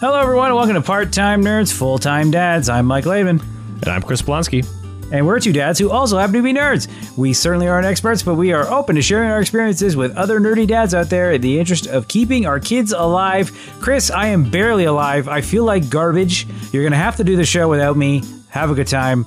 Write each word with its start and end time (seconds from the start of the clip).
Hello, 0.00 0.18
everyone, 0.18 0.46
and 0.46 0.56
welcome 0.56 0.74
to 0.74 0.80
Part 0.80 1.12
Time 1.12 1.42
Nerds, 1.44 1.72
Full 1.72 1.98
Time 1.98 2.30
Dads. 2.30 2.68
I'm 2.68 2.86
Mike 2.86 3.04
Laban, 3.06 3.40
And 3.82 3.88
I'm 3.88 4.02
Chris 4.02 4.22
Blonsky. 4.22 4.66
and 5.12 5.26
we're 5.26 5.40
two 5.40 5.52
dads 5.52 5.78
who 5.78 5.90
also 5.90 6.16
happen 6.18 6.34
to 6.36 6.42
be 6.42 6.54
nerds. 6.54 6.88
We 7.18 7.32
certainly 7.34 7.68
aren't 7.68 7.86
experts, 7.86 8.22
but 8.22 8.36
we 8.36 8.52
are 8.52 8.66
open 8.70 8.96
to 8.96 9.02
sharing 9.02 9.30
our 9.30 9.40
experiences 9.40 9.96
with 9.96 10.16
other 10.16 10.40
nerdy 10.40 10.66
dads 10.66 10.94
out 10.94 11.10
there 11.10 11.32
in 11.32 11.40
the 11.42 11.58
interest 11.58 11.86
of 11.86 12.08
keeping 12.08 12.46
our 12.46 12.58
kids 12.60 12.92
alive. 12.92 13.50
Chris, 13.80 14.10
I 14.10 14.28
am 14.28 14.48
barely 14.50 14.84
alive. 14.84 15.28
I 15.28 15.42
feel 15.42 15.64
like 15.64 15.90
garbage. 15.90 16.46
You're 16.72 16.82
going 16.82 16.92
to 16.92 16.98
have 16.98 17.16
to 17.16 17.24
do 17.24 17.36
the 17.36 17.44
show 17.44 17.68
without 17.68 17.96
me. 17.96 18.22
Have 18.48 18.70
a 18.70 18.74
good 18.74 18.86
time. 18.88 19.26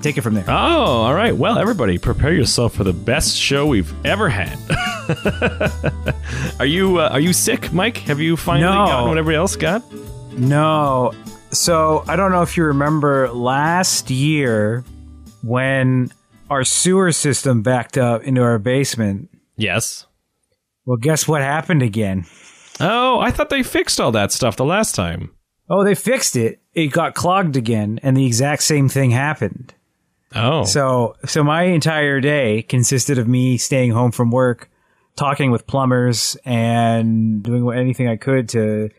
Take 0.00 0.16
it 0.18 0.22
from 0.22 0.34
there. 0.34 0.44
Oh, 0.48 0.52
all 0.52 1.14
right. 1.14 1.34
Well, 1.36 1.58
everybody, 1.58 1.98
prepare 1.98 2.32
yourself 2.32 2.74
for 2.74 2.84
the 2.84 2.92
best 2.92 3.36
show 3.36 3.66
we've 3.66 3.92
ever 4.06 4.28
had. 4.28 4.58
are 6.58 6.66
you 6.66 6.98
uh, 6.98 7.08
are 7.10 7.20
you 7.20 7.32
sick, 7.34 7.72
Mike? 7.72 7.98
Have 7.98 8.20
you 8.20 8.36
finally 8.36 8.64
No. 8.70 8.86
gotten 8.86 9.08
what 9.08 9.18
everybody 9.18 9.36
else 9.36 9.56
got? 9.56 9.82
No. 10.36 11.12
So 11.50 12.04
I 12.08 12.16
don't 12.16 12.32
know 12.32 12.42
if 12.42 12.56
you 12.56 12.64
remember 12.64 13.30
last 13.32 14.10
year 14.10 14.84
when 15.42 16.10
our 16.50 16.64
sewer 16.64 17.12
system 17.12 17.62
backed 17.62 17.96
up 17.96 18.22
into 18.22 18.42
our 18.42 18.58
basement. 18.58 19.30
Yes. 19.56 20.06
Well, 20.84 20.96
guess 20.96 21.26
what 21.28 21.42
happened 21.42 21.82
again? 21.82 22.26
Oh, 22.80 23.20
I 23.20 23.30
thought 23.30 23.50
they 23.50 23.62
fixed 23.62 24.00
all 24.00 24.12
that 24.12 24.32
stuff 24.32 24.56
the 24.56 24.64
last 24.64 24.94
time. 24.94 25.30
Oh, 25.70 25.84
they 25.84 25.94
fixed 25.94 26.36
it. 26.36 26.60
It 26.74 26.88
got 26.88 27.14
clogged 27.14 27.56
again, 27.56 28.00
and 28.02 28.16
the 28.16 28.26
exact 28.26 28.62
same 28.64 28.88
thing 28.88 29.10
happened. 29.10 29.72
Oh. 30.34 30.64
So, 30.64 31.14
so 31.24 31.44
my 31.44 31.62
entire 31.62 32.20
day 32.20 32.62
consisted 32.62 33.18
of 33.18 33.28
me 33.28 33.56
staying 33.56 33.92
home 33.92 34.10
from 34.10 34.30
work, 34.30 34.68
talking 35.16 35.50
with 35.50 35.66
plumbers, 35.66 36.36
and 36.44 37.42
doing 37.42 37.72
anything 37.72 38.08
I 38.08 38.16
could 38.16 38.48
to 38.50 38.90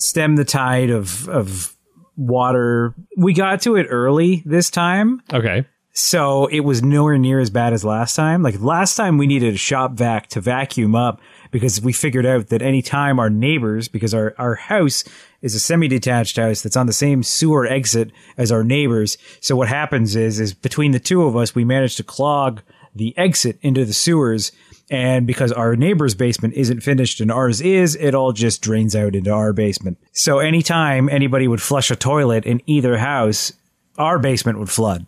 stem 0.00 0.36
the 0.36 0.44
tide 0.44 0.90
of 0.90 1.28
of 1.28 1.76
water. 2.16 2.94
We 3.16 3.32
got 3.32 3.62
to 3.62 3.76
it 3.76 3.86
early 3.88 4.42
this 4.44 4.70
time, 4.70 5.22
okay. 5.32 5.66
so 5.92 6.46
it 6.46 6.60
was 6.60 6.82
nowhere 6.82 7.18
near 7.18 7.40
as 7.40 7.50
bad 7.50 7.72
as 7.72 7.84
last 7.84 8.14
time. 8.16 8.42
Like 8.42 8.60
last 8.60 8.96
time, 8.96 9.18
we 9.18 9.26
needed 9.26 9.54
a 9.54 9.58
shop 9.58 9.92
vac 9.92 10.28
to 10.28 10.40
vacuum 10.40 10.94
up 10.94 11.20
because 11.50 11.80
we 11.80 11.92
figured 11.92 12.26
out 12.26 12.48
that 12.48 12.62
anytime 12.62 13.18
our 13.18 13.30
neighbors, 13.30 13.88
because 13.88 14.14
our, 14.14 14.34
our 14.38 14.54
house 14.54 15.02
is 15.42 15.54
a 15.54 15.60
semi-detached 15.60 16.36
house 16.36 16.62
that's 16.62 16.76
on 16.76 16.86
the 16.86 16.92
same 16.92 17.22
sewer 17.22 17.66
exit 17.66 18.12
as 18.36 18.52
our 18.52 18.62
neighbors. 18.62 19.18
So 19.40 19.56
what 19.56 19.68
happens 19.68 20.14
is, 20.14 20.38
is 20.38 20.54
between 20.54 20.92
the 20.92 21.00
two 21.00 21.24
of 21.24 21.36
us, 21.36 21.54
we 21.54 21.64
managed 21.64 21.96
to 21.96 22.04
clog 22.04 22.62
the 22.94 23.16
exit 23.18 23.58
into 23.62 23.84
the 23.84 23.92
sewers. 23.92 24.52
And 24.90 25.24
because 25.24 25.52
our 25.52 25.76
neighbor's 25.76 26.16
basement 26.16 26.54
isn't 26.54 26.82
finished 26.82 27.20
and 27.20 27.30
ours 27.30 27.60
is, 27.60 27.94
it 27.94 28.12
all 28.12 28.32
just 28.32 28.60
drains 28.60 28.96
out 28.96 29.14
into 29.14 29.30
our 29.30 29.52
basement. 29.52 29.98
So 30.12 30.40
anytime 30.40 31.08
anybody 31.08 31.46
would 31.46 31.62
flush 31.62 31.92
a 31.92 31.96
toilet 31.96 32.44
in 32.44 32.60
either 32.66 32.98
house, 32.98 33.52
our 33.98 34.18
basement 34.18 34.58
would 34.58 34.68
flood. 34.68 35.06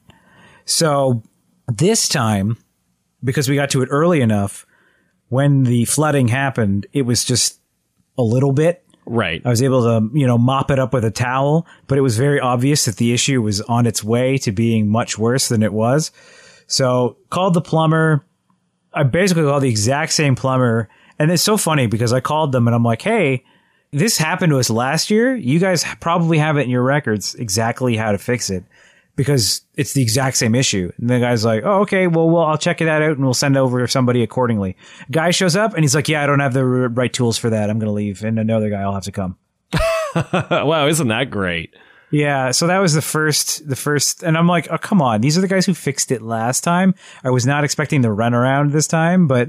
So 0.65 1.25
this 1.67 2.09
time, 2.09 2.59
because 3.25 3.49
we 3.49 3.57
got 3.57 3.71
to 3.71 3.83
it 3.83 3.89
early 3.91 4.21
enough, 4.21 4.65
when 5.29 5.65
the 5.65 5.85
flooding 5.87 6.29
happened, 6.29 6.87
it 6.93 7.03
was 7.03 7.25
just 7.25 7.59
a 8.17 8.23
little 8.23 8.53
bit. 8.53 8.85
Right. 9.05 9.43
I 9.45 9.49
was 9.49 9.63
able 9.63 9.83
to, 9.83 10.17
you 10.17 10.29
know, 10.29 10.39
mop 10.39 10.71
it 10.71 10.79
up 10.79 10.95
with 10.95 11.05
a 11.05 11.11
towel, 11.11 11.67
but 11.89 11.99
it 11.99 12.03
was 12.03 12.17
very 12.17 12.39
obvious 12.39 12.85
that 12.85 12.97
the 12.97 13.13
issue 13.13 13.43
was 13.43 13.61
on 13.63 13.87
its 13.87 14.05
way 14.05 14.39
to 14.39 14.53
being 14.53 14.87
much 14.89 15.19
worse 15.19 15.49
than 15.49 15.65
it 15.65 15.73
was. 15.73 16.13
So 16.69 17.17
called 17.31 17.55
the 17.55 17.61
plumber. 17.61 18.25
I 18.95 19.03
basically 19.03 19.45
called 19.45 19.63
the 19.63 19.69
exact 19.69 20.13
same 20.13 20.35
plumber. 20.35 20.89
And 21.19 21.31
it's 21.31 21.43
so 21.43 21.57
funny 21.57 21.87
because 21.87 22.13
I 22.13 22.21
called 22.21 22.53
them 22.53 22.67
and 22.67 22.75
I'm 22.75 22.85
like, 22.85 23.03
Hey, 23.03 23.45
this 23.91 24.19
happened 24.19 24.51
to 24.51 24.59
us 24.59 24.71
last 24.71 25.11
year. 25.11 25.35
You 25.37 25.59
guys 25.59 25.85
probably 26.01 26.39
have 26.39 26.57
it 26.57 26.63
in 26.63 26.71
your 26.71 26.83
records 26.83 27.35
exactly 27.35 27.97
how 27.97 28.13
to 28.13 28.19
fix 28.19 28.51
it 28.51 28.65
because 29.15 29.63
it's 29.77 29.93
the 29.93 30.03
exact 30.03 30.37
same 30.37 30.55
issue. 30.55 30.91
And 30.99 31.11
the 31.11 31.21
guy's 31.21 31.45
like, 31.45 31.63
Oh, 31.65 31.81
okay. 31.83 32.07
Well, 32.07 32.29
well, 32.29 32.45
I'll 32.45 32.59
check 32.59 32.79
that 32.79 32.89
out 32.89 33.13
and 33.13 33.23
we'll 33.25 33.35
send 33.35 33.57
over 33.57 33.87
somebody 33.87 34.23
accordingly. 34.23 34.77
Guy 35.11 35.31
shows 35.31 35.57
up 35.57 35.75
and 35.75 35.83
he's 35.85 35.95
like, 35.95 36.09
Yeah, 36.09 36.23
I 36.23 36.27
don't 36.27 36.41
have 36.41 36.55
the 36.55 36.65
right 36.65 37.13
tools 37.13 37.39
for 37.39 37.51
that. 37.51 37.71
I'm 37.71 37.79
going 37.79 37.89
to 37.89 37.93
leave. 37.93 38.25
And 38.25 38.39
another 38.39 38.71
guy 38.71 38.85
will 38.85 38.95
have 38.95 39.05
to 39.05 39.13
come. 39.13 39.37
wow, 40.33 40.87
isn't 40.89 41.09
that 41.09 41.31
great? 41.31 41.75
Yeah, 42.13 42.51
so 42.51 42.67
that 42.67 42.79
was 42.79 42.93
the 42.93 43.03
first, 43.03 43.67
the 43.67 43.75
first, 43.75 44.23
and 44.23 44.37
I'm 44.37 44.47
like, 44.47 44.69
oh, 44.71 44.77
come 44.77 45.01
on, 45.01 45.23
these 45.23 45.39
are 45.39 45.41
the 45.41 45.49
guys 45.49 45.65
who 45.65 45.73
fixed 45.73 46.13
it 46.13 46.21
last 46.21 46.63
time. 46.63 46.95
I 47.25 47.31
was 47.31 47.47
not 47.47 47.65
expecting 47.65 48.03
the 48.03 48.09
runaround 48.09 48.73
this 48.73 48.87
time, 48.87 49.27
but 49.27 49.49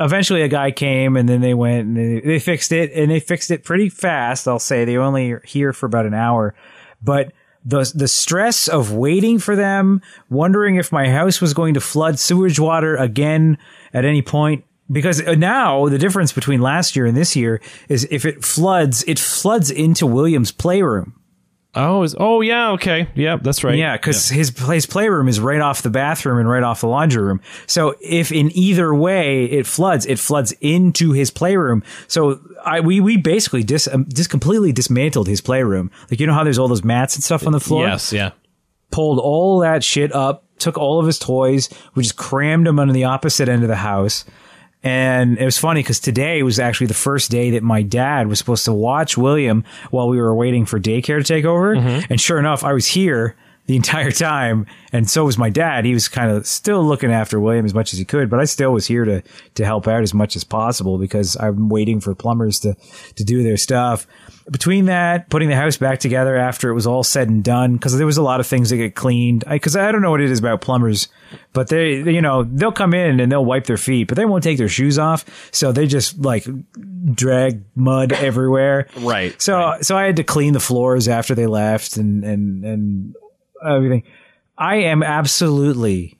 eventually 0.00 0.40
a 0.40 0.48
guy 0.48 0.70
came 0.70 1.16
and 1.16 1.28
then 1.28 1.42
they 1.42 1.52
went 1.52 1.86
and 1.86 1.96
they, 1.96 2.20
they 2.20 2.38
fixed 2.38 2.72
it 2.72 2.92
and 2.92 3.10
they 3.10 3.20
fixed 3.20 3.50
it 3.50 3.62
pretty 3.62 3.90
fast. 3.90 4.48
I'll 4.48 4.58
say 4.58 4.86
they 4.86 4.96
only 4.96 5.36
here 5.44 5.74
for 5.74 5.84
about 5.84 6.06
an 6.06 6.14
hour, 6.14 6.54
but 7.02 7.32
the 7.64 7.90
the 7.94 8.08
stress 8.08 8.68
of 8.68 8.92
waiting 8.92 9.38
for 9.38 9.54
them, 9.54 10.00
wondering 10.30 10.76
if 10.76 10.92
my 10.92 11.08
house 11.10 11.40
was 11.40 11.54
going 11.54 11.74
to 11.74 11.80
flood 11.80 12.18
sewage 12.18 12.58
water 12.58 12.96
again 12.96 13.58
at 13.92 14.04
any 14.04 14.22
point. 14.22 14.64
Because 14.90 15.22
now 15.22 15.88
the 15.88 15.98
difference 15.98 16.32
between 16.32 16.60
last 16.60 16.96
year 16.96 17.06
and 17.06 17.16
this 17.16 17.36
year 17.36 17.60
is 17.88 18.06
if 18.10 18.24
it 18.26 18.44
floods, 18.44 19.04
it 19.06 19.18
floods 19.18 19.70
into 19.70 20.06
William's 20.06 20.52
playroom. 20.52 21.14
Oh, 21.74 22.02
is 22.02 22.14
oh 22.18 22.42
yeah, 22.42 22.72
okay. 22.72 23.08
Yeah, 23.14 23.38
that's 23.40 23.64
right. 23.64 23.78
Yeah, 23.78 23.96
because 23.96 24.28
his 24.28 24.50
his 24.58 24.84
playroom 24.84 25.26
is 25.26 25.40
right 25.40 25.60
off 25.60 25.80
the 25.80 25.88
bathroom 25.88 26.38
and 26.38 26.48
right 26.48 26.62
off 26.62 26.82
the 26.82 26.86
laundry 26.86 27.22
room. 27.22 27.40
So 27.66 27.94
if 28.00 28.30
in 28.30 28.54
either 28.54 28.94
way 28.94 29.46
it 29.46 29.66
floods, 29.66 30.04
it 30.04 30.18
floods 30.18 30.52
into 30.60 31.12
his 31.12 31.30
playroom. 31.30 31.82
So 32.08 32.40
I 32.62 32.80
we 32.80 33.00
we 33.00 33.16
basically 33.16 33.62
dis 33.62 33.88
um, 33.88 34.06
just 34.12 34.28
completely 34.28 34.72
dismantled 34.72 35.28
his 35.28 35.40
playroom. 35.40 35.90
Like 36.10 36.20
you 36.20 36.26
know 36.26 36.34
how 36.34 36.44
there's 36.44 36.58
all 36.58 36.68
those 36.68 36.84
mats 36.84 37.14
and 37.14 37.24
stuff 37.24 37.46
on 37.46 37.52
the 37.52 37.60
floor. 37.60 37.86
Yes, 37.86 38.12
yeah. 38.12 38.32
Pulled 38.90 39.18
all 39.18 39.60
that 39.60 39.82
shit 39.82 40.14
up, 40.14 40.44
took 40.58 40.76
all 40.76 41.00
of 41.00 41.06
his 41.06 41.18
toys, 41.18 41.70
we 41.94 42.02
just 42.02 42.16
crammed 42.16 42.66
them 42.66 42.78
under 42.78 42.92
the 42.92 43.04
opposite 43.04 43.48
end 43.48 43.62
of 43.62 43.68
the 43.68 43.76
house. 43.76 44.26
And 44.82 45.38
it 45.38 45.44
was 45.44 45.58
funny 45.58 45.80
because 45.80 46.00
today 46.00 46.42
was 46.42 46.58
actually 46.58 46.88
the 46.88 46.94
first 46.94 47.30
day 47.30 47.50
that 47.50 47.62
my 47.62 47.82
dad 47.82 48.26
was 48.26 48.38
supposed 48.38 48.64
to 48.64 48.72
watch 48.72 49.16
William 49.16 49.64
while 49.90 50.08
we 50.08 50.20
were 50.20 50.34
waiting 50.34 50.66
for 50.66 50.80
daycare 50.80 51.18
to 51.18 51.24
take 51.24 51.44
over. 51.44 51.76
Mm-hmm. 51.76 52.06
And 52.10 52.20
sure 52.20 52.38
enough, 52.38 52.64
I 52.64 52.72
was 52.72 52.88
here 52.88 53.36
the 53.66 53.76
entire 53.76 54.10
time. 54.10 54.66
And 54.92 55.08
so 55.08 55.24
was 55.24 55.38
my 55.38 55.50
dad. 55.50 55.84
He 55.84 55.94
was 55.94 56.08
kind 56.08 56.30
of 56.30 56.46
still 56.46 56.84
looking 56.84 57.12
after 57.12 57.40
William 57.40 57.64
as 57.64 57.74
much 57.74 57.92
as 57.92 57.98
he 57.98 58.04
could, 58.04 58.28
but 58.28 58.40
I 58.40 58.44
still 58.44 58.72
was 58.72 58.86
here 58.86 59.04
to, 59.04 59.22
to 59.54 59.64
help 59.64 59.88
out 59.88 60.02
as 60.02 60.12
much 60.12 60.36
as 60.36 60.44
possible 60.44 60.98
because 60.98 61.36
I'm 61.38 61.68
waiting 61.68 62.00
for 62.00 62.14
plumbers 62.14 62.60
to, 62.60 62.76
to 63.16 63.24
do 63.24 63.42
their 63.42 63.56
stuff. 63.56 64.06
Between 64.50 64.86
that, 64.86 65.30
putting 65.30 65.48
the 65.48 65.56
house 65.56 65.76
back 65.76 66.00
together 66.00 66.36
after 66.36 66.68
it 66.68 66.74
was 66.74 66.86
all 66.86 67.04
said 67.04 67.28
and 67.28 67.44
done, 67.44 67.74
because 67.74 67.96
there 67.96 68.06
was 68.06 68.16
a 68.16 68.22
lot 68.22 68.40
of 68.40 68.46
things 68.46 68.70
that 68.70 68.76
get 68.76 68.96
cleaned. 68.96 69.44
Because 69.48 69.76
I, 69.76 69.92
don't 69.92 70.02
know 70.02 70.10
what 70.10 70.20
it 70.20 70.30
is 70.30 70.40
about 70.40 70.60
plumbers, 70.60 71.08
but 71.52 71.68
they, 71.68 72.02
they, 72.02 72.12
you 72.12 72.20
know, 72.20 72.42
they'll 72.42 72.72
come 72.72 72.92
in 72.92 73.20
and 73.20 73.30
they'll 73.30 73.44
wipe 73.44 73.66
their 73.66 73.76
feet, 73.76 74.08
but 74.08 74.16
they 74.16 74.24
won't 74.24 74.42
take 74.42 74.58
their 74.58 74.68
shoes 74.68 74.98
off. 74.98 75.24
So 75.52 75.70
they 75.70 75.86
just 75.86 76.18
like 76.18 76.44
drag 77.14 77.62
mud 77.76 78.12
everywhere. 78.12 78.88
Right, 78.96 79.40
So, 79.40 79.76
so 79.80 79.96
I 79.96 80.04
had 80.04 80.16
to 80.16 80.24
clean 80.24 80.52
the 80.52 80.60
floors 80.60 81.08
after 81.08 81.34
they 81.34 81.46
left 81.46 81.96
and, 81.96 82.24
and, 82.24 82.64
and 82.64 83.14
everything. 83.66 84.02
I 84.58 84.76
am 84.76 85.02
absolutely, 85.02 86.18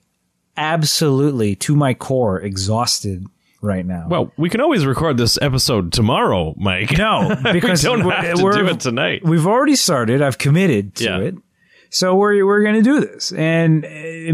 absolutely 0.57 1.55
to 1.57 1.75
my 1.75 1.93
core 1.93 2.39
exhausted 2.41 3.25
right 3.61 3.85
now. 3.85 4.07
Well, 4.09 4.31
we 4.37 4.49
can 4.49 4.61
always 4.61 4.85
record 4.85 5.17
this 5.17 5.37
episode 5.41 5.93
tomorrow, 5.93 6.53
Mike. 6.57 6.97
No, 6.97 7.35
because 7.53 7.83
we 7.83 7.89
don't 7.89 8.05
we're- 8.05 8.15
have 8.27 8.35
to 8.37 8.41
do 8.41 8.67
it 8.67 8.79
tonight. 8.79 9.23
We've 9.23 9.47
already 9.47 9.75
started. 9.75 10.21
I've 10.21 10.37
committed 10.37 10.95
to 10.95 11.03
Yeah. 11.03 11.19
it. 11.19 11.35
So 11.89 12.15
we're 12.15 12.43
we're 12.43 12.63
going 12.63 12.75
to 12.75 12.81
do 12.81 13.01
this, 13.01 13.31
and 13.33 13.81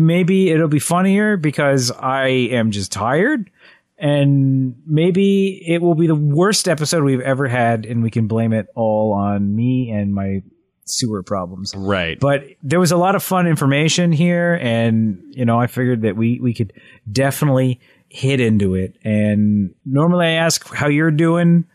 maybe 0.05 0.49
it'll 0.49 0.69
be 0.69 0.79
funnier 0.79 1.35
because 1.35 1.91
I 1.91 2.27
am 2.27 2.71
just 2.71 2.89
tired, 2.93 3.51
and 3.97 4.75
maybe 4.87 5.61
it 5.67 5.81
will 5.81 5.93
be 5.95 6.07
the 6.07 6.15
worst 6.15 6.69
episode 6.69 7.03
we've 7.03 7.19
ever 7.19 7.49
had, 7.49 7.85
and 7.85 8.01
we 8.01 8.11
can 8.11 8.27
blame 8.27 8.53
it 8.53 8.67
all 8.75 9.11
on 9.11 9.53
me 9.57 9.91
and 9.91 10.13
my 10.15 10.41
sewer 10.89 11.23
problems. 11.23 11.73
Right. 11.75 12.19
But 12.19 12.45
there 12.63 12.79
was 12.79 12.91
a 12.91 12.97
lot 12.97 13.15
of 13.15 13.23
fun 13.23 13.47
information 13.47 14.11
here, 14.11 14.59
and 14.61 15.21
you 15.31 15.45
know, 15.45 15.59
I 15.59 15.67
figured 15.67 16.01
that 16.01 16.15
we 16.15 16.39
we 16.39 16.53
could 16.53 16.73
definitely 17.11 17.79
hit 18.09 18.39
into 18.39 18.75
it. 18.75 18.95
And 19.03 19.73
normally 19.85 20.25
I 20.25 20.31
ask 20.31 20.67
how 20.73 20.87
you're 20.87 21.11
doing, 21.11 21.65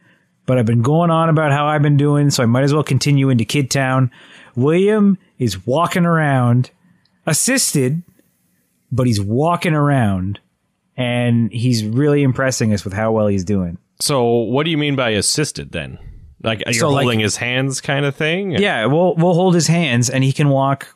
but 0.46 0.58
I've 0.58 0.66
been 0.66 0.82
going 0.82 1.10
on 1.10 1.28
about 1.28 1.52
how 1.52 1.66
I've 1.66 1.82
been 1.82 1.96
doing, 1.96 2.30
so 2.30 2.42
I 2.42 2.46
might 2.46 2.64
as 2.64 2.74
well 2.74 2.82
continue 2.82 3.30
into 3.30 3.44
Kid 3.44 3.70
Town. 3.70 4.10
William 4.56 5.18
is 5.38 5.66
walking 5.66 6.04
around, 6.04 6.70
assisted, 7.26 8.02
but 8.90 9.06
he's 9.06 9.20
walking 9.20 9.74
around, 9.74 10.40
and 10.96 11.52
he's 11.52 11.84
really 11.84 12.22
impressing 12.22 12.72
us 12.72 12.84
with 12.84 12.92
how 12.92 13.12
well 13.12 13.26
he's 13.26 13.44
doing. 13.44 13.78
so, 14.00 14.24
what 14.24 14.64
do 14.64 14.70
you 14.70 14.78
mean 14.78 14.96
by 14.96 15.10
assisted 15.10 15.72
then? 15.72 15.98
Like 16.44 16.62
you're 16.66 16.74
So, 16.74 16.90
like- 16.90 17.02
holding 17.04 17.20
his 17.20 17.36
hands, 17.36 17.80
kind 17.80 18.04
of 18.04 18.14
thing? 18.14 18.52
Yeah, 18.52 18.86
we'll 18.86 19.14
we'll 19.16 19.34
hold 19.34 19.54
his 19.54 19.66
hands, 19.66 20.10
and 20.10 20.22
he 20.22 20.32
can 20.32 20.48
walk 20.48 20.88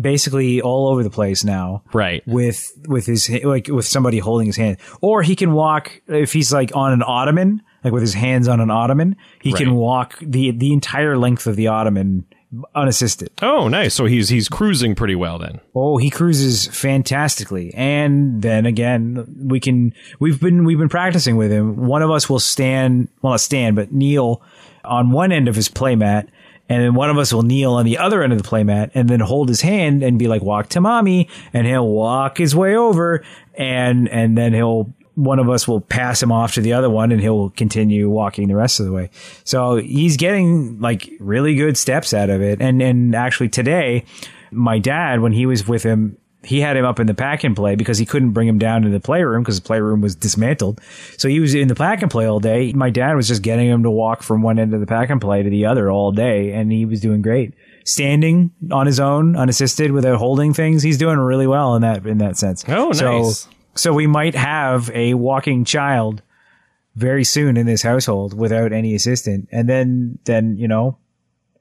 basically 0.00 0.60
all 0.60 0.88
over 0.88 1.02
the 1.02 1.10
place 1.10 1.44
now. 1.44 1.82
Right. 1.92 2.22
with 2.26 2.72
with 2.88 3.06
his 3.06 3.28
like 3.44 3.68
with 3.68 3.86
somebody 3.86 4.18
holding 4.18 4.46
his 4.46 4.56
hand, 4.56 4.78
or 5.00 5.22
he 5.22 5.36
can 5.36 5.52
walk 5.52 6.00
if 6.08 6.32
he's 6.32 6.52
like 6.52 6.74
on 6.74 6.92
an 6.92 7.02
ottoman, 7.06 7.62
like 7.82 7.92
with 7.92 8.02
his 8.02 8.14
hands 8.14 8.48
on 8.48 8.60
an 8.60 8.70
ottoman, 8.70 9.16
he 9.42 9.52
can 9.52 9.74
walk 9.74 10.18
the 10.20 10.50
the 10.52 10.72
entire 10.72 11.16
length 11.18 11.46
of 11.46 11.56
the 11.56 11.66
ottoman 11.68 12.24
unassisted. 12.74 13.30
Oh, 13.42 13.66
nice. 13.68 13.94
So 13.94 14.04
he's 14.06 14.28
he's 14.28 14.48
cruising 14.48 14.94
pretty 14.94 15.16
well 15.16 15.38
then. 15.38 15.60
Oh, 15.74 15.96
he 15.96 16.08
cruises 16.10 16.66
fantastically. 16.68 17.72
And 17.74 18.42
then 18.42 18.64
again, 18.66 19.26
we 19.48 19.58
can 19.60 19.92
we've 20.20 20.40
been 20.40 20.64
we've 20.64 20.78
been 20.78 20.88
practicing 20.88 21.36
with 21.36 21.50
him. 21.50 21.86
One 21.86 22.02
of 22.02 22.10
us 22.10 22.28
will 22.30 22.38
stand, 22.40 23.08
well 23.22 23.32
not 23.32 23.40
stand, 23.40 23.74
but 23.76 23.92
kneel 23.92 24.40
on 24.84 25.10
one 25.10 25.32
end 25.32 25.48
of 25.48 25.56
his 25.56 25.68
playmat, 25.68 26.28
and 26.68 26.82
then 26.82 26.94
one 26.94 27.10
of 27.10 27.18
us 27.18 27.32
will 27.32 27.42
kneel 27.42 27.74
on 27.74 27.84
the 27.84 27.98
other 27.98 28.22
end 28.22 28.32
of 28.32 28.42
the 28.42 28.48
playmat 28.48 28.90
and 28.94 29.08
then 29.08 29.20
hold 29.20 29.48
his 29.48 29.60
hand 29.60 30.02
and 30.02 30.18
be 30.18 30.28
like, 30.28 30.42
walk 30.42 30.68
to 30.70 30.80
mommy, 30.80 31.28
and 31.52 31.66
he'll 31.66 31.88
walk 31.88 32.38
his 32.38 32.56
way 32.56 32.76
over 32.76 33.22
and 33.54 34.08
and 34.08 34.36
then 34.36 34.52
he'll 34.52 34.92
one 35.14 35.38
of 35.38 35.48
us 35.48 35.68
will 35.68 35.80
pass 35.80 36.22
him 36.22 36.32
off 36.32 36.54
to 36.54 36.60
the 36.60 36.72
other 36.72 36.90
one 36.90 37.12
and 37.12 37.20
he'll 37.20 37.50
continue 37.50 38.10
walking 38.10 38.48
the 38.48 38.56
rest 38.56 38.80
of 38.80 38.86
the 38.86 38.92
way. 38.92 39.10
So 39.44 39.76
he's 39.76 40.16
getting 40.16 40.80
like 40.80 41.08
really 41.20 41.54
good 41.54 41.76
steps 41.76 42.12
out 42.12 42.30
of 42.30 42.42
it. 42.42 42.60
And 42.60 42.82
and 42.82 43.14
actually 43.14 43.48
today, 43.48 44.04
my 44.50 44.78
dad, 44.78 45.20
when 45.20 45.32
he 45.32 45.46
was 45.46 45.68
with 45.68 45.82
him, 45.82 46.16
he 46.44 46.60
had 46.60 46.76
him 46.76 46.84
up 46.84 47.00
in 47.00 47.06
the 47.06 47.14
pack 47.14 47.42
and 47.44 47.56
play 47.56 47.74
because 47.74 47.98
he 47.98 48.06
couldn't 48.06 48.30
bring 48.32 48.46
him 48.46 48.58
down 48.58 48.82
to 48.82 48.90
the 48.90 49.00
playroom 49.00 49.42
because 49.42 49.60
the 49.60 49.66
playroom 49.66 50.00
was 50.00 50.14
dismantled. 50.14 50.80
So 51.16 51.28
he 51.28 51.40
was 51.40 51.54
in 51.54 51.68
the 51.68 51.74
pack 51.74 52.02
and 52.02 52.10
play 52.10 52.26
all 52.26 52.40
day. 52.40 52.72
My 52.72 52.90
dad 52.90 53.14
was 53.16 53.26
just 53.28 53.42
getting 53.42 53.66
him 53.68 53.82
to 53.82 53.90
walk 53.90 54.22
from 54.22 54.42
one 54.42 54.58
end 54.58 54.74
of 54.74 54.80
the 54.80 54.86
pack 54.86 55.10
and 55.10 55.20
play 55.20 55.42
to 55.42 55.50
the 55.50 55.66
other 55.66 55.90
all 55.90 56.12
day, 56.12 56.52
and 56.52 56.70
he 56.70 56.84
was 56.84 57.00
doing 57.00 57.22
great. 57.22 57.54
Standing 57.84 58.50
on 58.72 58.86
his 58.86 59.00
own, 59.00 59.36
unassisted, 59.36 59.90
without 59.92 60.18
holding 60.18 60.54
things, 60.54 60.82
he's 60.82 60.98
doing 60.98 61.18
really 61.18 61.46
well 61.46 61.74
in 61.76 61.82
that 61.82 62.06
in 62.06 62.18
that 62.18 62.36
sense. 62.36 62.64
Oh, 62.68 62.92
So- 62.92 63.18
nice. 63.22 63.38
so 63.40 63.50
so 63.76 63.92
we 63.92 64.06
might 64.06 64.34
have 64.36 64.88
a 64.94 65.14
walking 65.14 65.64
child 65.64 66.22
very 66.96 67.24
soon 67.24 67.56
in 67.56 67.66
this 67.66 67.82
household 67.82 68.38
without 68.38 68.72
any 68.72 68.94
assistant, 68.94 69.48
and 69.50 69.68
then 69.68 70.18
then 70.26 70.56
you 70.56 70.68
know, 70.68 70.96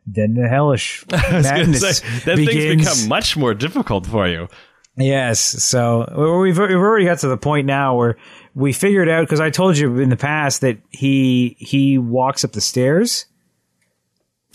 then 0.05 0.35
the 0.35 0.47
hellish 0.47 1.03
I 1.11 1.15
was 1.37 1.45
gonna 1.47 1.57
madness 1.59 1.97
say, 1.97 2.07
then 2.25 2.45
things 2.45 2.85
become 2.85 3.09
much 3.09 3.35
more 3.35 3.53
difficult 3.55 4.05
for 4.05 4.27
you. 4.27 4.47
Yes. 4.95 5.39
So 5.39 6.39
we've 6.41 6.57
we've 6.57 6.71
already 6.77 7.05
got 7.05 7.19
to 7.19 7.27
the 7.27 7.37
point 7.37 7.65
now 7.65 7.97
where 7.97 8.17
we 8.53 8.73
figured 8.73 9.09
out 9.09 9.21
because 9.21 9.39
I 9.39 9.49
told 9.49 9.77
you 9.77 9.99
in 9.99 10.09
the 10.09 10.17
past 10.17 10.61
that 10.61 10.77
he 10.89 11.55
he 11.59 11.97
walks 11.97 12.43
up 12.43 12.51
the 12.51 12.61
stairs. 12.61 13.25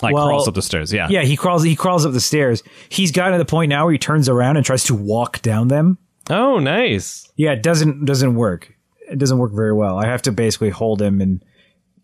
Like 0.00 0.14
Well, 0.14 0.28
crawls 0.28 0.46
up 0.46 0.54
the 0.54 0.62
stairs. 0.62 0.92
Yeah. 0.92 1.08
Yeah, 1.10 1.22
he 1.22 1.36
crawls 1.36 1.64
he 1.64 1.74
crawls 1.74 2.06
up 2.06 2.12
the 2.12 2.20
stairs. 2.20 2.62
He's 2.88 3.10
gotten 3.10 3.32
to 3.32 3.38
the 3.38 3.44
point 3.44 3.70
now 3.70 3.84
where 3.84 3.92
he 3.92 3.98
turns 3.98 4.28
around 4.28 4.56
and 4.56 4.64
tries 4.64 4.84
to 4.84 4.94
walk 4.94 5.42
down 5.42 5.68
them. 5.68 5.98
Oh, 6.30 6.58
nice. 6.58 7.30
Yeah, 7.36 7.52
it 7.52 7.62
doesn't 7.62 8.04
doesn't 8.04 8.34
work. 8.36 8.72
It 9.10 9.18
doesn't 9.18 9.38
work 9.38 9.52
very 9.52 9.72
well. 9.72 9.98
I 9.98 10.06
have 10.06 10.22
to 10.22 10.32
basically 10.32 10.70
hold 10.70 11.02
him 11.02 11.20
and 11.20 11.42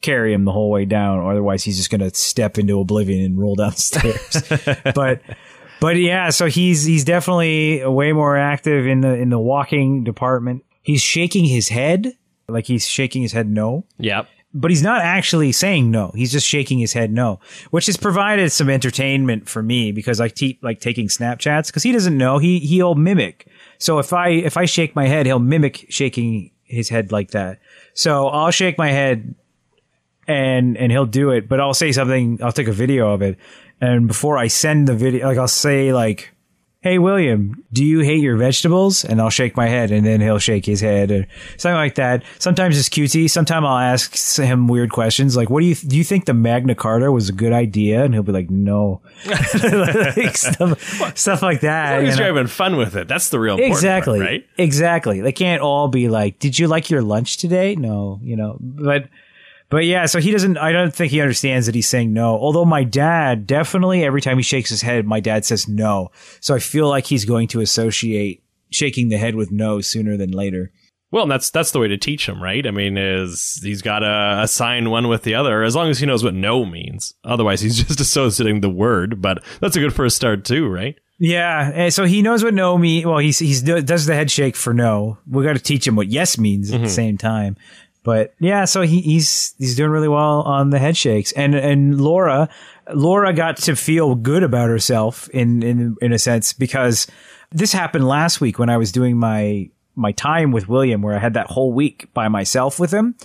carry 0.01 0.33
him 0.33 0.45
the 0.45 0.53
whole 0.53 0.71
way 0.71 0.85
down, 0.85 1.25
otherwise 1.27 1.63
he's 1.63 1.77
just 1.77 1.91
gonna 1.91 2.13
step 2.13 2.59
into 2.59 2.81
oblivion 2.81 3.25
and 3.25 3.39
roll 3.39 3.55
down 3.55 3.71
the 3.71 3.77
stairs. 3.77 4.83
but 4.95 5.23
but 5.85 5.97
yeah, 5.97 6.31
so 6.31 6.47
he's 6.47 6.85
he's 6.85 7.05
definitely 7.05 7.85
way 7.87 8.13
more 8.13 8.37
active 8.39 8.87
in 8.87 9.01
the 9.03 9.13
in 9.15 9.29
the 9.29 9.39
walking 9.39 10.03
department. 10.05 10.65
He's 10.83 11.03
shaking 11.03 11.45
his 11.45 11.69
head 11.69 12.13
like 12.49 12.67
he's 12.67 12.87
shaking 12.87 13.23
his 13.23 13.33
head 13.33 13.49
no 13.49 13.85
Yep. 13.99 14.29
but 14.53 14.71
he's 14.71 14.83
not 14.83 15.01
actually 15.03 15.53
saying 15.53 15.91
no. 15.91 16.13
He's 16.15 16.33
just 16.33 16.47
shaking 16.47 16.79
his 16.79 16.93
head 16.93 17.11
no, 17.13 17.41
which 17.71 17.87
has 17.87 17.97
provided 17.97 18.53
some 18.53 18.69
entertainment 18.71 19.49
for 19.49 19.63
me 19.63 19.93
because 19.93 20.21
I 20.21 20.29
keep 20.29 20.63
like 20.63 20.81
taking 20.81 21.09
Snapchats 21.09 21.67
because 21.69 21.83
he 21.83 21.93
doesn't 21.93 22.17
know. 22.17 22.39
He 22.39 22.59
he'll 22.61 22.95
mimic. 22.95 23.47
So 23.79 23.99
if 23.99 24.13
I 24.13 24.29
if 24.29 24.57
I 24.57 24.65
shake 24.67 24.95
my 24.95 25.07
head, 25.07 25.27
he'll 25.27 25.39
mimic 25.39 25.87
shaking 25.91 26.51
his 26.65 26.89
head 26.89 27.13
like 27.13 27.31
that. 27.33 27.59
So 27.95 28.29
I'll 28.29 28.51
shake 28.51 28.79
my 28.79 28.91
head 28.91 29.35
and 30.27 30.77
and 30.77 30.91
he'll 30.93 31.07
do 31.07 31.31
it, 31.31 31.49
but 31.49 31.61
I'll 31.61 31.75
say 31.75 31.93
something. 31.93 32.41
I'll 32.43 32.53
take 32.53 32.69
a 32.69 32.73
video 32.73 33.13
of 33.13 33.23
it, 33.23 33.39
and 33.81 34.09
before 34.09 34.39
I 34.39 34.49
send 34.49 34.89
the 34.89 34.95
video, 34.95 35.27
like 35.27 35.39
I'll 35.39 35.49
say 35.49 35.93
like. 35.93 36.31
Hey 36.81 36.99
William, 36.99 37.65
do 37.73 37.83
you 37.83 38.01
hate 38.01 38.21
your 38.21 38.37
vegetables? 38.37 39.07
And 39.07 39.19
I'll 39.19 39.31
shake 39.31 39.57
my 39.57 39.69
head, 39.69 39.91
and 39.91 40.05
then 40.05 40.21
he'll 40.21 40.39
shake 40.39 40.67
his 40.67 40.83
head, 40.83 41.11
or 41.11 41.27
something 41.57 41.77
like 41.77 41.95
that. 41.95 42.23
Sometimes 42.39 42.79
it's 42.79 42.91
cutesy. 42.91 43.31
Sometimes 43.31 43.65
I'll 43.65 43.79
ask 43.79 44.37
him 44.37 44.69
weird 44.69 44.91
questions, 44.93 45.35
like, 45.35 45.49
"What 45.49 45.61
do 45.61 45.67
you 45.67 45.75
do? 45.75 45.97
You 45.97 46.05
think 46.05 46.27
the 46.27 46.35
Magna 46.35 46.75
Carta 46.75 47.11
was 47.11 47.31
a 47.31 47.33
good 47.33 47.55
idea?" 47.55 48.05
And 48.05 48.13
he'll 48.13 48.23
be 48.23 48.33
like, 48.33 48.51
"No," 48.51 49.01
like, 49.27 50.37
stuff, 50.37 51.17
stuff 51.17 51.41
like 51.41 51.63
that. 51.63 52.03
He's 52.05 52.19
having 52.19 52.49
fun 52.49 52.77
with 52.77 52.97
it. 52.97 53.09
That's 53.09 53.31
the 53.31 53.41
real 53.41 53.55
important 53.55 53.73
exactly 53.73 54.19
part, 54.19 54.31
right? 54.31 54.47
exactly 54.59 55.21
they 55.23 55.33
can't 55.33 55.63
all 55.63 55.89
be 55.89 56.11
like 56.11 56.39
did 56.39 56.59
you 56.59 56.69
like 56.69 56.91
your 56.91 57.01
lunch 57.03 57.39
today 57.39 57.75
no 57.77 58.21
you 58.23 58.37
know 58.37 58.57
but 58.61 59.09
but 59.75 59.85
yeah 59.85 60.07
so 60.07 60.21
he 60.21 60.31
doesn't 60.31 60.57
i 60.57 60.71
don't 60.71 60.95
think 60.95 61.11
he 61.11 61.21
understands 61.21 61.67
that 61.67 61.75
he's 61.75 61.89
saying 61.89 62.13
no 62.13 62.39
although 62.39 62.65
my 62.65 62.85
dad 62.85 63.45
definitely 63.45 64.05
every 64.05 64.21
time 64.21 64.37
he 64.37 64.43
shakes 64.43 64.71
his 64.71 64.83
head 64.83 65.05
my 65.05 65.19
dad 65.19 65.45
says 65.45 65.67
no 65.67 66.11
so 66.41 66.55
i 66.55 66.61
feel 66.61 66.89
like 66.89 67.07
he's 67.07 67.25
going 67.25 67.49
to 67.49 67.61
associate 67.61 68.45
shaking 68.71 69.09
the 69.09 69.19
head 69.19 69.35
with 69.35 69.51
no 69.51 69.81
sooner 69.81 70.17
than 70.17 70.31
later 70.31 70.73
Well, 71.11 71.25
and 71.25 71.31
that's 71.31 71.51
that's 71.51 71.73
the 71.73 71.79
way 71.79 71.89
to 71.89 71.97
teach 71.97 72.29
him, 72.29 72.43
right? 72.43 72.67
I 72.67 72.73
mean, 72.73 72.99
is 72.99 73.61
he's 73.63 73.83
got 73.83 74.01
to 74.01 74.41
assign 74.43 74.91
one 74.91 75.07
with 75.07 75.23
the 75.23 75.37
other 75.37 75.63
as 75.63 75.77
long 75.77 75.89
as 75.89 76.01
he 76.01 76.07
knows 76.07 76.25
what 76.25 76.35
no 76.35 76.65
means. 76.65 77.15
Otherwise, 77.23 77.61
he's 77.61 77.79
just 77.87 78.01
associating 78.01 78.63
the 78.63 78.69
word. 78.69 79.23
But 79.23 79.45
that's 79.61 79.77
a 79.77 79.81
good 79.81 79.95
first 79.95 80.17
start 80.17 80.45
too, 80.45 80.67
right? 80.67 80.97
yeah 81.19 81.71
and 81.73 81.95
so 81.95 82.05
he 82.05 82.23
knows 82.23 82.43
what 82.43 82.55
no 82.55 82.77
means. 82.77 83.07
well 83.07 83.19
he's 83.19 83.39
he's 83.39 83.63
does 83.63 84.07
the 84.07 84.15
head 84.15 84.31
shake 84.31 84.57
for 84.57 84.75
no 84.75 85.17
we 85.29 85.45
got 85.45 85.53
to 85.53 85.63
teach 85.63 85.87
him 85.87 85.95
what 85.95 86.09
yes 86.09 86.39
means 86.39 86.71
at 86.71 86.81
the 86.81 86.87
mm-hmm. 86.87 86.93
same 86.93 87.17
time 87.17 87.57
but 88.05 88.35
yeah 88.39 88.65
so 88.65 88.83
he, 88.83 89.01
he's 89.01 89.55
he's 89.59 89.75
doing 89.75 89.91
really 89.91 90.09
well 90.09 90.43
on 90.43 90.71
the 90.71 90.79
head 90.79 90.97
shakes 90.97 91.33
and 91.33 91.55
and 91.55 92.01
laura 92.01 92.49
laura 92.95 93.33
got 93.33 93.57
to 93.57 93.75
feel 93.75 94.15
good 94.15 94.45
about 94.45 94.69
herself 94.69 95.29
in 95.31 95.63
in 95.63 95.97
in 96.01 96.13
a 96.13 96.19
sense 96.19 96.53
because 96.53 97.09
this 97.51 97.73
happened 97.73 98.07
last 98.07 98.41
week 98.41 98.59
when 98.59 98.69
i 98.69 98.77
was 98.77 98.93
doing 98.93 99.17
my 99.17 99.69
my 99.97 100.13
time 100.13 100.53
with 100.53 100.69
william 100.69 101.03
where 101.03 101.17
i 101.17 101.19
had 101.19 101.35
that 101.35 101.49
whole 101.49 101.73
week 101.73 102.09
by 102.15 102.29
myself 102.29 102.79
with 102.79 102.93
him 102.93 103.17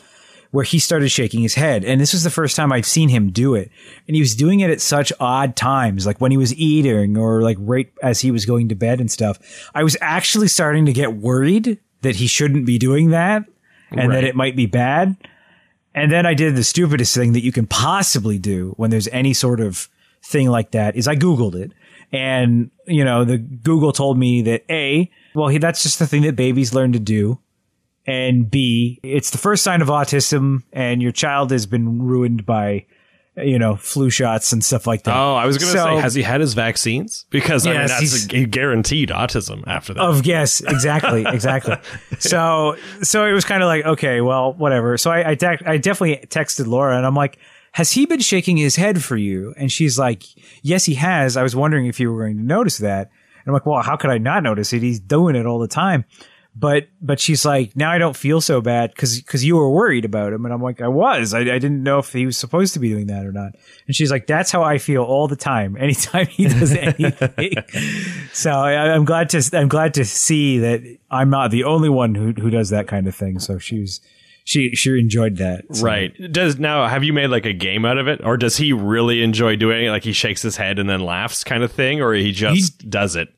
where 0.52 0.64
he 0.64 0.80
started 0.80 1.10
shaking 1.10 1.42
his 1.42 1.56
head. 1.56 1.86
And 1.86 2.02
this 2.02 2.14
was 2.14 2.24
the 2.24 2.30
first 2.30 2.56
time 2.56 2.72
I've 2.72 2.86
seen 2.86 3.10
him 3.10 3.30
do 3.30 3.54
it. 3.54 3.70
And 4.08 4.16
he 4.16 4.22
was 4.22 4.36
doing 4.36 4.62
it 4.62 4.72
at 4.72 4.82
such 4.82 5.14
odd 5.20 5.56
times, 5.56 6.06
like 6.06 6.20
when 6.20 6.32
he 6.32 6.38
was 6.38 6.56
eating 6.56 7.18
or 7.18 7.44
like 7.44 7.58
right 7.60 7.92
as 8.02 8.22
he 8.22 8.32
was 8.32 8.46
going 8.46 8.70
to 8.70 8.76
bed 8.76 9.00
and 9.00 9.12
stuff. 9.12 9.70
I 9.76 9.84
was 9.84 9.96
actually 10.02 10.48
starting 10.48 10.86
to 10.88 10.94
get 10.94 11.16
worried 11.16 11.80
that 12.02 12.16
he 12.16 12.28
shouldn't 12.28 12.66
be 12.66 12.78
doing 12.78 13.12
that 13.12 13.46
and 13.92 14.12
that 14.12 14.24
it 14.24 14.36
might 14.36 14.56
be 14.56 14.66
bad. 14.66 15.16
And 15.96 16.12
then 16.12 16.26
I 16.26 16.34
did 16.34 16.56
the 16.56 16.64
stupidest 16.64 17.16
thing 17.16 17.34
that 17.34 17.44
you 17.44 17.52
can 17.52 17.68
possibly 17.68 18.38
do 18.38 18.74
when 18.78 18.90
there's 18.90 19.08
any 19.10 19.34
sort 19.34 19.60
of 19.60 19.90
thing 20.24 20.50
like 20.50 20.72
that 20.72 20.96
is 20.96 21.08
I 21.08 21.16
Googled 21.16 21.56
it. 21.56 21.72
And, 22.12 22.72
you 22.88 23.04
know, 23.04 23.24
the 23.26 23.38
Google 23.38 23.92
told 23.92 24.18
me 24.18 24.42
that 24.44 24.64
A, 24.70 25.12
well, 25.36 25.48
he, 25.48 25.58
that's 25.58 25.84
just 25.84 26.00
the 26.00 26.08
thing 26.08 26.24
that 26.24 26.36
babies 26.36 26.74
learn 26.74 26.94
to 26.94 27.00
do 27.00 27.40
and 28.10 28.50
B, 28.50 29.00
it's 29.04 29.30
the 29.30 29.38
first 29.38 29.64
sign 29.64 29.84
of 29.84 29.88
autism, 29.88 30.64
and 30.74 31.00
your 31.00 31.12
child 31.12 31.52
has 31.52 31.68
been 31.68 32.02
ruined 32.02 32.44
by, 32.44 32.88
you 33.44 33.60
know, 33.60 33.76
flu 33.76 34.10
shots 34.10 34.52
and 34.54 34.64
stuff 34.64 34.86
like 34.88 35.04
that. 35.04 35.16
Oh, 35.16 35.36
I 35.36 35.46
was 35.46 35.58
going 35.58 35.72
to 35.74 35.80
So- 35.80 35.86
say, 35.98 36.02
has 36.02 36.14
he 36.14 36.22
had 36.22 36.42
his 36.42 36.54
vaccines? 36.54 37.26
Because 37.30 37.66
I 37.66 37.72
mean, 37.72 37.80
Yes, 37.82 38.00
that's 38.00 38.34
a, 38.34 38.46
guaranteed 38.46 39.10
autism 39.10 39.64
after 39.68 39.94
that. 39.94 40.02
Of 40.02 40.26
yes, 40.26 40.62
exactly, 40.62 41.24
exactly. 41.28 41.76
so, 42.20 42.76
so 43.02 43.26
it 43.26 43.32
was 43.34 43.46
kind 43.46 43.64
of 43.64 43.68
like, 43.68 43.86
okay, 43.86 44.22
well, 44.22 44.54
whatever. 44.54 44.98
So 44.98 45.12
I, 45.12 45.32
I, 45.32 45.36
tec- 45.36 45.66
I 45.66 45.78
definitely 45.78 46.26
texted 46.28 46.68
Laura, 46.68 46.98
and 46.98 47.06
I'm 47.06 47.16
like, 47.16 47.38
has 47.74 47.92
he 47.92 48.06
been 48.06 48.20
shaking 48.20 48.58
his 48.58 48.76
head 48.76 49.04
for 49.04 49.16
you? 49.16 49.54
And 49.58 49.72
she's 49.72 50.00
like, 50.00 50.24
yes, 50.64 50.86
he 50.86 50.96
has. 50.96 51.38
I 51.38 51.44
was 51.44 51.56
wondering 51.56 51.86
if 51.86 52.00
you 52.00 52.12
were 52.12 52.24
going 52.26 52.38
to 52.38 52.44
notice 52.44 52.80
that. 52.80 53.10
And 53.10 53.48
I'm 53.48 53.54
like, 53.54 53.66
well, 53.66 53.82
how 53.84 53.96
could 53.96 54.10
I 54.10 54.18
not 54.18 54.42
notice 54.44 54.74
it? 54.74 54.82
He's 54.82 55.00
doing 55.00 55.36
it 55.36 55.46
all 55.46 55.60
the 55.60 55.68
time. 55.68 56.04
But, 56.60 56.90
but 57.02 57.22
she's 57.22 57.46
like, 57.46 57.74
now 57.78 57.90
I 57.90 58.00
don't 58.00 58.18
feel 58.18 58.42
so 58.42 58.60
bad 58.60 58.90
because, 58.92 59.22
because 59.22 59.46
you 59.46 59.56
were 59.56 59.70
worried 59.72 60.04
about 60.04 60.34
him. 60.34 60.44
And 60.44 60.54
I'm 60.54 60.62
like, 60.62 60.82
I 60.82 60.90
was. 60.90 61.34
I, 61.34 61.40
I 61.40 61.44
didn't 61.44 61.84
know 61.84 62.00
if 62.00 62.12
he 62.12 62.26
was 62.26 62.38
supposed 62.38 62.74
to 62.74 62.80
be 62.80 62.90
doing 62.90 63.08
that 63.08 63.26
or 63.26 63.32
not. 63.32 63.54
And 63.88 63.96
she's 63.96 64.12
like, 64.12 64.28
that's 64.28 64.52
how 64.52 64.62
I 64.64 64.78
feel 64.78 65.04
all 65.04 65.30
the 65.30 65.38
time. 65.38 65.78
Anytime 65.80 66.26
he 66.28 66.50
does 66.50 66.72
anything. 66.76 67.54
so 68.34 68.52
I, 68.52 68.94
I'm 68.94 69.06
glad 69.06 69.30
to, 69.30 69.58
I'm 69.58 69.70
glad 69.70 69.94
to 69.94 70.04
see 70.06 70.60
that 70.60 70.82
I'm 71.10 71.30
not 71.30 71.52
the 71.52 71.64
only 71.64 71.88
one 71.90 72.14
who, 72.16 72.34
who 72.34 72.50
does 72.50 72.72
that 72.72 72.88
kind 72.88 73.08
of 73.08 73.16
thing. 73.16 73.40
So 73.40 73.58
she 73.58 73.80
was, 73.80 74.02
she, 74.44 74.72
she 74.76 75.00
enjoyed 75.00 75.38
that. 75.38 75.64
So- 75.72 75.86
Right. 75.86 76.14
Does 76.32 76.60
now 76.60 76.88
have 76.88 77.04
you 77.06 77.14
made 77.14 77.28
like 77.28 77.46
a 77.46 77.54
game 77.54 77.86
out 77.86 77.98
of 77.98 78.08
it, 78.10 78.20
or 78.26 78.36
does 78.36 78.58
he 78.58 78.74
really 78.74 79.24
enjoy 79.24 79.56
doing 79.56 79.86
it? 79.86 79.90
Like 79.92 80.04
he 80.04 80.12
shakes 80.12 80.42
his 80.42 80.58
head 80.58 80.78
and 80.80 80.90
then 80.90 81.00
laughs, 81.00 81.44
kind 81.46 81.64
of 81.64 81.72
thing, 81.72 82.02
or 82.02 82.14
he 82.14 82.32
just 82.34 82.90
does 82.90 83.16
it? 83.16 83.30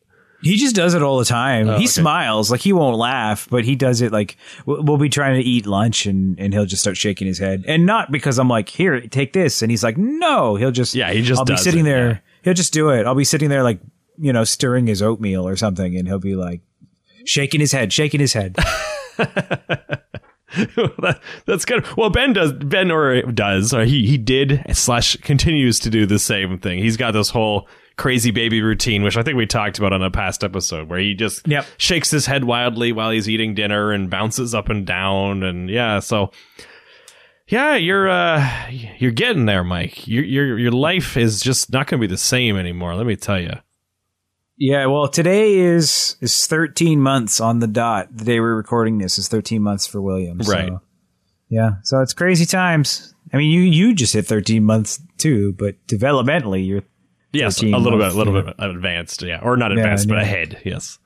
He 0.44 0.58
just 0.58 0.76
does 0.76 0.94
it 0.94 1.04
all 1.04 1.20
the 1.20 1.26
time. 1.26 1.68
Oh, 1.70 1.74
he 1.74 1.84
okay. 1.84 1.88
smiles 1.88 2.50
like 2.50 2.62
he 2.62 2.74
won't 2.74 2.98
laugh, 2.98 3.48
but 3.50 3.64
he 3.64 3.76
does 3.76 4.02
it 4.02 4.12
like 4.12 4.38
we'll 4.66 4.82
we'll 4.84 4.98
be 4.98 5.10
trying 5.10 5.42
to 5.42 5.48
eat 5.48 5.66
lunch 5.66 6.06
and, 6.06 6.40
and 6.40 6.54
he'll 6.54 6.66
just 6.66 6.82
start 6.82 6.98
shaking 6.98 7.28
his 7.28 7.38
head. 7.40 7.64
And 7.68 7.86
not 7.86 8.12
because 8.12 8.40
I'm 8.40 8.48
like, 8.48 8.70
here, 8.70 9.02
take 9.02 9.34
this. 9.34 9.62
And 9.62 9.70
he's 9.70 9.84
like, 9.84 9.98
no, 9.98 10.56
he'll 10.56 10.72
just, 10.72 10.96
Yeah, 10.96 11.12
he 11.12 11.22
just 11.22 11.40
I'll 11.40 11.46
be 11.46 11.58
sitting 11.58 11.82
it, 11.82 11.84
there. 11.84 12.10
yeah. 12.10 12.18
He'll 12.44 12.54
just 12.56 12.74
do 12.74 12.90
it. 12.90 13.06
I'll 13.06 13.16
be 13.16 13.24
sitting 13.24 13.50
there 13.50 13.64
like, 13.64 13.80
you 14.18 14.34
know, 14.34 14.44
stirring 14.44 14.88
his 14.88 15.02
oatmeal 15.02 15.48
or 15.48 15.56
something. 15.56 15.96
And 15.96 16.08
he'll 16.08 16.20
be 16.20 16.36
like 16.36 16.62
shaking 17.26 17.60
his 17.60 17.72
head, 17.72 17.94
shaking 17.94 18.20
his 18.20 18.34
head. 18.34 18.56
that, 20.56 21.22
that's 21.46 21.66
good. 21.66 21.86
Well, 21.96 22.10
Ben 22.10 22.34
does 22.34 22.52
Ben 22.52 22.92
or 22.92 23.22
does 23.22 23.74
or 23.74 23.86
he 23.86 24.06
he 24.06 24.18
did 24.18 24.64
slash 24.74 25.16
continues 25.18 25.80
to 25.80 25.90
do 25.90 26.06
the 26.06 26.20
same 26.20 26.58
thing. 26.60 26.80
He's 26.80 26.98
got 26.98 27.12
this 27.12 27.30
whole 27.30 27.70
crazy 27.98 28.32
baby 28.32 28.62
routine, 28.62 29.04
which 29.04 29.18
I 29.18 29.24
think 29.24 29.38
we 29.38 29.46
talked 29.46 29.78
about 29.78 29.94
on 29.94 30.02
a 30.02 30.10
past 30.12 30.44
episode, 30.44 30.90
where 30.90 31.00
he 31.00 31.14
just 31.14 31.48
Yep. 31.48 31.66
shakes 31.78 32.10
his 32.12 32.26
head 32.26 32.44
wildly 32.46 32.92
while 32.92 33.12
he's 33.12 33.30
eating 33.30 33.54
dinner 33.54 33.92
and 33.92 34.10
bounces 34.10 34.56
up 34.56 34.70
and 34.70 34.86
down, 34.86 35.44
and 35.44 35.70
yeah, 35.70 36.00
so 36.00 36.32
yeah, 37.48 37.76
you're 37.76 38.10
uh 38.10 38.48
you're 38.98 39.12
getting 39.12 39.46
there, 39.46 39.64
Mike. 39.64 40.08
Your 40.08 40.24
your 40.24 40.58
your 40.58 40.72
life 40.72 41.18
is 41.18 41.42
just 41.42 41.72
not 41.72 41.88
going 41.88 42.00
to 42.02 42.08
be 42.08 42.12
the 42.12 42.18
same 42.18 42.56
anymore. 42.58 42.96
Let 42.96 43.06
me 43.06 43.16
tell 43.16 43.40
you. 43.40 43.54
Yeah, 44.58 44.86
well, 44.86 45.08
today 45.08 45.56
is 45.58 46.16
is 46.22 46.46
13 46.48 47.00
months 47.00 47.42
on 47.42 47.60
the 47.60 47.68
dot. 47.68 48.10
The 48.16 48.24
day 48.26 48.40
we're 48.40 48.56
recording 48.56 49.00
this 49.00 49.18
is 49.18 49.28
13 49.28 49.62
months 49.62 49.86
for 49.88 50.02
William. 50.02 50.42
so- 50.42 50.52
Right. 50.54 50.72
yeah, 51.50 51.72
so 51.84 52.00
it's 52.02 52.14
crazy 52.14 52.46
times. 52.46 53.14
I 53.34 53.38
mean, 53.38 53.52
you 53.52 53.62
you 53.62 53.94
just 53.96 54.14
hit 54.14 54.26
13 54.28 54.64
months 54.64 55.02
too, 55.18 55.54
but 55.54 55.76
developmentally 55.88 56.66
you're 56.66 56.84
Yes, 57.34 57.62
a 57.62 57.66
little 57.68 57.98
bit, 57.98 58.12
a 58.12 58.18
little 58.18 58.42
bit 58.42 58.56
advanced, 58.60 59.22
yeah, 59.22 59.40
or 59.42 59.56
not 59.56 59.72
advanced, 59.72 60.08
but 60.08 60.16
yeah. 60.16 60.22
ahead. 60.22 60.62
Yes. 60.66 61.00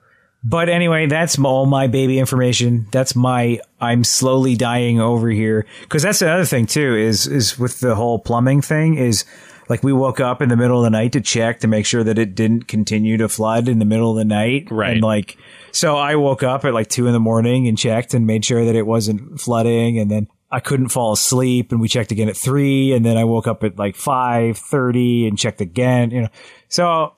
But 0.47 0.69
anyway, 0.69 1.07
that's 1.07 1.39
all 1.39 1.65
my 1.65 1.87
baby 1.87 2.19
information. 2.19 2.87
That's 2.91 3.15
my 3.15 3.59
I'm 3.81 4.03
slowly 4.03 4.55
dying 4.55 4.99
over 4.99 5.29
here 5.29 5.65
because 5.81 6.03
that's 6.03 6.21
another 6.21 6.45
thing 6.45 6.67
too 6.67 6.95
is 6.95 7.25
is 7.25 7.57
with 7.57 7.79
the 7.79 7.95
whole 7.95 8.19
plumbing 8.19 8.61
thing 8.61 8.95
is 8.95 9.25
like 9.69 9.83
we 9.83 9.91
woke 9.91 10.19
up 10.19 10.43
in 10.43 10.49
the 10.49 10.55
middle 10.55 10.77
of 10.77 10.83
the 10.83 10.91
night 10.91 11.13
to 11.13 11.21
check 11.21 11.61
to 11.61 11.67
make 11.67 11.87
sure 11.87 12.03
that 12.03 12.19
it 12.19 12.35
didn't 12.35 12.67
continue 12.67 13.17
to 13.17 13.27
flood 13.27 13.67
in 13.67 13.79
the 13.79 13.85
middle 13.85 14.11
of 14.11 14.17
the 14.17 14.25
night. 14.25 14.67
Right. 14.69 14.93
And 14.93 15.01
like 15.01 15.37
so 15.71 15.97
I 15.97 16.15
woke 16.15 16.43
up 16.43 16.63
at 16.63 16.75
like 16.75 16.89
two 16.89 17.07
in 17.07 17.13
the 17.13 17.19
morning 17.19 17.67
and 17.67 17.75
checked 17.75 18.13
and 18.13 18.27
made 18.27 18.45
sure 18.45 18.65
that 18.65 18.75
it 18.75 18.85
wasn't 18.85 19.41
flooding 19.41 19.97
and 19.97 20.11
then 20.11 20.27
I 20.51 20.59
couldn't 20.59 20.89
fall 20.89 21.11
asleep 21.11 21.71
and 21.71 21.81
we 21.81 21.87
checked 21.87 22.11
again 22.11 22.29
at 22.29 22.37
three 22.37 22.93
and 22.93 23.03
then 23.05 23.17
I 23.17 23.23
woke 23.23 23.47
up 23.47 23.63
at 23.63 23.77
like 23.77 23.95
five 23.95 24.57
thirty 24.57 25.27
and 25.27 25.37
checked 25.37 25.61
again, 25.61 26.11
you 26.11 26.21
know. 26.21 26.29
So 26.69 27.15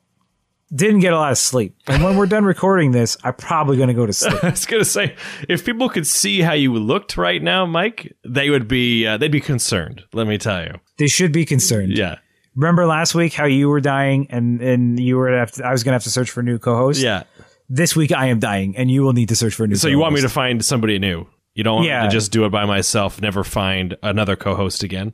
didn't 0.74 1.00
get 1.00 1.13
a 1.13 1.17
lot 1.17 1.31
of 1.31 1.38
sleep. 1.38 1.77
And 1.88 2.03
when 2.03 2.17
we're 2.17 2.25
done 2.25 2.43
recording 2.43 2.91
this, 2.91 3.15
I'm 3.24 3.36
probably 3.36 3.77
going 3.77 3.88
to 3.88 3.93
go 3.93 4.05
to 4.05 4.12
sleep. 4.22 4.43
I 4.43 4.50
was 4.50 4.65
gonna 4.65 4.84
say, 4.86 5.15
if 5.48 5.65
people 5.65 5.88
could 5.88 6.05
see 6.07 6.41
how 6.41 6.53
you 6.53 6.74
looked 6.74 7.15
right 7.15 7.41
now, 7.41 7.65
Mike, 7.65 8.15
they 8.25 8.50
would 8.50 8.67
be 8.67 9.05
uh, 9.07 9.17
they'd 9.17 9.31
be 9.31 9.41
concerned. 9.41 10.03
Let 10.13 10.27
me 10.27 10.38
tell 10.38 10.63
you. 10.63 10.74
they 10.98 11.07
should 11.07 11.31
be 11.31 11.46
concerned. 11.46 11.98
Yeah, 11.98 12.17
Remember 12.55 12.88
last 12.88 13.13
week 13.13 13.34
how 13.34 13.46
you 13.46 13.69
were 13.69 13.79
dying 13.79 14.27
and, 14.31 14.62
and 14.62 15.00
you 15.00 15.15
were 15.15 15.31
have 15.38 15.51
to, 15.53 15.65
I 15.65 15.72
was 15.72 15.84
going 15.84 15.91
to 15.91 15.96
have 15.96 16.03
to 16.03 16.10
search 16.10 16.31
for 16.31 16.39
a 16.39 16.43
new 16.43 16.57
co-host? 16.57 17.00
yeah. 17.01 17.24
This 17.69 17.96
week 17.96 18.12
I 18.13 18.27
am 18.27 18.39
dying 18.39 18.75
and 18.77 18.89
you 18.89 19.03
will 19.03 19.13
need 19.13 19.29
to 19.29 19.36
search 19.36 19.53
for 19.53 19.65
a 19.65 19.67
new 19.67 19.75
So 19.75 19.89
you 19.89 20.00
want 20.00 20.15
me 20.15 20.22
to 20.22 20.29
find 20.29 20.63
somebody 20.65 20.98
new? 21.00 21.27
You 21.58 21.64
don't 21.64 21.78
want 21.78 21.88
me 21.88 22.08
to 22.08 22.08
just 22.10 22.32
do 22.32 22.46
it 22.46 22.50
by 22.50 22.66
myself, 22.66 23.20
never 23.20 23.44
find 23.44 23.98
another 24.04 24.36
co-host 24.36 24.84
again. 24.84 25.14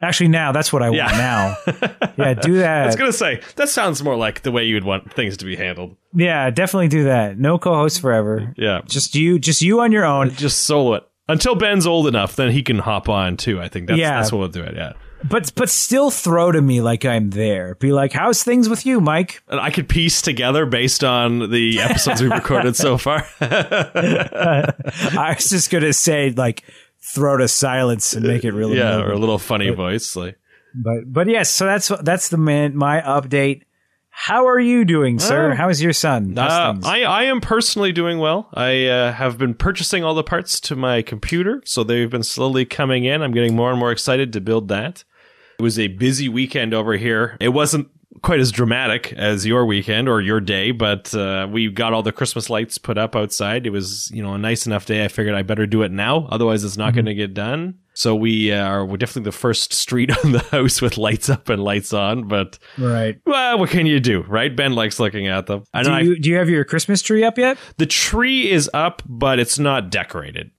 Actually, 0.00 0.28
now 0.28 0.52
that's 0.52 0.72
what 0.72 0.82
I 0.82 0.90
want 0.90 0.96
Yeah. 0.96 1.06
now. 1.16 1.56
yeah, 2.18 2.34
do 2.34 2.58
that. 2.58 2.82
I 2.82 2.86
was 2.86 2.94
gonna 2.94 3.12
say 3.12 3.40
that 3.56 3.68
sounds 3.68 4.02
more 4.02 4.14
like 4.14 4.42
the 4.42 4.52
way 4.52 4.64
you'd 4.64 4.84
want 4.84 5.12
things 5.12 5.36
to 5.38 5.44
be 5.44 5.56
handled. 5.56 5.96
Yeah, 6.14 6.50
definitely 6.50 6.88
do 6.88 7.04
that. 7.04 7.38
No 7.38 7.58
co-host 7.58 8.00
forever. 8.00 8.54
Yeah, 8.56 8.82
Just 8.86 9.14
you, 9.16 9.38
just 9.40 9.60
you 9.62 9.80
on 9.80 9.90
your 9.90 10.04
own. 10.04 10.30
just 10.30 10.64
solo 10.64 10.94
it 10.94 11.08
until 11.28 11.56
Ben's 11.56 11.86
old 11.86 12.06
enough. 12.06 12.36
Then 12.36 12.52
he 12.52 12.62
can 12.62 12.78
hop 12.78 13.08
on 13.08 13.36
too. 13.38 13.60
I 13.60 13.68
think 13.68 13.88
that's 13.88 13.98
Yeah. 13.98 14.16
that's 14.20 14.30
what 14.30 14.38
we'll 14.38 14.48
do 14.48 14.62
it. 14.62 14.76
Yeah, 14.76 14.92
But, 15.24 15.52
but 15.54 15.68
still 15.68 16.10
throw 16.10 16.52
to 16.52 16.62
me 16.62 16.80
like 16.80 17.04
I'm 17.04 17.30
there. 17.30 17.74
Be 17.74 17.92
like, 17.92 18.12
how's 18.12 18.42
things 18.42 18.68
with 18.68 18.86
you, 18.86 19.00
Mike? 19.00 19.42
and 19.48 19.60
I 19.60 19.70
could 19.70 19.88
piece 19.88 20.22
together 20.22 20.66
based 20.66 21.02
on 21.02 21.50
the 21.50 21.80
episodes 21.80 22.22
we've 22.22 22.30
recorded 22.30 22.76
so 22.76 22.98
far. 22.98 23.26
I 23.40 25.34
was 25.36 25.50
just 25.50 25.70
going 25.70 25.84
to 25.84 25.92
say 25.92 26.30
like, 26.30 26.64
throw 27.14 27.36
to 27.38 27.48
silence 27.48 28.14
and 28.14 28.26
make 28.26 28.44
it 28.44 28.52
really 28.52 28.78
yeah, 28.78 28.98
or 28.98 29.12
a 29.12 29.18
little 29.18 29.38
funny 29.38 29.70
voice 29.70 30.16
like. 30.16 30.38
But 30.74 31.10
but 31.12 31.28
yes, 31.28 31.50
so 31.50 31.64
that's 31.64 31.88
that's 32.02 32.28
the 32.28 32.36
man 32.36 32.76
my 32.76 33.00
update. 33.00 33.62
How 34.20 34.48
are 34.48 34.58
you 34.58 34.84
doing, 34.84 35.20
sir? 35.20 35.52
Oh. 35.52 35.54
How 35.54 35.68
is 35.68 35.80
your 35.80 35.92
son? 35.92 36.36
Uh. 36.36 36.74
I, 36.82 37.04
I 37.04 37.22
am 37.22 37.40
personally 37.40 37.92
doing 37.92 38.18
well. 38.18 38.48
I 38.52 38.86
uh, 38.86 39.12
have 39.12 39.38
been 39.38 39.54
purchasing 39.54 40.02
all 40.02 40.14
the 40.14 40.24
parts 40.24 40.58
to 40.62 40.74
my 40.74 41.02
computer, 41.02 41.62
so 41.64 41.84
they've 41.84 42.10
been 42.10 42.24
slowly 42.24 42.64
coming 42.64 43.04
in. 43.04 43.22
I'm 43.22 43.30
getting 43.30 43.54
more 43.54 43.70
and 43.70 43.78
more 43.78 43.92
excited 43.92 44.32
to 44.32 44.40
build 44.40 44.66
that. 44.68 45.04
It 45.60 45.62
was 45.62 45.78
a 45.78 45.86
busy 45.86 46.28
weekend 46.28 46.74
over 46.74 46.94
here. 46.94 47.36
It 47.38 47.50
wasn't 47.50 47.90
quite 48.22 48.40
as 48.40 48.50
dramatic 48.52 49.12
as 49.14 49.46
your 49.46 49.66
weekend 49.66 50.08
or 50.08 50.20
your 50.20 50.40
day, 50.40 50.70
but 50.70 51.14
uh, 51.14 51.48
we 51.50 51.70
got 51.70 51.92
all 51.92 52.02
the 52.02 52.12
Christmas 52.12 52.50
lights 52.50 52.78
put 52.78 52.98
up 52.98 53.14
outside. 53.16 53.66
It 53.66 53.70
was, 53.70 54.10
you 54.12 54.22
know, 54.22 54.34
a 54.34 54.38
nice 54.38 54.66
enough 54.66 54.86
day. 54.86 55.04
I 55.04 55.08
figured 55.08 55.34
I 55.34 55.42
better 55.42 55.66
do 55.66 55.82
it 55.82 55.92
now, 55.92 56.26
otherwise 56.30 56.64
it's 56.64 56.76
not 56.76 56.94
going 56.94 57.06
to 57.06 57.14
get 57.14 57.34
done. 57.34 57.78
So 57.94 58.14
we 58.14 58.52
uh, 58.52 58.64
are 58.64 58.86
we're 58.86 58.96
definitely 58.96 59.24
the 59.24 59.32
first 59.32 59.72
street 59.72 60.16
on 60.24 60.32
the 60.32 60.38
house 60.38 60.80
with 60.80 60.96
lights 60.98 61.28
up 61.28 61.48
and 61.48 61.62
lights 61.62 61.92
on. 61.92 62.28
But 62.28 62.58
right. 62.78 63.20
well, 63.26 63.58
what 63.58 63.70
can 63.70 63.86
you 63.86 63.98
do, 63.98 64.22
right? 64.22 64.54
Ben 64.54 64.74
likes 64.74 65.00
looking 65.00 65.26
at 65.26 65.46
them. 65.46 65.64
I 65.74 65.82
know 65.82 65.88
Do 65.88 65.94
I 65.94 66.00
you 66.00 66.18
do 66.20 66.30
you 66.30 66.36
have 66.36 66.48
your 66.48 66.64
Christmas 66.64 67.02
tree 67.02 67.24
up 67.24 67.38
yet? 67.38 67.58
the 67.76 67.86
tree 67.86 68.50
is 68.50 68.70
up, 68.72 69.02
but 69.06 69.38
it's 69.38 69.58
not 69.58 69.90
decorated. 69.90 70.52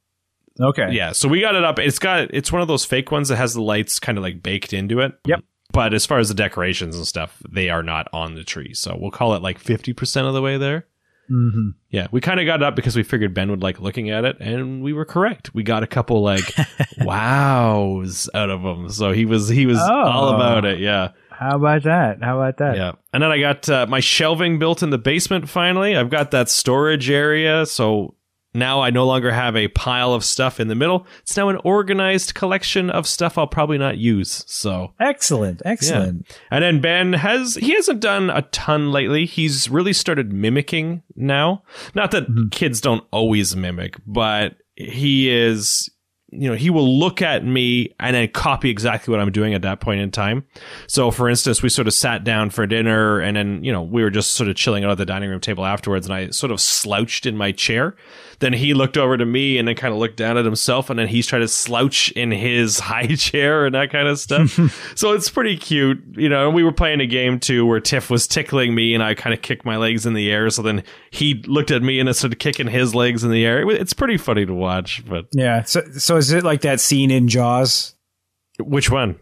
Okay. 0.62 0.90
Yeah, 0.92 1.14
so 1.14 1.30
we 1.30 1.40
got 1.40 1.56
it 1.56 1.64
up. 1.64 1.80
It's 1.80 2.00
got 2.00 2.28
it's 2.34 2.52
one 2.52 2.62
of 2.62 2.68
those 2.68 2.84
fake 2.84 3.12
ones 3.12 3.30
that 3.30 3.38
has 3.38 3.54
the 3.54 3.62
lights 3.62 4.00
kind 4.00 4.18
of 4.18 4.24
like 4.24 4.44
baked 4.44 4.74
into 4.74 5.00
it. 5.00 5.14
Yep. 5.26 5.40
But 5.72 5.94
as 5.94 6.06
far 6.06 6.18
as 6.20 6.30
the 6.30 6.34
decorations 6.34 6.96
and 6.96 7.06
stuff, 7.08 7.42
they 7.48 7.70
are 7.70 7.84
not 7.84 8.08
on 8.12 8.36
the 8.36 8.44
tree. 8.44 8.74
So 8.74 8.98
we'll 9.00 9.12
call 9.12 9.36
it 9.36 9.42
like 9.44 9.60
fifty 9.60 9.94
percent 9.94 10.28
of 10.28 10.34
the 10.34 10.42
way 10.42 10.58
there. 10.58 10.88
hmm 11.28 11.70
Yeah, 11.90 12.08
we 12.12 12.22
kind 12.22 12.40
of 12.40 12.46
got 12.48 12.62
it 12.62 12.64
up 12.66 12.76
because 12.76 12.96
we 12.96 13.04
figured 13.04 13.34
Ben 13.36 13.52
would 13.52 13.62
like 13.62 13.80
looking 13.80 14.10
at 14.10 14.26
it, 14.26 14.38
and 14.40 14.82
we 14.82 14.94
were 14.94 15.06
correct. 15.06 15.54
We 15.54 15.62
got 15.64 15.84
a 15.84 15.88
couple 15.88 16.22
like 16.24 16.44
wows 17.00 18.30
out 18.34 18.50
of 18.50 18.62
him, 18.62 18.90
so 18.90 19.12
he 19.12 19.26
was 19.26 19.48
he 19.50 19.66
was 19.66 19.78
Oh. 19.80 19.94
all 20.08 20.30
about 20.36 20.66
it. 20.66 20.80
Yeah. 20.80 21.10
How 21.30 21.56
about 21.56 21.84
that? 21.84 22.22
How 22.22 22.38
about 22.38 22.58
that? 22.58 22.76
Yeah. 22.76 22.94
And 23.14 23.24
then 23.24 23.32
I 23.32 23.40
got 23.40 23.70
uh, 23.70 23.86
my 23.88 24.02
shelving 24.02 24.60
built 24.60 24.84
in 24.84 24.90
the 24.90 24.98
basement 24.98 25.48
finally. 25.48 25.96
I've 25.96 26.10
got 26.10 26.32
that 26.32 26.50
storage 26.50 27.10
area. 27.10 27.66
So 27.66 28.16
now 28.54 28.82
I 28.82 28.90
no 28.90 29.06
longer 29.06 29.32
have 29.32 29.56
a 29.56 29.68
pile 29.68 30.14
of 30.14 30.26
stuff 30.26 30.60
in 30.60 30.68
the 30.68 30.76
middle. 30.76 31.06
It's 31.22 31.38
now 31.38 31.50
an 31.50 31.58
organized 31.64 32.34
collection 32.34 32.90
of 32.90 33.08
stuff 33.08 33.38
I'll 33.38 33.48
probably 33.48 33.78
not 33.78 33.98
use. 33.98 34.44
So. 34.48 34.94
Excellent. 35.00 35.62
Excellent. 35.66 36.28
And 36.50 36.64
then 36.64 36.82
Ben 36.82 37.14
has 37.14 37.56
he 37.56 37.76
hasn't 37.76 38.00
done 38.00 38.30
a 38.30 38.42
ton 38.44 38.92
lately. 38.92 39.26
He's 39.26 39.70
really 39.70 39.94
started 39.94 40.34
mimicking 40.34 41.04
now. 41.16 41.64
Not 41.94 42.12
that 42.12 42.24
mm-hmm. 42.24 42.50
kids 42.50 42.82
don't 42.82 43.04
always 43.12 43.56
mimic, 43.56 43.96
but 44.08 44.58
he 44.76 45.30
is 45.30 45.90
you 46.32 46.50
know, 46.50 46.56
he 46.56 46.70
will 46.70 47.00
look 47.00 47.22
at 47.22 47.44
me 47.44 47.96
and 48.00 48.16
then 48.16 48.28
copy 48.30 48.70
exactly 48.70 49.12
what 49.12 49.20
I'm 49.20 49.32
doing 49.32 49.54
at 49.54 49.64
that 49.64 49.80
point 49.80 50.00
in 50.00 50.12
time. 50.12 50.46
So, 50.88 51.12
for 51.12 51.30
instance, 51.30 51.64
we 51.64 51.70
sort 51.70 51.88
of 51.88 51.94
sat 51.94 52.24
down 52.24 52.52
for 52.52 52.68
dinner 52.68 53.20
and 53.20 53.36
then, 53.36 53.64
you 53.64 53.72
know, 53.72 53.82
we 53.82 54.04
were 54.04 54.10
just 54.10 54.34
sort 54.34 54.50
of 54.50 54.56
chilling 54.56 54.84
out 54.84 54.92
at 54.92 54.98
the 54.98 55.06
dining 55.06 55.30
room 55.30 55.40
table 55.40 55.66
afterwards 55.66 56.06
and 56.06 56.14
I 56.14 56.30
sort 56.30 56.52
of 56.52 56.62
slouched 56.62 57.26
in 57.26 57.36
my 57.36 57.52
chair. 57.52 57.96
Then 58.40 58.54
he 58.54 58.74
looked 58.74 58.98
over 58.98 59.18
to 59.18 59.26
me 59.26 59.58
and 59.58 59.68
then 59.68 59.76
kind 59.76 59.94
of 59.94 60.00
looked 60.00 60.18
down 60.18 60.38
at 60.38 60.46
himself 60.46 60.90
and 60.90 60.98
then 60.98 61.08
he's 61.08 61.28
trying 61.28 61.42
to 61.42 61.48
slouch 61.48 62.12
in 62.12 62.32
his 62.32 62.80
high 62.92 63.16
chair 63.16 63.66
and 63.66 63.76
that 63.76 63.92
kind 63.92 64.08
of 64.08 64.20
stuff. 64.20 64.60
so 64.96 65.14
it's 65.14 65.30
pretty 65.30 65.58
cute. 65.58 66.02
You 66.16 66.30
know, 66.30 66.50
we 66.50 66.64
were 66.64 66.72
playing 66.72 67.02
a 67.02 67.06
game 67.06 67.40
too 67.40 67.66
where 67.66 67.80
Tiff 67.80 68.10
was 68.10 68.28
tickling 68.28 68.74
me 68.74 68.94
and 68.94 69.04
I 69.04 69.14
kind 69.14 69.34
of 69.34 69.42
kicked 69.42 69.66
my 69.66 69.78
legs 69.78 70.06
in 70.06 70.14
the 70.14 70.32
air. 70.32 70.50
So 70.50 70.62
then 70.62 70.84
he 71.12 71.44
looked 71.46 71.72
at 71.72 71.82
me 71.82 72.00
and 72.00 72.16
started 72.16 72.40
kicking 72.40 72.68
his 72.68 72.96
legs 72.96 73.24
in 73.24 73.32
the 73.32 73.46
air. 73.46 73.70
It's 73.70 73.94
pretty 73.94 74.18
funny 74.18 74.46
to 74.46 74.54
watch, 74.54 75.04
but 75.06 75.26
Yeah. 75.34 75.64
So 75.64 75.82
so 75.98 76.18
is 76.18 76.32
it 76.32 76.44
like 76.44 76.62
that 76.62 76.80
scene 76.80 77.12
in 77.12 77.28
Jaws? 77.28 77.96
which 78.60 78.90
one? 78.90 79.20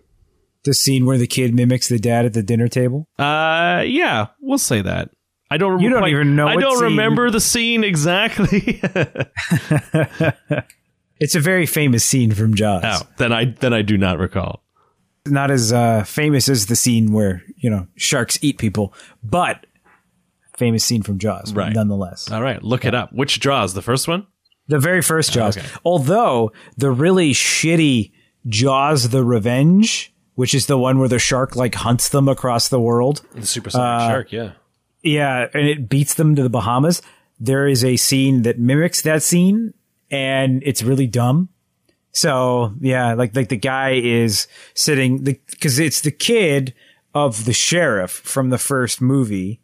The 0.64 0.74
scene 0.74 1.06
where 1.06 1.18
the 1.18 1.28
kid 1.28 1.54
mimics 1.54 1.88
the 1.88 2.00
dad 2.00 2.26
at 2.26 2.34
the 2.34 2.44
dinner 2.44 2.68
table? 2.68 3.08
Uh, 3.18 3.84
yeah, 3.86 4.28
we'll 4.42 4.58
say 4.58 4.82
that. 4.82 5.12
I 5.50 5.58
don't. 5.58 5.80
You 5.80 5.90
don't 5.90 6.00
quite- 6.00 6.12
even 6.12 6.36
know 6.36 6.48
I 6.48 6.56
what 6.56 6.62
don't 6.62 6.76
scene. 6.78 6.84
remember 6.90 7.30
the 7.32 7.40
scene 7.42 7.84
exactly. 7.84 8.82
It's 11.20 11.34
a 11.34 11.40
very 11.40 11.66
famous 11.66 12.04
scene 12.06 12.32
from 12.32 12.54
Jaws. 12.54 12.84
oh, 12.86 13.08
then 13.18 13.34
I 13.34 13.46
then 13.46 13.74
I 13.74 13.82
do 13.82 13.98
not 13.98 14.20
recall. 14.20 14.62
Not 15.26 15.50
as 15.50 15.74
uh, 15.74 16.04
famous 16.04 16.48
as 16.48 16.68
the 16.68 16.76
scene 16.76 17.12
where, 17.12 17.44
you 17.58 17.70
know, 17.72 17.88
sharks 17.96 18.38
eat 18.44 18.60
people, 18.60 18.94
but 19.24 19.66
famous 20.58 20.86
scene 20.86 21.02
from 21.02 21.18
Jaws, 21.18 21.54
Right. 21.54 21.74
nonetheless. 21.74 22.30
All 22.32 22.42
right, 22.44 22.64
look 22.64 22.86
it 22.86 22.94
up. 22.94 23.12
Which 23.14 23.40
Jaws? 23.40 23.74
the 23.74 23.82
first 23.82 24.08
one? 24.08 24.28
The 24.68 24.78
very 24.80 25.02
first 25.02 25.34
Jaws. 25.34 25.58
okay. 25.58 25.68
Although 25.84 26.52
the 26.78 26.92
really 26.92 27.32
shitty 27.34 28.12
Jaws 28.48 29.10
the 29.10 29.24
Revenge, 29.24 30.14
which 30.36 30.54
is 30.54 30.68
the 30.68 30.78
one 30.78 31.00
where 31.00 31.10
the 31.10 31.20
shark 31.20 31.56
like 31.56 31.74
hunts 31.74 32.10
them 32.10 32.28
across 32.28 32.68
the 32.70 32.80
world. 32.80 33.24
The 33.34 33.46
supersonic 33.46 34.08
shark. 34.12 34.32
Yeah. 34.32 34.52
Yeah, 35.04 35.48
and 35.54 35.68
it 35.68 35.90
beats 35.90 36.16
them 36.16 36.36
to 36.36 36.44
the 36.44 36.50
Bahamas. 36.50 37.02
There 37.40 37.68
is 37.68 37.84
a 37.84 37.98
scene 37.98 38.42
that 38.42 38.60
mimics 38.60 39.02
that 39.04 39.24
scene 39.24 39.74
and 40.10 40.62
it's 40.66 40.84
really 40.84 41.08
dumb. 41.08 41.50
So, 42.12 42.74
yeah, 42.80 43.14
like 43.14 43.36
like 43.36 43.50
the 43.50 43.58
guy 43.58 43.92
is 43.92 44.48
sitting 44.74 45.24
the 45.24 45.40
cuz 45.62 45.78
it's 45.80 46.02
the 46.02 46.12
kid 46.12 46.74
of 47.14 47.46
the 47.46 47.54
sheriff 47.54 48.12
from 48.12 48.50
the 48.50 48.58
first 48.58 49.02
movie 49.02 49.62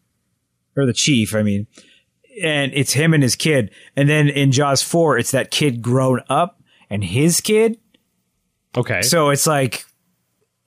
or 0.75 0.86
the 0.86 0.94
chief, 0.94 1.34
I 1.36 1.44
mean. 1.44 1.68
and 2.42 2.72
it's 2.74 2.94
him 2.94 3.13
and 3.13 3.24
his 3.24 3.36
kid. 3.36 3.72
And 3.96 4.10
then 4.10 4.30
in 4.30 4.52
Jaws 4.52 4.82
4, 4.82 5.18
it's 5.18 5.32
that 5.32 5.52
kid 5.52 5.82
grown 5.82 6.22
up 6.30 6.62
and 6.90 7.04
his 7.04 7.42
kid. 7.42 7.78
Okay. 8.75 9.02
So 9.02 9.30
it's 9.30 9.46
like, 9.46 9.86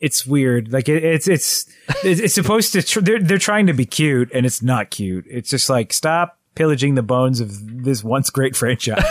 it's 0.06 0.24
weird. 0.26 0.72
Like 0.72 0.88
it, 0.88 1.04
it's, 1.04 1.28
it's, 1.28 1.66
it's, 2.04 2.20
it's 2.20 2.34
supposed 2.34 2.72
to, 2.72 2.82
tr- 2.82 3.00
they're, 3.00 3.20
they're 3.20 3.38
trying 3.38 3.66
to 3.66 3.74
be 3.74 3.84
cute 3.84 4.30
and 4.32 4.46
it's 4.46 4.62
not 4.62 4.90
cute. 4.90 5.24
It's 5.28 5.50
just 5.50 5.68
like, 5.68 5.92
stop 5.92 6.38
pillaging 6.54 6.94
the 6.94 7.02
bones 7.02 7.40
of 7.40 7.84
this 7.84 8.02
once 8.02 8.30
great 8.30 8.56
franchise. 8.56 9.04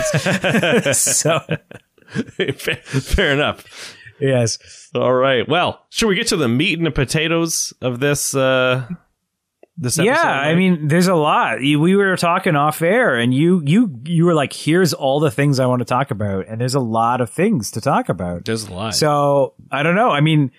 so, 0.98 1.40
fair, 2.58 2.76
fair 2.76 3.34
enough. 3.34 3.96
yes. 4.20 4.90
All 4.96 5.14
right. 5.14 5.48
Well, 5.48 5.86
should 5.90 6.08
we 6.08 6.16
get 6.16 6.28
to 6.28 6.38
the 6.38 6.48
meat 6.48 6.78
and 6.78 6.88
the 6.88 6.92
potatoes 6.92 7.74
of 7.82 8.00
this? 8.00 8.36
Uh, 8.36 8.88
this 9.78 10.00
episode? 10.00 10.14
Yeah, 10.14 10.24
I 10.24 10.56
mean, 10.56 10.88
there's 10.88 11.08
a 11.08 11.16
lot. 11.16 11.60
We 11.60 11.96
were 11.96 12.16
talking 12.16 12.56
off 12.56 12.82
air, 12.82 13.16
and 13.16 13.34
you 13.34 13.62
you 13.66 14.00
you 14.06 14.26
were 14.26 14.34
like, 14.34 14.54
"Here's 14.54 14.94
all 14.94 15.20
the 15.20 15.32
things 15.32 15.60
I 15.60 15.66
want 15.66 15.80
to 15.80 15.86
talk 15.86 16.12
about," 16.12 16.48
and 16.48 16.62
there's 16.62 16.76
a 16.76 16.80
lot 16.80 17.20
of 17.22 17.30
things 17.30 17.72
to 17.72 17.82
talk 17.82 18.10
about. 18.10 18.46
there's 18.46 18.66
a 18.68 18.74
lot. 18.74 18.96
So 18.96 19.54
I 19.72 19.84
don't 19.84 19.96
know. 19.96 20.10
I 20.10 20.22
mean, 20.22 20.52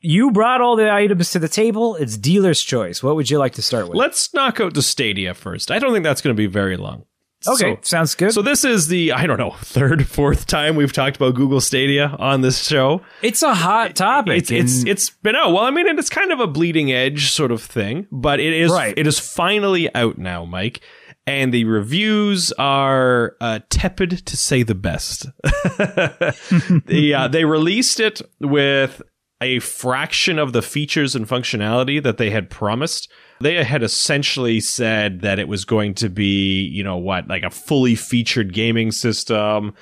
you 0.00 0.30
brought 0.30 0.60
all 0.60 0.76
the 0.76 0.92
items 0.92 1.30
to 1.32 1.38
the 1.38 1.48
table. 1.48 1.94
It's 1.96 2.16
dealer's 2.16 2.62
choice. 2.62 3.02
What 3.02 3.16
would 3.16 3.30
you 3.30 3.38
like 3.38 3.54
to 3.54 3.62
start 3.62 3.88
with? 3.88 3.96
Let's 3.96 4.32
knock 4.34 4.60
out 4.60 4.74
the 4.74 4.82
Stadia 4.82 5.34
first. 5.34 5.70
I 5.70 5.78
don't 5.78 5.92
think 5.92 6.04
that's 6.04 6.20
going 6.22 6.34
to 6.34 6.40
be 6.40 6.46
very 6.46 6.76
long. 6.76 7.04
okay, 7.46 7.74
So, 7.76 7.78
sounds 7.82 8.14
good. 8.14 8.32
so 8.32 8.42
this 8.42 8.64
is 8.64 8.88
the 8.88 9.12
I 9.12 9.26
don't 9.26 9.38
know 9.38 9.50
third, 9.62 10.06
fourth 10.06 10.46
time 10.46 10.76
we've 10.76 10.92
talked 10.92 11.16
about 11.16 11.34
Google 11.34 11.60
Stadia 11.60 12.14
on 12.18 12.40
this 12.42 12.62
show. 12.66 13.02
it's 13.22 13.42
a 13.42 13.54
hot 13.54 13.94
topic. 13.96 14.38
It's 14.38 14.50
it's 14.50 14.84
it's 14.84 15.10
been 15.10 15.36
out. 15.36 15.52
Well, 15.52 15.64
I 15.64 15.70
mean, 15.70 15.86
it's 15.98 16.10
kind 16.10 16.32
of 16.32 16.40
a 16.40 16.46
bleeding 16.46 16.92
edge 16.92 17.30
sort 17.30 17.50
of 17.52 17.62
thing, 17.62 18.06
but 18.12 18.40
it 18.40 18.52
is 18.52 18.70
Right. 18.70 18.94
it 18.96 19.06
is 19.06 19.18
finally 19.18 19.94
out 19.94 20.18
now, 20.18 20.44
Mike. 20.44 20.80
And 21.26 21.52
the 21.54 21.64
reviews 21.64 22.50
are 22.52 23.36
uh, 23.40 23.60
tepid 23.68 24.26
to 24.26 24.36
say 24.36 24.62
the 24.64 24.74
best. 24.74 25.26
the, 25.44 27.14
uh, 27.16 27.28
they 27.28 27.44
released 27.44 28.00
it 28.00 28.20
with 28.40 29.02
a 29.40 29.58
fraction 29.60 30.38
of 30.38 30.52
the 30.52 30.62
features 30.62 31.14
and 31.14 31.26
functionality 31.26 32.02
that 32.02 32.18
they 32.18 32.30
had 32.30 32.50
promised. 32.50 33.10
They 33.40 33.64
had 33.64 33.82
essentially 33.82 34.60
said 34.60 35.22
that 35.22 35.38
it 35.38 35.48
was 35.48 35.64
going 35.64 35.94
to 35.94 36.10
be, 36.10 36.62
you 36.62 36.84
know, 36.84 36.98
what, 36.98 37.26
like 37.26 37.42
a 37.42 37.50
fully 37.50 37.94
featured 37.94 38.52
gaming 38.52 38.92
system. 38.92 39.74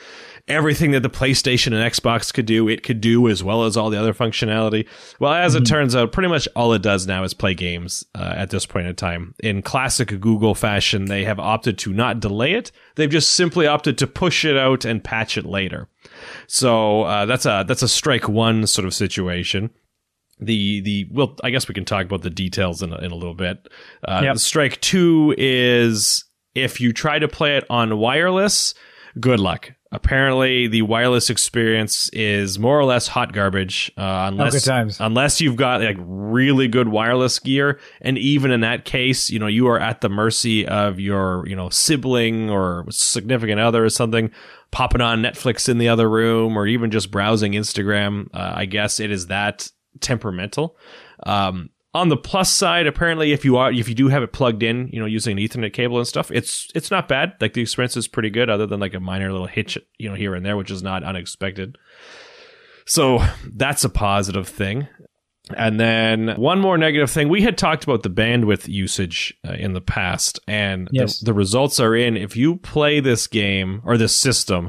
Everything 0.46 0.92
that 0.92 1.00
the 1.00 1.10
PlayStation 1.10 1.74
and 1.74 1.92
Xbox 1.92 2.32
could 2.32 2.46
do, 2.46 2.68
it 2.68 2.84
could 2.84 3.00
do 3.00 3.28
as 3.28 3.42
well 3.42 3.64
as 3.64 3.76
all 3.76 3.90
the 3.90 3.98
other 3.98 4.14
functionality. 4.14 4.86
Well, 5.18 5.32
as 5.32 5.56
it 5.56 5.66
turns 5.66 5.96
out, 5.96 6.12
pretty 6.12 6.28
much 6.28 6.46
all 6.54 6.72
it 6.72 6.82
does 6.82 7.06
now 7.06 7.24
is 7.24 7.34
play 7.34 7.52
games 7.52 8.04
uh, 8.14 8.32
at 8.36 8.50
this 8.50 8.64
point 8.64 8.86
in 8.86 8.94
time. 8.94 9.34
In 9.40 9.60
classic 9.60 10.08
Google 10.20 10.54
fashion, 10.54 11.06
they 11.06 11.24
have 11.24 11.40
opted 11.40 11.78
to 11.78 11.92
not 11.92 12.20
delay 12.20 12.52
it. 12.52 12.70
They've 12.94 13.10
just 13.10 13.32
simply 13.32 13.66
opted 13.66 13.98
to 13.98 14.06
push 14.06 14.44
it 14.44 14.56
out 14.56 14.84
and 14.84 15.02
patch 15.04 15.36
it 15.36 15.44
later. 15.44 15.88
So 16.46 17.02
uh, 17.02 17.26
that's 17.26 17.46
a 17.46 17.64
that's 17.66 17.82
a 17.82 17.88
strike 17.88 18.28
one 18.28 18.66
sort 18.66 18.86
of 18.86 18.94
situation. 18.94 19.70
The 20.40 20.80
the 20.80 21.06
well, 21.10 21.36
I 21.42 21.50
guess 21.50 21.68
we 21.68 21.74
can 21.74 21.84
talk 21.84 22.04
about 22.06 22.22
the 22.22 22.30
details 22.30 22.82
in 22.82 22.92
a, 22.92 22.98
in 22.98 23.10
a 23.10 23.16
little 23.16 23.34
bit. 23.34 23.68
Uh, 24.06 24.20
Yep. 24.24 24.38
Strike 24.38 24.80
two 24.80 25.34
is 25.36 26.24
if 26.54 26.80
you 26.80 26.92
try 26.92 27.18
to 27.18 27.28
play 27.28 27.56
it 27.56 27.64
on 27.68 27.98
wireless, 27.98 28.74
good 29.18 29.40
luck. 29.40 29.72
Apparently, 29.90 30.68
the 30.68 30.82
wireless 30.82 31.30
experience 31.30 32.10
is 32.10 32.58
more 32.58 32.78
or 32.78 32.84
less 32.84 33.08
hot 33.08 33.32
garbage. 33.32 33.90
Uh, 33.96 34.28
unless 34.30 34.62
times. 34.64 34.98
unless 35.00 35.40
you've 35.40 35.56
got 35.56 35.80
like 35.80 35.96
really 36.00 36.68
good 36.68 36.88
wireless 36.88 37.38
gear, 37.38 37.80
and 38.02 38.18
even 38.18 38.50
in 38.50 38.60
that 38.60 38.84
case, 38.84 39.30
you 39.30 39.38
know 39.38 39.46
you 39.46 39.66
are 39.68 39.80
at 39.80 40.02
the 40.02 40.10
mercy 40.10 40.66
of 40.66 41.00
your 41.00 41.46
you 41.48 41.56
know 41.56 41.70
sibling 41.70 42.50
or 42.50 42.84
significant 42.90 43.60
other 43.60 43.82
or 43.82 43.88
something 43.88 44.30
popping 44.70 45.00
on 45.00 45.22
Netflix 45.22 45.70
in 45.70 45.78
the 45.78 45.88
other 45.88 46.10
room, 46.10 46.58
or 46.58 46.66
even 46.66 46.90
just 46.90 47.10
browsing 47.10 47.52
Instagram. 47.52 48.28
Uh, 48.34 48.52
I 48.56 48.66
guess 48.66 49.00
it 49.00 49.10
is 49.10 49.28
that 49.28 49.70
temperamental. 50.00 50.76
Um, 51.24 51.70
on 51.94 52.08
the 52.10 52.16
plus 52.16 52.50
side, 52.52 52.86
apparently, 52.86 53.32
if 53.32 53.44
you 53.44 53.56
are 53.56 53.72
if 53.72 53.88
you 53.88 53.94
do 53.94 54.08
have 54.08 54.22
it 54.22 54.32
plugged 54.32 54.62
in, 54.62 54.88
you 54.92 55.00
know, 55.00 55.06
using 55.06 55.38
an 55.38 55.42
Ethernet 55.44 55.72
cable 55.72 55.98
and 55.98 56.06
stuff, 56.06 56.30
it's 56.30 56.68
it's 56.74 56.90
not 56.90 57.08
bad. 57.08 57.32
Like 57.40 57.54
the 57.54 57.62
experience 57.62 57.96
is 57.96 58.06
pretty 58.08 58.30
good, 58.30 58.50
other 58.50 58.66
than 58.66 58.80
like 58.80 58.94
a 58.94 59.00
minor 59.00 59.32
little 59.32 59.46
hitch, 59.46 59.78
you 59.98 60.08
know, 60.08 60.14
here 60.14 60.34
and 60.34 60.44
there, 60.44 60.56
which 60.56 60.70
is 60.70 60.82
not 60.82 61.02
unexpected. 61.02 61.76
So 62.86 63.18
that's 63.54 63.84
a 63.84 63.88
positive 63.90 64.48
thing. 64.48 64.88
And 65.56 65.80
then 65.80 66.34
one 66.36 66.60
more 66.60 66.76
negative 66.76 67.10
thing. 67.10 67.30
We 67.30 67.40
had 67.42 67.56
talked 67.56 67.84
about 67.84 68.02
the 68.02 68.10
bandwidth 68.10 68.68
usage 68.68 69.34
uh, 69.46 69.52
in 69.52 69.72
the 69.72 69.80
past, 69.80 70.38
and 70.46 70.88
Yes. 70.92 71.20
the, 71.20 71.26
the 71.26 71.32
results 71.32 71.80
are 71.80 71.94
in. 71.96 72.18
If 72.18 72.36
you 72.36 72.56
play 72.56 73.00
this 73.00 73.26
game 73.26 73.80
or 73.84 73.96
this 73.96 74.14
system, 74.14 74.68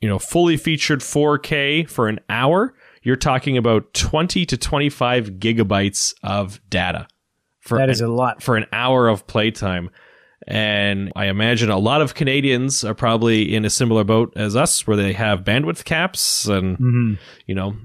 you 0.00 0.08
know, 0.08 0.18
fully 0.18 0.56
featured 0.56 1.00
4K 1.00 1.88
for 1.90 2.08
an 2.08 2.20
hour, 2.30 2.74
you're 3.04 3.16
talking 3.16 3.56
about 3.56 3.92
20 3.94 4.44
to 4.46 4.56
25 4.56 5.32
gigabytes 5.32 6.14
of 6.22 6.60
data 6.68 7.06
for 7.60 7.78
that 7.78 7.88
is 7.90 8.00
a 8.00 8.08
lot. 8.08 8.42
for 8.42 8.56
an 8.56 8.66
hour 8.72 9.08
of 9.08 9.26
playtime. 9.26 9.90
And 10.46 11.10
I 11.16 11.26
imagine 11.26 11.70
a 11.70 11.78
lot 11.78 12.02
of 12.02 12.14
Canadians 12.14 12.84
are 12.84 12.92
probably 12.94 13.54
in 13.54 13.64
a 13.64 13.70
similar 13.70 14.04
boat 14.04 14.32
as 14.36 14.54
us, 14.56 14.86
where 14.86 14.96
they 14.96 15.14
have 15.14 15.44
bandwidth 15.44 15.84
caps, 15.84 16.46
and 16.46 16.76
Mhm. 16.78 17.18
you 17.46 17.54
know, 17.54 17.76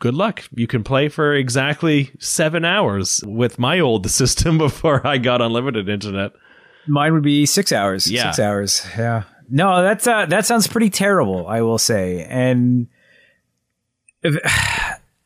good 0.00 0.14
luck. 0.14 0.44
You 0.54 0.66
can 0.66 0.82
play 0.82 1.10
for 1.10 1.34
exactly 1.34 2.10
seven 2.18 2.64
hours 2.64 3.22
with 3.26 3.58
my 3.58 3.80
old 3.80 4.08
system 4.20 4.56
before 4.56 5.06
I 5.06 5.18
got 5.18 5.42
unlimited 5.42 5.88
internet. 5.90 6.32
Mine 6.86 7.12
would 7.12 7.22
be 7.22 7.44
six 7.44 7.70
hours. 7.70 8.10
Yeah. 8.10 8.30
Six 8.30 8.38
hours. 8.38 8.86
Yeah. 8.96 9.24
No, 9.50 9.82
that's 9.82 10.06
uh, 10.06 10.24
that 10.26 10.46
sounds 10.46 10.66
pretty 10.66 10.88
terrible. 10.88 11.46
I 11.46 11.60
will 11.60 11.76
say, 11.78 12.24
and 12.30 12.86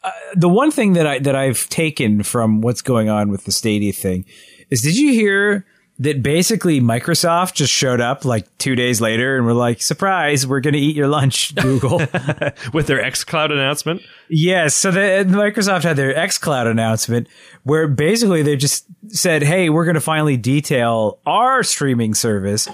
Uh, 0.01 0.13
the 0.37 0.49
one 0.49 0.71
thing 0.71 0.93
that 0.93 1.09
I 1.09 1.19
that 1.19 1.35
I've 1.35 1.69
taken 1.71 2.23
from 2.23 2.61
what's 2.61 2.83
going 2.83 3.09
on 3.09 3.33
with 3.33 3.47
the 3.47 3.51
Stadia 3.51 3.93
thing 3.93 4.25
is, 4.71 4.81
did 4.81 4.97
you 4.97 5.13
hear 5.13 5.67
that 6.01 6.23
basically 6.23 6.81
Microsoft 6.81 7.55
just 7.55 7.73
showed 7.73 8.01
up 8.01 8.25
like 8.25 8.47
two 8.59 8.77
days 8.77 9.01
later 9.01 9.37
and 9.37 9.45
were 9.45 9.55
like, 9.55 9.83
"Surprise, 9.83 10.47
we're 10.47 10.61
going 10.61 10.75
to 10.75 10.81
eat 10.81 10.95
your 10.95 11.09
lunch, 11.09 11.55
Google." 11.57 11.99
with 12.73 12.87
their 12.87 13.03
xCloud 13.03 13.51
announcement. 13.51 14.03
Yes, 14.29 14.75
so 14.75 14.91
the, 14.91 15.25
Microsoft 15.29 15.83
had 15.83 15.97
their 15.97 16.15
xCloud 16.15 16.71
announcement 16.71 17.27
where 17.65 17.89
basically 17.89 18.43
they 18.43 18.57
just 18.57 18.87
said, 19.09 19.43
"Hey, 19.43 19.69
we're 19.69 19.85
going 19.85 19.95
to 19.95 20.01
finally 20.01 20.37
detail 20.37 21.19
our 21.27 21.63
streaming 21.63 22.15
service," 22.15 22.69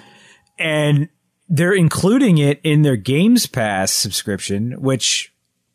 and 0.58 1.08
they're 1.48 1.72
including 1.72 2.38
it 2.38 2.60
in 2.62 2.82
their 2.82 2.96
Games 2.96 3.46
Pass 3.46 3.92
subscription. 3.92 4.72
Which, 4.82 5.32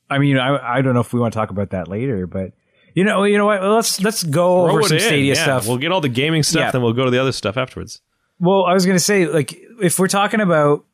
I 0.09 0.17
mean, 0.17 0.37
I 0.37 0.77
I 0.77 0.81
don't 0.81 0.93
know 0.93 1.01
if 1.01 1.13
we 1.13 1.19
want 1.19 1.33
to 1.33 1.39
talk 1.39 1.49
about 1.51 1.71
that 1.71 1.87
later, 1.87 2.27
but 2.27 2.53
you 2.93 3.03
know, 3.03 3.23
you 3.23 3.37
know 3.37 3.45
what? 3.45 3.63
Let's 3.63 4.01
let's 4.01 4.23
go 4.23 4.65
Throw 4.65 4.73
over 4.75 4.83
some 4.83 4.97
in, 4.97 5.03
Stadia 5.03 5.35
yeah. 5.35 5.43
stuff. 5.43 5.67
We'll 5.67 5.77
get 5.77 5.91
all 5.91 6.01
the 6.01 6.09
gaming 6.09 6.43
stuff, 6.43 6.59
Yeah. 6.61 6.71
then 6.71 6.81
we'll 6.81 6.93
go 6.93 7.05
to 7.05 7.11
the 7.11 7.19
other 7.19 7.31
stuff 7.31 7.57
afterwards. 7.57 8.01
Well, 8.39 8.65
I 8.65 8.73
was 8.73 8.85
going 8.85 8.97
to 8.97 9.03
say, 9.03 9.25
like, 9.25 9.53
if 9.81 9.99
we're 9.99 10.07
talking 10.07 10.39
about 10.39 10.85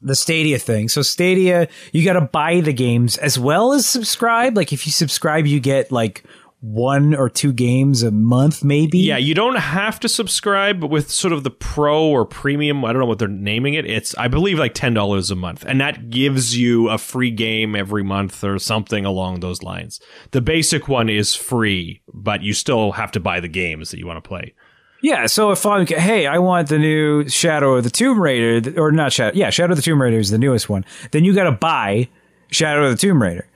the 0.00 0.14
Stadia 0.14 0.58
thing, 0.58 0.88
so 0.88 1.02
Stadia, 1.02 1.68
you 1.92 2.04
got 2.04 2.14
to 2.14 2.22
buy 2.22 2.60
the 2.60 2.72
games 2.72 3.18
as 3.18 3.38
well 3.38 3.72
as 3.72 3.86
subscribe. 3.86 4.56
Like, 4.56 4.72
if 4.72 4.86
you 4.86 4.92
subscribe, 4.92 5.46
you 5.46 5.60
get 5.60 5.92
like 5.92 6.24
one 6.60 7.14
or 7.14 7.28
two 7.28 7.52
games 7.52 8.02
a 8.02 8.10
month, 8.10 8.64
maybe. 8.64 8.98
Yeah, 8.98 9.18
you 9.18 9.34
don't 9.34 9.56
have 9.56 10.00
to 10.00 10.08
subscribe 10.08 10.80
but 10.80 10.88
with 10.88 11.10
sort 11.10 11.32
of 11.32 11.44
the 11.44 11.50
pro 11.50 12.06
or 12.06 12.24
premium. 12.24 12.84
I 12.84 12.92
don't 12.92 13.00
know 13.00 13.06
what 13.06 13.18
they're 13.18 13.28
naming 13.28 13.74
it. 13.74 13.86
It's 13.86 14.16
I 14.16 14.28
believe 14.28 14.58
like 14.58 14.74
ten 14.74 14.94
dollars 14.94 15.30
a 15.30 15.36
month, 15.36 15.64
and 15.66 15.80
that 15.80 16.10
gives 16.10 16.56
you 16.56 16.88
a 16.88 16.98
free 16.98 17.30
game 17.30 17.76
every 17.76 18.02
month 18.02 18.42
or 18.42 18.58
something 18.58 19.04
along 19.04 19.40
those 19.40 19.62
lines. 19.62 20.00
The 20.30 20.40
basic 20.40 20.88
one 20.88 21.08
is 21.08 21.34
free, 21.34 22.02
but 22.12 22.42
you 22.42 22.52
still 22.52 22.92
have 22.92 23.12
to 23.12 23.20
buy 23.20 23.40
the 23.40 23.48
games 23.48 23.90
that 23.90 23.98
you 23.98 24.06
want 24.06 24.22
to 24.22 24.28
play. 24.28 24.54
Yeah. 25.02 25.26
So 25.26 25.50
if 25.50 25.64
I'm, 25.66 25.86
hey, 25.86 26.26
I 26.26 26.38
want 26.38 26.68
the 26.68 26.78
new 26.78 27.28
Shadow 27.28 27.74
of 27.74 27.84
the 27.84 27.90
Tomb 27.90 28.20
Raider, 28.20 28.80
or 28.80 28.90
not 28.90 29.12
Shadow, 29.12 29.36
yeah, 29.36 29.50
Shadow 29.50 29.72
of 29.72 29.76
the 29.76 29.82
Tomb 29.82 30.00
Raider 30.00 30.18
is 30.18 30.30
the 30.30 30.38
newest 30.38 30.68
one. 30.68 30.84
Then 31.10 31.22
you 31.24 31.34
got 31.34 31.44
to 31.44 31.52
buy 31.52 32.08
Shadow 32.50 32.86
of 32.86 32.90
the 32.92 32.96
Tomb 32.96 33.22
Raider. 33.22 33.46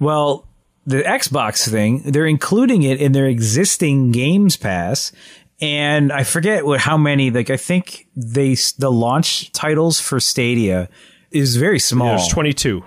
Well, 0.00 0.47
the 0.88 1.02
Xbox 1.02 1.70
thing, 1.70 2.02
they're 2.04 2.26
including 2.26 2.82
it 2.82 3.00
in 3.00 3.12
their 3.12 3.26
existing 3.26 4.10
Games 4.10 4.56
Pass. 4.56 5.12
And 5.60 6.12
I 6.12 6.24
forget 6.24 6.64
what, 6.64 6.80
how 6.80 6.96
many, 6.96 7.30
like, 7.30 7.50
I 7.50 7.56
think 7.56 8.06
they, 8.16 8.54
the 8.78 8.90
launch 8.90 9.52
titles 9.52 10.00
for 10.00 10.20
Stadia 10.20 10.88
is 11.30 11.56
very 11.56 11.78
small. 11.78 12.16
There's 12.16 12.28
twenty 12.28 12.52
two. 12.52 12.84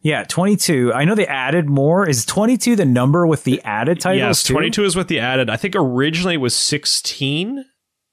yeah, 0.00 0.24
22. 0.24 0.92
I 0.94 1.04
know 1.04 1.14
they 1.14 1.26
added 1.26 1.68
more. 1.68 2.08
Is 2.08 2.24
22 2.24 2.76
the 2.76 2.84
number 2.84 3.26
with 3.26 3.44
the 3.44 3.60
added 3.62 4.00
titles? 4.00 4.20
Yes, 4.20 4.42
too? 4.42 4.54
twenty 4.54 4.70
two 4.70 4.84
is 4.84 4.96
with 4.96 5.08
the 5.08 5.18
added. 5.20 5.50
I 5.50 5.56
think 5.56 5.74
originally 5.76 6.34
it 6.34 6.40
was 6.40 6.54
sixteen. 6.56 7.64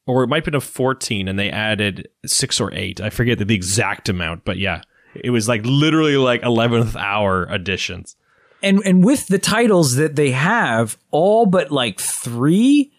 Or 0.07 0.23
it 0.23 0.27
might 0.27 0.37
have 0.37 0.45
been 0.45 0.55
a 0.55 0.59
14 0.61 1.27
and 1.27 1.37
they 1.37 1.51
added 1.51 2.09
six 2.25 2.59
or 2.59 2.73
eight. 2.73 2.99
I 2.99 3.11
forget 3.11 3.37
the 3.37 3.53
exact 3.53 4.09
amount, 4.09 4.43
but 4.43 4.57
yeah, 4.57 4.81
it 5.13 5.29
was 5.29 5.47
like 5.47 5.61
literally 5.63 6.17
like 6.17 6.41
11th 6.41 6.95
hour 6.95 7.45
additions. 7.45 8.15
And 8.61 8.81
and 8.85 9.03
with 9.03 9.27
the 9.27 9.39
titles 9.39 9.95
that 9.95 10.15
they 10.15 10.31
have, 10.31 10.97
all 11.11 11.45
but 11.45 11.71
like 11.71 11.99
three 11.99 12.91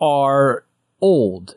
are 0.00 0.64
old. 1.00 1.56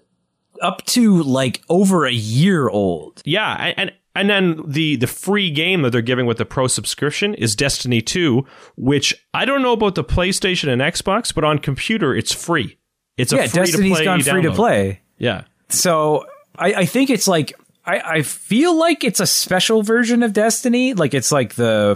up 0.62 0.84
to 0.86 1.22
like 1.24 1.62
over 1.70 2.06
a 2.06 2.12
year 2.12 2.70
old. 2.70 3.22
Yeah, 3.26 3.74
and 3.78 3.92
and 4.16 4.30
then 4.30 4.64
the 4.66 4.96
the 4.96 5.08
free 5.08 5.52
game 5.52 5.84
that 5.84 5.92
they're 5.92 6.02
giving 6.02 6.26
with 6.26 6.38
the 6.38 6.46
pro 6.46 6.68
subscription 6.68 7.36
is 7.36 7.56
Destiny 7.56 8.02
2, 8.02 8.46
which 8.76 9.14
I 9.34 9.46
don't 9.46 9.62
know 9.62 9.74
about 9.74 9.96
the 9.96 10.04
PlayStation 10.04 10.70
and 10.70 10.82
Xbox, 10.82 11.34
but 11.34 11.44
on 11.44 11.60
computer 11.60 12.16
it's 12.16 12.34
free. 12.34 12.78
It's 13.18 13.32
a 13.32 13.38
yeah, 13.38 13.48
free 13.48 13.62
Destiny's 13.62 13.92
to 13.92 13.96
play 13.96 14.06
gone 14.06 14.22
free 14.22 14.42
to 14.44 14.52
play. 14.52 15.02
Yeah. 15.18 15.44
So 15.70 16.26
I, 16.56 16.74
I 16.74 16.86
think 16.86 17.10
it's 17.10 17.28
like 17.28 17.54
I, 17.86 18.00
I 18.00 18.22
feel 18.22 18.78
like 18.78 19.04
it's 19.04 19.20
a 19.20 19.28
special 19.28 19.84
version 19.84 20.24
of 20.24 20.34
Destiny. 20.34 20.94
Like 20.94 21.14
it's 21.14 21.32
like 21.32 21.56
the 21.56 21.96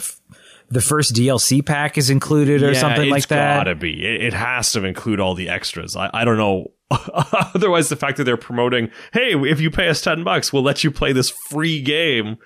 the 0.72 0.82
first 0.82 1.14
DLC 1.14 1.64
pack 1.64 1.98
is 1.98 2.10
included 2.10 2.64
or 2.64 2.72
yeah, 2.72 2.80
something 2.80 3.10
like 3.10 3.28
that. 3.28 3.58
It's 3.58 3.60
gotta 3.60 3.76
be. 3.76 4.04
It, 4.04 4.26
it 4.26 4.34
has 4.34 4.72
to 4.72 4.86
include 4.86 5.20
all 5.20 5.36
the 5.36 5.50
extras. 5.50 5.96
I, 5.96 6.10
I 6.14 6.26
don't 6.26 6.38
know. 6.38 6.72
Otherwise, 6.90 7.90
the 7.90 7.96
fact 7.96 8.18
that 8.18 8.24
they're 8.24 8.38
promoting, 8.38 8.90
hey, 9.14 9.34
if 9.34 9.62
you 9.62 9.70
pay 9.70 9.90
us 9.90 10.02
ten 10.02 10.24
bucks, 10.24 10.52
we'll 10.52 10.64
let 10.64 10.84
you 10.84 10.92
play 10.92 11.14
this 11.14 11.30
free 11.50 11.82
game. 11.82 12.38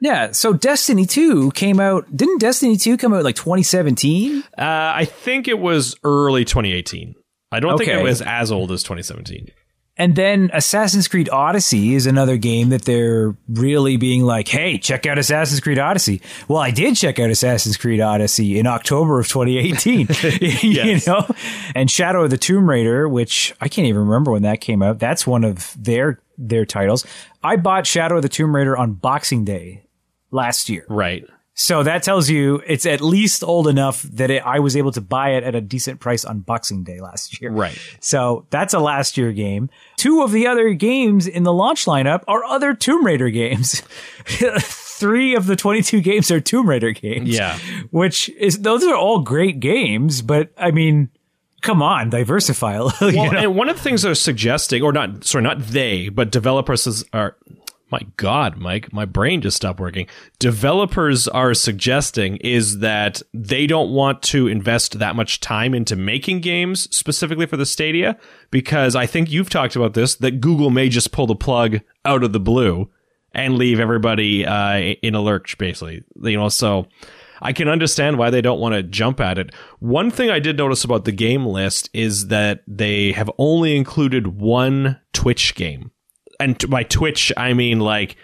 Yeah. 0.00 0.32
So 0.32 0.54
Destiny 0.54 1.04
2 1.04 1.50
came 1.50 1.78
out. 1.78 2.04
Didn't 2.16 2.38
Destiny 2.38 2.78
2 2.78 2.96
come 2.96 3.12
out 3.12 3.22
like 3.22 3.36
2017? 3.36 4.38
Uh, 4.38 4.42
I 4.56 5.04
think 5.04 5.46
it 5.46 5.58
was 5.58 5.94
early 6.04 6.46
2018. 6.46 7.14
I 7.52 7.60
don't 7.60 7.76
think 7.76 7.90
it 7.90 8.02
was 8.02 8.22
as 8.22 8.50
old 8.50 8.72
as 8.72 8.82
2017. 8.82 9.48
And 9.96 10.16
then 10.16 10.50
Assassin's 10.54 11.08
Creed 11.08 11.28
Odyssey 11.28 11.94
is 11.94 12.06
another 12.06 12.38
game 12.38 12.70
that 12.70 12.82
they're 12.82 13.36
really 13.48 13.98
being 13.98 14.22
like, 14.22 14.48
hey, 14.48 14.78
check 14.78 15.04
out 15.04 15.18
Assassin's 15.18 15.60
Creed 15.60 15.78
Odyssey. 15.78 16.22
Well, 16.48 16.58
I 16.58 16.70
did 16.70 16.96
check 16.96 17.18
out 17.18 17.28
Assassin's 17.28 17.76
Creed 17.76 18.00
Odyssey 18.00 18.58
in 18.58 18.66
October 18.66 19.20
of 19.20 19.28
2018, 19.28 20.08
you 20.62 21.00
know? 21.06 21.26
And 21.74 21.90
Shadow 21.90 22.24
of 22.24 22.30
the 22.30 22.38
Tomb 22.38 22.68
Raider, 22.68 23.08
which 23.08 23.54
I 23.60 23.68
can't 23.68 23.86
even 23.88 24.02
remember 24.02 24.32
when 24.32 24.42
that 24.42 24.62
came 24.62 24.82
out. 24.82 24.98
That's 24.98 25.26
one 25.26 25.44
of 25.44 25.74
their, 25.78 26.22
their 26.38 26.64
titles. 26.64 27.04
I 27.42 27.56
bought 27.56 27.86
Shadow 27.86 28.16
of 28.16 28.22
the 28.22 28.28
Tomb 28.30 28.56
Raider 28.56 28.76
on 28.76 28.94
Boxing 28.94 29.44
Day 29.44 29.84
last 30.30 30.70
year. 30.70 30.86
Right. 30.88 31.26
So 31.60 31.82
that 31.82 32.02
tells 32.02 32.30
you 32.30 32.62
it's 32.66 32.86
at 32.86 33.02
least 33.02 33.44
old 33.44 33.68
enough 33.68 34.00
that 34.04 34.30
it, 34.30 34.42
I 34.46 34.60
was 34.60 34.78
able 34.78 34.92
to 34.92 35.02
buy 35.02 35.32
it 35.32 35.44
at 35.44 35.54
a 35.54 35.60
decent 35.60 36.00
price 36.00 36.24
on 36.24 36.40
Boxing 36.40 36.84
Day 36.84 37.02
last 37.02 37.38
year. 37.38 37.50
Right. 37.50 37.78
So 38.00 38.46
that's 38.48 38.72
a 38.72 38.78
last 38.78 39.18
year 39.18 39.30
game. 39.34 39.68
Two 39.98 40.22
of 40.22 40.32
the 40.32 40.46
other 40.46 40.72
games 40.72 41.26
in 41.26 41.42
the 41.42 41.52
launch 41.52 41.84
lineup 41.84 42.24
are 42.26 42.42
other 42.46 42.72
Tomb 42.72 43.04
Raider 43.04 43.28
games. 43.28 43.82
Three 44.24 45.34
of 45.34 45.44
the 45.44 45.54
22 45.54 46.00
games 46.00 46.30
are 46.30 46.40
Tomb 46.40 46.66
Raider 46.66 46.92
games. 46.92 47.28
Yeah. 47.28 47.58
Which 47.90 48.30
is, 48.30 48.60
those 48.60 48.82
are 48.82 48.96
all 48.96 49.18
great 49.18 49.60
games, 49.60 50.22
but 50.22 50.48
I 50.56 50.70
mean, 50.70 51.10
come 51.60 51.82
on, 51.82 52.08
diversify 52.08 52.72
a 52.72 52.84
little. 52.84 53.12
Well, 53.20 53.32
know? 53.32 53.38
and 53.38 53.54
one 53.54 53.68
of 53.68 53.76
the 53.76 53.82
things 53.82 54.00
they're 54.00 54.14
suggesting, 54.14 54.82
or 54.82 54.94
not, 54.94 55.24
sorry, 55.24 55.44
not 55.44 55.58
they, 55.60 56.08
but 56.08 56.32
developers 56.32 57.04
are. 57.12 57.36
My 57.90 58.00
God, 58.16 58.56
Mike, 58.56 58.92
my 58.92 59.04
brain 59.04 59.40
just 59.40 59.56
stopped 59.56 59.80
working. 59.80 60.06
Developers 60.38 61.26
are 61.26 61.54
suggesting 61.54 62.36
is 62.36 62.78
that 62.78 63.20
they 63.34 63.66
don't 63.66 63.90
want 63.90 64.22
to 64.22 64.46
invest 64.46 64.98
that 64.98 65.16
much 65.16 65.40
time 65.40 65.74
into 65.74 65.96
making 65.96 66.40
games 66.40 66.94
specifically 66.94 67.46
for 67.46 67.56
the 67.56 67.66
Stadia 67.66 68.16
because 68.50 68.94
I 68.94 69.06
think 69.06 69.30
you've 69.30 69.50
talked 69.50 69.76
about 69.76 69.94
this 69.94 70.14
that 70.16 70.40
Google 70.40 70.70
may 70.70 70.88
just 70.88 71.10
pull 71.12 71.26
the 71.26 71.34
plug 71.34 71.80
out 72.04 72.22
of 72.22 72.32
the 72.32 72.40
blue 72.40 72.90
and 73.32 73.58
leave 73.58 73.80
everybody 73.80 74.46
uh, 74.46 74.78
in 75.02 75.14
a 75.14 75.20
lurch, 75.20 75.58
basically. 75.58 76.04
You 76.22 76.36
know, 76.36 76.48
so 76.48 76.86
I 77.42 77.52
can 77.52 77.68
understand 77.68 78.18
why 78.18 78.30
they 78.30 78.42
don't 78.42 78.60
want 78.60 78.74
to 78.74 78.82
jump 78.82 79.20
at 79.20 79.38
it. 79.38 79.54
One 79.78 80.10
thing 80.10 80.30
I 80.30 80.38
did 80.38 80.56
notice 80.56 80.84
about 80.84 81.04
the 81.04 81.12
game 81.12 81.46
list 81.46 81.90
is 81.92 82.28
that 82.28 82.62
they 82.66 83.12
have 83.12 83.30
only 83.38 83.76
included 83.76 84.40
one 84.40 85.00
Twitch 85.12 85.54
game. 85.54 85.90
And 86.40 86.58
t- 86.58 86.66
by 86.66 86.82
Twitch, 86.82 87.32
I 87.36 87.52
mean 87.52 87.78
like 87.80 88.16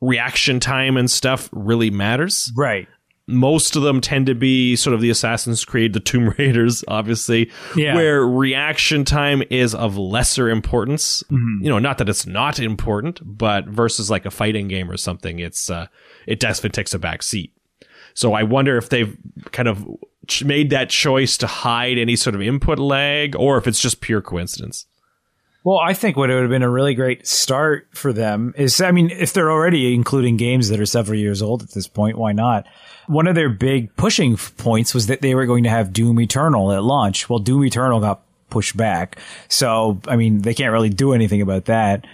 reaction 0.00 0.60
time 0.60 0.96
and 0.96 1.10
stuff 1.10 1.48
really 1.52 1.90
matters. 1.90 2.52
right. 2.56 2.88
Most 3.26 3.76
of 3.76 3.82
them 3.82 4.00
tend 4.00 4.26
to 4.26 4.34
be 4.34 4.74
sort 4.74 4.92
of 4.92 5.00
the 5.00 5.08
Assassin's 5.10 5.64
Creed, 5.64 5.92
the 5.92 6.00
Tomb 6.00 6.30
Raiders, 6.38 6.82
obviously, 6.88 7.48
Yeah. 7.76 7.94
where 7.94 8.26
reaction 8.26 9.04
time 9.04 9.44
is 9.50 9.72
of 9.72 9.96
lesser 9.96 10.50
importance. 10.50 11.22
You 11.30 11.68
know, 11.68 11.78
not 11.78 11.98
that 11.98 12.08
it's 12.08 12.26
not 12.26 12.58
important, 12.58 13.20
but 13.22 13.66
versus 13.66 14.10
like 14.10 14.26
a 14.26 14.32
fighting 14.32 14.66
game 14.66 14.90
or 14.90 14.96
something, 14.96 15.38
it's 15.38 15.70
uh, 15.70 15.86
it 16.26 16.40
definitely 16.40 16.70
takes 16.70 16.92
a 16.92 16.98
back 16.98 17.22
seat. 17.22 17.52
So 18.14 18.32
I 18.32 18.42
wonder 18.42 18.76
if 18.76 18.88
they've 18.88 19.16
kind 19.52 19.68
of 19.68 19.86
made 20.44 20.70
that 20.70 20.90
choice 20.90 21.36
to 21.36 21.46
hide 21.46 21.98
any 21.98 22.16
sort 22.16 22.34
of 22.34 22.42
input 22.42 22.80
lag, 22.80 23.36
or 23.36 23.58
if 23.58 23.68
it's 23.68 23.80
just 23.80 24.00
pure 24.00 24.22
coincidence. 24.22 24.86
Well, 25.62 25.78
I 25.78 25.92
think 25.92 26.16
what 26.16 26.30
it 26.30 26.34
would 26.34 26.42
have 26.42 26.50
been 26.50 26.62
a 26.62 26.70
really 26.70 26.94
great 26.94 27.26
start 27.26 27.88
for 27.92 28.12
them 28.12 28.54
is, 28.56 28.80
I 28.80 28.92
mean, 28.92 29.10
if 29.10 29.32
they're 29.32 29.50
already 29.50 29.94
including 29.94 30.38
games 30.38 30.70
that 30.70 30.80
are 30.80 30.86
several 30.86 31.18
years 31.18 31.42
old 31.42 31.62
at 31.62 31.70
this 31.72 31.86
point, 31.86 32.16
why 32.16 32.32
not? 32.32 32.66
One 33.08 33.26
of 33.26 33.34
their 33.34 33.50
big 33.50 33.94
pushing 33.96 34.36
points 34.36 34.94
was 34.94 35.08
that 35.08 35.20
they 35.20 35.34
were 35.34 35.44
going 35.44 35.64
to 35.64 35.70
have 35.70 35.92
Doom 35.92 36.18
Eternal 36.20 36.72
at 36.72 36.82
launch. 36.82 37.28
Well, 37.28 37.40
Doom 37.40 37.64
Eternal 37.64 38.00
got 38.00 38.22
pushed 38.48 38.76
back. 38.76 39.18
So, 39.48 40.00
I 40.08 40.16
mean, 40.16 40.42
they 40.42 40.54
can't 40.54 40.72
really 40.72 40.88
do 40.88 41.12
anything 41.12 41.42
about 41.42 41.66
that. 41.66 42.06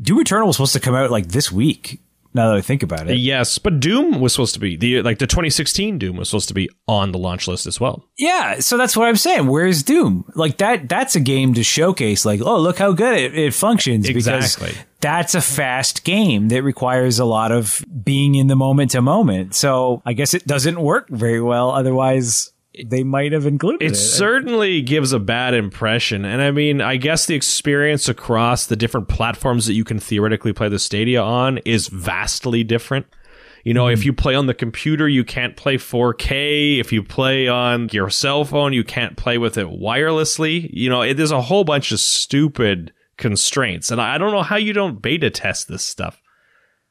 Doom 0.00 0.20
Eternal 0.20 0.48
was 0.48 0.56
supposed 0.56 0.72
to 0.72 0.80
come 0.80 0.94
out 0.94 1.10
like 1.10 1.28
this 1.28 1.52
week. 1.52 2.00
Now 2.38 2.50
that 2.50 2.56
I 2.56 2.60
think 2.60 2.84
about 2.84 3.10
it. 3.10 3.18
Yes, 3.18 3.58
but 3.58 3.80
Doom 3.80 4.20
was 4.20 4.32
supposed 4.32 4.54
to 4.54 4.60
be 4.60 4.76
the 4.76 5.02
like 5.02 5.18
the 5.18 5.26
2016 5.26 5.98
Doom 5.98 6.16
was 6.16 6.28
supposed 6.28 6.48
to 6.48 6.54
be 6.54 6.70
on 6.86 7.10
the 7.10 7.18
launch 7.18 7.48
list 7.48 7.66
as 7.66 7.80
well. 7.80 8.04
Yeah, 8.16 8.60
so 8.60 8.76
that's 8.76 8.96
what 8.96 9.08
I'm 9.08 9.16
saying. 9.16 9.48
Where's 9.48 9.82
Doom? 9.82 10.24
Like 10.34 10.58
that 10.58 10.88
that's 10.88 11.16
a 11.16 11.20
game 11.20 11.54
to 11.54 11.64
showcase 11.64 12.24
like, 12.24 12.40
oh, 12.40 12.58
look 12.60 12.78
how 12.78 12.92
good 12.92 13.18
it, 13.18 13.36
it 13.36 13.54
functions 13.54 14.08
Exactly. 14.08 14.68
because 14.68 14.84
that's 15.00 15.34
a 15.34 15.40
fast 15.40 16.04
game 16.04 16.48
that 16.48 16.62
requires 16.62 17.18
a 17.18 17.24
lot 17.24 17.50
of 17.52 17.84
being 18.04 18.34
in 18.36 18.46
the 18.46 18.56
moment 18.56 18.92
to 18.92 19.02
moment. 19.02 19.54
So, 19.54 20.02
I 20.06 20.12
guess 20.12 20.34
it 20.34 20.46
doesn't 20.46 20.80
work 20.80 21.08
very 21.08 21.40
well 21.40 21.70
otherwise 21.70 22.52
they 22.86 23.04
might 23.04 23.32
have 23.32 23.46
included 23.46 23.82
It 23.82 23.92
it. 23.92 23.96
certainly 23.96 24.82
gives 24.82 25.12
a 25.12 25.18
bad 25.18 25.54
impression. 25.54 26.24
And 26.24 26.42
I 26.42 26.50
mean, 26.50 26.80
I 26.80 26.96
guess 26.96 27.26
the 27.26 27.34
experience 27.34 28.08
across 28.08 28.66
the 28.66 28.76
different 28.76 29.08
platforms 29.08 29.66
that 29.66 29.74
you 29.74 29.84
can 29.84 29.98
theoretically 29.98 30.52
play 30.52 30.68
the 30.68 30.78
Stadia 30.78 31.22
on 31.22 31.58
is 31.58 31.88
vastly 31.88 32.64
different. 32.64 33.06
You 33.64 33.74
know, 33.74 33.88
if 33.88 34.00
hmm. 34.00 34.06
you 34.06 34.12
play 34.12 34.34
on 34.34 34.46
the 34.46 34.54
computer, 34.54 35.08
you 35.08 35.24
can't 35.24 35.56
play 35.56 35.76
4K. 35.76 36.80
If 36.80 36.92
you 36.92 37.02
play 37.02 37.48
on 37.48 37.88
your 37.92 38.08
cell 38.10 38.44
phone, 38.44 38.72
you 38.72 38.84
can't 38.84 39.16
play 39.16 39.38
with 39.38 39.58
it 39.58 39.66
wirelessly. 39.66 40.70
You 40.72 40.88
know, 40.88 41.02
it, 41.02 41.14
there's 41.14 41.32
a 41.32 41.42
whole 41.42 41.64
bunch 41.64 41.92
of 41.92 42.00
stupid 42.00 42.92
constraints. 43.16 43.90
And 43.90 44.00
I 44.00 44.14
I 44.14 44.18
don't 44.18 44.32
know 44.32 44.42
how 44.42 44.56
you 44.56 44.72
don't 44.72 45.02
beta 45.02 45.30
test 45.30 45.68
this 45.68 45.82
stuff. 45.82 46.20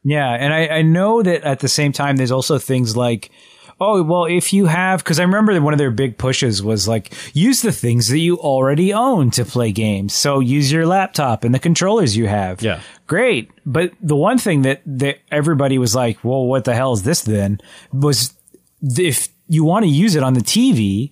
Yeah, 0.03 0.29
and 0.29 0.53
I, 0.53 0.67
I 0.67 0.81
know 0.83 1.21
that 1.21 1.43
at 1.43 1.59
the 1.59 1.67
same 1.67 1.91
time, 1.91 2.15
there's 2.15 2.31
also 2.31 2.57
things 2.57 2.95
like, 2.95 3.29
oh, 3.79 4.01
well, 4.03 4.25
if 4.25 4.53
you 4.53 4.65
have, 4.65 5.03
because 5.03 5.19
I 5.19 5.23
remember 5.23 5.53
that 5.53 5.61
one 5.61 5.73
of 5.73 5.77
their 5.77 5.91
big 5.91 6.17
pushes 6.17 6.63
was 6.63 6.87
like, 6.87 7.13
use 7.35 7.61
the 7.61 7.71
things 7.71 8.07
that 8.07 8.19
you 8.19 8.37
already 8.37 8.93
own 8.93 9.31
to 9.31 9.45
play 9.45 9.71
games. 9.71 10.13
So 10.13 10.39
use 10.39 10.71
your 10.71 10.85
laptop 10.85 11.43
and 11.43 11.53
the 11.53 11.59
controllers 11.59 12.17
you 12.17 12.27
have. 12.27 12.61
Yeah. 12.61 12.81
Great. 13.05 13.51
But 13.65 13.93
the 14.01 14.15
one 14.15 14.39
thing 14.39 14.63
that, 14.63 14.81
that 14.85 15.19
everybody 15.31 15.77
was 15.77 15.95
like, 15.95 16.23
well, 16.23 16.45
what 16.45 16.65
the 16.65 16.75
hell 16.75 16.93
is 16.93 17.03
this 17.03 17.21
then? 17.21 17.61
Was 17.93 18.33
if 18.81 19.29
you 19.47 19.63
want 19.63 19.83
to 19.83 19.89
use 19.89 20.15
it 20.15 20.23
on 20.23 20.33
the 20.33 20.41
TV, 20.41 21.11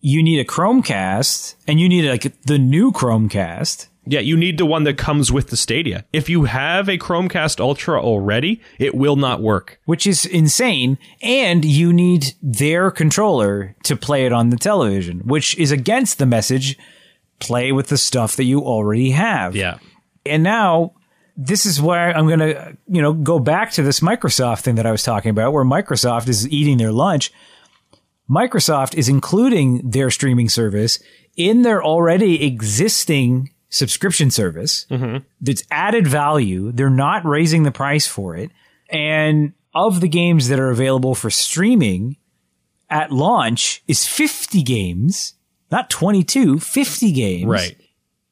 you 0.00 0.22
need 0.22 0.38
a 0.38 0.44
Chromecast 0.44 1.54
and 1.66 1.80
you 1.80 1.88
need 1.88 2.08
like 2.08 2.42
the 2.42 2.58
new 2.58 2.92
Chromecast. 2.92 3.88
Yeah, 4.06 4.20
you 4.20 4.36
need 4.36 4.58
the 4.58 4.66
one 4.66 4.84
that 4.84 4.98
comes 4.98 5.32
with 5.32 5.48
the 5.48 5.56
Stadia. 5.56 6.04
If 6.12 6.28
you 6.28 6.44
have 6.44 6.88
a 6.88 6.98
Chromecast 6.98 7.60
Ultra 7.60 8.02
already, 8.02 8.60
it 8.78 8.94
will 8.94 9.16
not 9.16 9.40
work. 9.40 9.80
which 9.86 10.06
is 10.06 10.24
insane. 10.26 10.98
And 11.22 11.64
you 11.64 11.92
need 11.92 12.34
their 12.42 12.90
controller 12.90 13.74
to 13.84 13.96
play 13.96 14.26
it 14.26 14.32
on 14.32 14.50
the 14.50 14.56
television, 14.56 15.20
which 15.20 15.56
is 15.58 15.70
against 15.70 16.18
the 16.18 16.26
message 16.26 16.78
play 17.40 17.72
with 17.72 17.88
the 17.88 17.98
stuff 17.98 18.36
that 18.36 18.44
you 18.44 18.60
already 18.60 19.10
have. 19.10 19.56
Yeah. 19.56 19.78
And 20.24 20.42
now 20.42 20.94
this 21.36 21.66
is 21.66 21.80
where 21.80 22.16
I'm 22.16 22.26
going 22.26 22.38
to, 22.38 22.76
you 22.88 23.02
know, 23.02 23.12
go 23.12 23.38
back 23.38 23.72
to 23.72 23.82
this 23.82 24.00
Microsoft 24.00 24.60
thing 24.60 24.76
that 24.76 24.86
I 24.86 24.92
was 24.92 25.02
talking 25.02 25.30
about, 25.30 25.52
where 25.52 25.64
Microsoft 25.64 26.28
is 26.28 26.48
eating 26.48 26.78
their 26.78 26.92
lunch. 26.92 27.32
Microsoft 28.30 28.94
is 28.94 29.08
including 29.08 29.90
their 29.90 30.10
streaming 30.10 30.48
service 30.48 30.98
in 31.36 31.62
their 31.62 31.82
already 31.84 32.44
existing 32.44 33.50
subscription 33.74 34.30
service. 34.30 34.86
Mm-hmm. 34.90 35.18
That's 35.40 35.64
added 35.70 36.06
value. 36.06 36.70
They're 36.72 36.90
not 36.90 37.24
raising 37.24 37.64
the 37.64 37.72
price 37.72 38.06
for 38.06 38.36
it. 38.36 38.50
And 38.88 39.52
of 39.74 40.00
the 40.00 40.08
games 40.08 40.48
that 40.48 40.60
are 40.60 40.70
available 40.70 41.14
for 41.14 41.30
streaming 41.30 42.16
at 42.88 43.10
launch 43.10 43.82
is 43.88 44.06
50 44.06 44.62
games, 44.62 45.34
not 45.72 45.90
22, 45.90 46.60
50 46.60 47.12
games. 47.12 47.46
Right. 47.46 47.76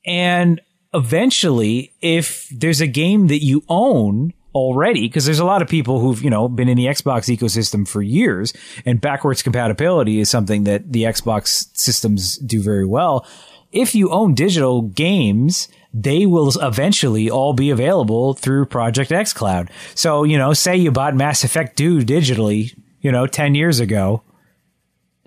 And 0.07 0.61
eventually, 0.95 1.93
if 2.01 2.49
there's 2.51 2.81
a 2.81 2.87
game 2.87 3.27
that 3.27 3.43
you 3.43 3.65
own 3.69 4.35
already, 4.55 5.09
because 5.09 5.25
there's 5.25 5.41
a 5.41 5.45
lot 5.45 5.63
of 5.63 5.69
people 5.69 5.99
who've, 5.99 6.23
you 6.23 6.31
know, 6.31 6.49
been 6.49 6.69
in 6.69 6.77
the 6.77 6.87
Xbox 6.87 7.35
ecosystem 7.35 7.89
for 7.89 8.03
years, 8.03 8.53
and 8.85 9.01
backwards 9.01 9.43
compatibility 9.43 10.21
is 10.21 10.31
something 10.31 10.65
that 10.65 10.93
the 10.93 11.05
Xbox 11.05 11.67
systems 11.77 12.37
do 12.37 12.63
very 12.63 12.87
well. 12.87 13.27
If 13.73 13.95
you 13.95 14.11
own 14.11 14.35
digital 14.35 14.83
games, 14.83 15.69
they 15.93 16.27
will 16.27 16.53
eventually 16.61 17.31
all 17.31 17.53
be 17.53 17.71
available 17.71 18.35
through 18.35 18.67
Project 18.67 19.11
xCloud. 19.11 19.69
So, 19.95 20.25
you 20.25 20.39
know, 20.39 20.53
say 20.53 20.77
you 20.77 20.91
bought 20.91 21.15
Mass 21.15 21.45
Effect 21.45 21.77
2 21.77 22.01
digitally, 22.01 22.75
you 23.01 23.11
know, 23.11 23.27
10 23.27 23.55
years 23.55 23.81
ago. 23.81 24.23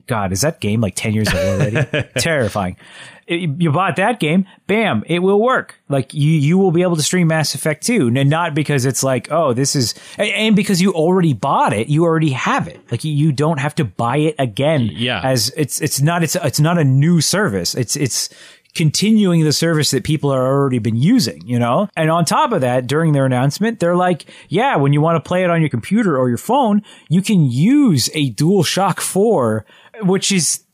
God, 0.08 0.32
is 0.32 0.42
that 0.42 0.62
game 0.62 0.82
like 0.82 0.96
10 0.96 1.14
years 1.14 1.28
old 1.34 1.38
already? 1.38 2.08
Terrifying. 2.20 2.78
It- 3.28 3.50
you 3.60 3.72
bought 3.72 3.96
that 3.96 4.20
game, 4.20 4.46
bam, 4.68 5.04
it 5.08 5.20
will 5.20 5.42
work. 5.42 5.80
Like 5.90 6.14
you, 6.14 6.32
you 6.32 6.58
will 6.60 6.72
be 6.72 6.84
able 6.84 6.96
to 6.96 7.02
stream 7.02 7.28
Mass 7.28 7.56
Effect 7.56 7.84
2. 7.86 8.12
And 8.16 8.30
not 8.30 8.54
because 8.54 8.86
it's 8.86 9.04
like, 9.04 9.32
oh, 9.32 9.54
this 9.54 9.76
is, 9.76 9.96
and- 10.18 10.30
and 10.30 10.56
because 10.56 10.82
you 10.82 10.94
already 10.94 11.34
bought 11.34 11.74
it, 11.74 11.88
you 11.88 12.04
already 12.04 12.32
have 12.32 12.68
it. 12.68 12.80
Like 12.92 13.04
you, 13.04 13.12
you 13.14 13.32
don't 13.32 13.60
have 13.60 13.74
to 13.76 13.84
buy 13.86 14.18
it 14.18 14.36
again. 14.38 14.90
Yeah. 14.94 15.22
As 15.24 15.52
it's, 15.58 15.82
it's 15.82 16.02
not, 16.02 16.22
it's, 16.24 16.36
it's 16.36 16.60
not 16.60 16.78
a 16.78 16.84
new 16.84 17.20
service. 17.22 17.74
It's, 17.76 17.96
it's, 17.96 18.30
continuing 18.76 19.46
the 19.46 19.54
service 19.54 19.92
that 19.92 20.04
people 20.04 20.30
are 20.30 20.46
already 20.46 20.80
been 20.80 20.98
using, 20.98 21.42
you 21.48 21.58
know? 21.58 21.88
And 21.96 22.12
on 22.12 22.26
top 22.26 22.52
of 22.52 22.60
that, 22.60 22.88
during 22.88 23.14
their 23.14 23.26
announcement, 23.26 23.80
they're 23.80 23.96
like, 23.96 24.26
yeah, 24.50 24.76
when 24.76 24.92
you 24.92 25.00
want 25.00 25.16
to 25.16 25.26
play 25.26 25.46
it 25.46 25.50
on 25.50 25.62
your 25.62 25.70
computer 25.70 26.18
or 26.18 26.28
your 26.28 26.38
phone, 26.38 26.82
you 27.08 27.22
can 27.22 27.50
use 27.50 28.10
a 28.14 28.34
DualShock 28.34 29.00
4, 29.00 29.66
which 30.02 30.30
is 30.30 30.66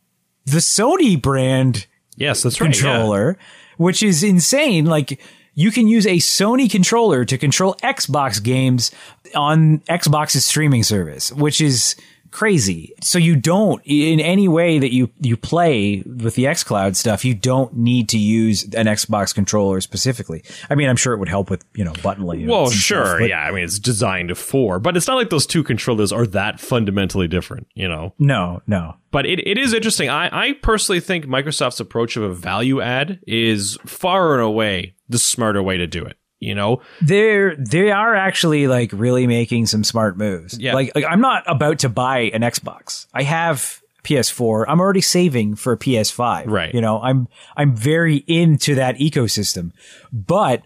the 0.46 0.58
Sony 0.58 1.22
brand 1.22 1.86
Yes, 2.22 2.44
that's 2.44 2.62
right. 2.62 2.68
yeah. 2.68 2.82
controller, 2.82 3.38
which 3.78 4.04
is 4.04 4.24
insane. 4.24 4.86
Like, 4.86 5.20
you 5.54 5.72
can 5.72 5.88
use 5.88 6.06
a 6.08 6.18
Sony 6.18 6.70
controller 6.70 7.26
to 7.26 7.38
control 7.38 7.76
Xbox 7.84 8.42
games 8.42 8.92
on 9.36 9.80
Xbox's 9.90 10.46
streaming 10.46 10.84
service, 10.84 11.32
which 11.32 11.60
is 11.60 11.96
crazy. 12.32 12.94
So 13.02 13.20
you 13.20 13.36
don't, 13.36 13.82
in 13.86 14.20
any 14.20 14.48
way 14.48 14.80
that 14.80 14.94
you, 14.94 15.12
you 15.20 15.38
play 15.38 16.04
with 16.06 16.36
the 16.36 16.46
xCloud 16.46 16.96
stuff, 16.96 17.24
you 17.24 17.34
don't 17.34 17.76
need 17.76 18.10
to 18.10 18.18
use 18.18 18.64
an 18.64 18.88
Xbox 18.88 19.36
controller 19.36 19.82
specifically. 19.82 20.44
I 20.70 20.76
mean, 20.76 20.90
I'm 20.90 20.96
sure 20.96 21.14
it 21.14 21.18
would 21.18 21.30
help 21.30 21.50
with, 21.50 21.64
you 21.76 21.84
know, 21.84 21.94
button 22.02 22.24
layout. 22.24 22.50
Well, 22.50 22.70
sure, 22.70 23.18
stuff, 23.18 23.30
yeah. 23.30 23.42
I 23.42 23.52
mean, 23.52 23.64
it's 23.64 23.80
designed 23.80 24.38
for, 24.38 24.80
but 24.80 24.98
it's 24.98 25.08
not 25.08 25.16
like 25.16 25.30
those 25.30 25.46
two 25.46 25.64
controllers 25.64 26.12
are 26.12 26.26
that 26.28 26.60
fundamentally 26.60 27.28
different, 27.28 27.68
you 27.74 27.88
know. 27.88 28.14
No, 28.18 28.62
no. 28.66 28.96
But 29.12 29.26
it, 29.26 29.46
it 29.46 29.58
is 29.58 29.74
interesting. 29.74 30.10
I, 30.10 30.30
I 30.32 30.54
personally 30.54 31.02
think 31.02 31.26
Microsoft's 31.26 31.82
approach 31.82 32.16
of 32.16 32.24
a 32.24 32.34
value 32.34 32.80
add 32.82 33.20
is 33.28 33.78
far 33.86 34.34
and 34.34 34.42
away 34.42 34.96
the 35.10 35.20
smarter 35.20 35.62
way 35.62 35.78
to 35.78 35.88
do 35.88 36.06
it. 36.06 36.18
You 36.42 36.56
know, 36.56 36.82
They're 37.02 37.56
they 37.56 37.92
are 37.92 38.16
actually 38.16 38.68
like 38.68 38.92
really 38.94 39.28
making 39.28 39.68
some 39.68 39.84
smart 39.84 40.18
moves. 40.18 40.58
Yeah. 40.58 40.74
Like, 40.74 40.92
like 40.96 41.06
I'm 41.06 41.22
not 41.22 41.44
about 41.46 41.80
to 41.80 41.90
buy 41.90 42.32
an 42.34 42.42
Xbox. 42.42 43.06
I 43.14 43.22
have 43.22 43.80
PS4. 44.04 44.66
I'm 44.68 44.80
already 44.80 45.02
saving 45.02 45.56
for 45.56 45.74
a 45.74 45.78
PS5. 45.78 46.46
Right. 46.48 46.74
You 46.74 46.82
know, 46.82 47.00
I'm 47.00 47.28
I'm 47.56 47.76
very 47.76 48.18
into 48.28 48.74
that 48.74 48.98
ecosystem. 48.98 49.72
But 50.12 50.64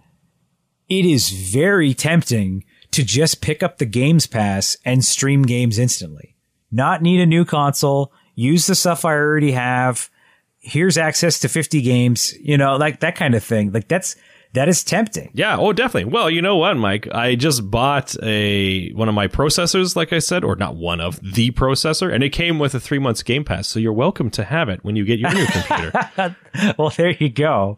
it 0.88 1.06
is 1.06 1.30
very 1.30 1.94
tempting 1.94 2.64
to 2.92 3.04
just 3.04 3.42
pick 3.42 3.62
up 3.62 3.78
the 3.78 3.86
Games 3.86 4.28
Pass 4.28 4.78
and 4.86 5.04
stream 5.04 5.44
games 5.44 5.78
instantly. 5.78 6.38
Not 6.72 7.02
need 7.02 7.20
a 7.20 7.26
new 7.26 7.44
console, 7.44 8.14
use 8.34 8.66
the 8.68 8.76
stuff 8.76 9.04
I 9.04 9.14
already 9.14 9.52
have. 9.52 10.10
Here's 10.60 10.98
access 10.98 11.40
to 11.40 11.50
50 11.50 11.82
games, 11.82 12.34
you 12.40 12.58
know, 12.58 12.78
like 12.78 13.02
that 13.02 13.16
kind 13.16 13.36
of 13.36 13.44
thing. 13.44 13.74
Like 13.74 13.90
that's 13.90 14.16
that 14.56 14.68
is 14.68 14.84
tempting. 14.84 15.30
Yeah, 15.34 15.58
oh 15.58 15.74
definitely. 15.74 16.12
Well, 16.12 16.30
you 16.30 16.42
know 16.42 16.58
what, 16.58 16.76
Mike? 16.76 17.08
I 17.14 17.36
just 17.36 17.70
bought 17.70 18.16
a 18.24 18.92
one 18.94 19.08
of 19.08 19.16
my 19.16 19.28
processors, 19.28 19.96
like 19.96 20.12
I 20.12 20.20
said, 20.20 20.44
or 20.44 20.56
not 20.56 20.76
one 20.76 21.00
of 21.00 21.20
the 21.22 21.52
processor, 21.52 22.14
and 22.14 22.24
it 22.24 22.30
came 22.30 22.60
with 22.60 22.74
a 22.74 22.80
three 22.80 23.00
months 23.00 23.24
Game 23.24 23.44
Pass. 23.46 23.68
So 23.68 23.80
you're 23.80 23.94
welcome 23.94 24.30
to 24.32 24.44
have 24.44 24.70
it 24.70 24.84
when 24.84 24.96
you 24.96 25.06
get 25.06 25.20
your 25.20 25.34
new 25.34 25.46
computer. 25.46 26.36
well, 26.78 26.90
there 26.90 27.12
you 27.12 27.30
go. 27.30 27.78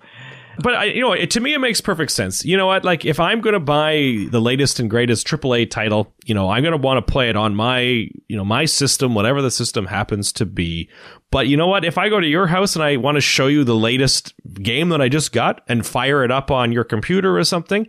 But 0.60 0.74
I, 0.74 0.84
you 0.86 1.02
know, 1.02 1.14
it, 1.14 1.32
to 1.32 1.40
me, 1.40 1.54
it 1.54 1.60
makes 1.60 1.82
perfect 1.82 2.12
sense. 2.12 2.44
You 2.44 2.58
know 2.58 2.66
what? 2.66 2.84
Like, 2.84 3.06
if 3.06 3.20
I'm 3.20 3.42
going 3.42 3.54
to 3.54 3.60
buy 3.60 4.26
the 4.30 4.42
latest 4.42 4.80
and 4.80 4.90
greatest 4.90 5.28
AAA 5.28 5.70
title, 5.70 6.14
you 6.26 6.34
know, 6.34 6.50
I'm 6.50 6.64
going 6.64 6.72
to 6.72 6.82
want 6.82 7.06
to 7.06 7.12
play 7.12 7.30
it 7.30 7.36
on 7.36 7.56
my, 7.56 7.80
you 7.80 8.36
know, 8.36 8.46
my 8.46 8.66
system, 8.66 9.14
whatever 9.14 9.42
the 9.42 9.52
system 9.52 9.86
happens 9.86 10.32
to 10.34 10.46
be. 10.46 10.90
But 11.30 11.48
you 11.48 11.58
know 11.58 11.68
what? 11.68 11.84
If 11.84 11.98
I 11.98 12.10
go 12.10 12.20
to 12.20 12.28
your 12.28 12.48
house 12.48 12.76
and 12.76 12.84
I 12.84 12.98
want 12.98 13.16
to 13.16 13.22
show 13.22 13.48
you 13.48 13.64
the 13.64 13.76
latest 13.76 14.34
game 14.54 14.90
that 14.90 15.02
I 15.02 15.10
just 15.10 15.34
got 15.34 15.62
and 15.68 15.86
fire 15.86 16.24
it 16.24 16.32
up 16.32 16.52
on 16.52 16.72
your 16.72 16.86
computer 16.86 17.38
or 17.38 17.44
something, 17.44 17.88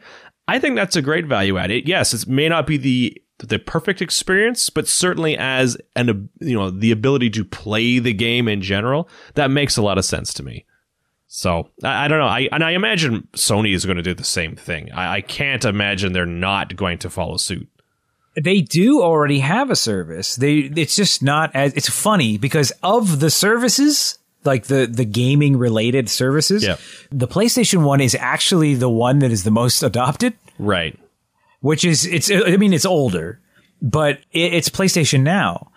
I 0.48 0.58
think 0.58 0.76
that's 0.76 0.96
a 0.96 1.02
great 1.02 1.26
value 1.26 1.58
add. 1.58 1.70
It 1.70 1.86
yes, 1.86 2.12
it 2.14 2.26
may 2.26 2.48
not 2.48 2.66
be 2.66 2.76
the 2.76 3.22
the 3.38 3.58
perfect 3.58 4.02
experience, 4.02 4.68
but 4.68 4.88
certainly 4.88 5.36
as 5.36 5.76
an 5.94 6.28
you 6.40 6.56
know 6.56 6.70
the 6.70 6.90
ability 6.90 7.30
to 7.30 7.44
play 7.44 7.98
the 7.98 8.12
game 8.12 8.48
in 8.48 8.60
general, 8.60 9.08
that 9.34 9.50
makes 9.50 9.76
a 9.76 9.82
lot 9.82 9.98
of 9.98 10.04
sense 10.04 10.34
to 10.34 10.42
me. 10.42 10.64
So 11.28 11.68
I, 11.84 12.06
I 12.06 12.08
don't 12.08 12.18
know. 12.18 12.26
I 12.26 12.48
and 12.50 12.64
I 12.64 12.72
imagine 12.72 13.28
Sony 13.34 13.74
is 13.74 13.84
going 13.84 13.98
to 13.98 14.02
do 14.02 14.14
the 14.14 14.24
same 14.24 14.56
thing. 14.56 14.90
I, 14.92 15.16
I 15.16 15.20
can't 15.20 15.64
imagine 15.64 16.12
they're 16.12 16.26
not 16.26 16.74
going 16.74 16.98
to 16.98 17.10
follow 17.10 17.36
suit. 17.36 17.68
They 18.42 18.60
do 18.60 19.02
already 19.02 19.40
have 19.40 19.70
a 19.70 19.76
service. 19.76 20.36
They 20.36 20.58
it's 20.58 20.96
just 20.96 21.22
not 21.22 21.50
as 21.54 21.72
it's 21.74 21.88
funny 21.88 22.38
because 22.38 22.72
of 22.82 23.20
the 23.20 23.30
services 23.30 24.18
like 24.44 24.64
the 24.66 24.86
the 24.86 25.04
gaming 25.04 25.56
related 25.56 26.08
services. 26.08 26.64
Yeah. 26.64 26.76
The 27.10 27.28
PlayStation 27.28 27.84
1 27.84 28.00
is 28.00 28.14
actually 28.18 28.74
the 28.74 28.88
one 28.88 29.18
that 29.20 29.30
is 29.30 29.44
the 29.44 29.50
most 29.50 29.82
adopted, 29.82 30.34
Right. 30.58 30.98
which 31.60 31.84
is 31.84 32.06
it's 32.06 32.30
I 32.30 32.56
mean 32.56 32.72
it's 32.72 32.86
older, 32.86 33.40
but 33.82 34.18
it, 34.32 34.54
it's 34.54 34.68
PlayStation 34.68 35.20
Now. 35.22 35.70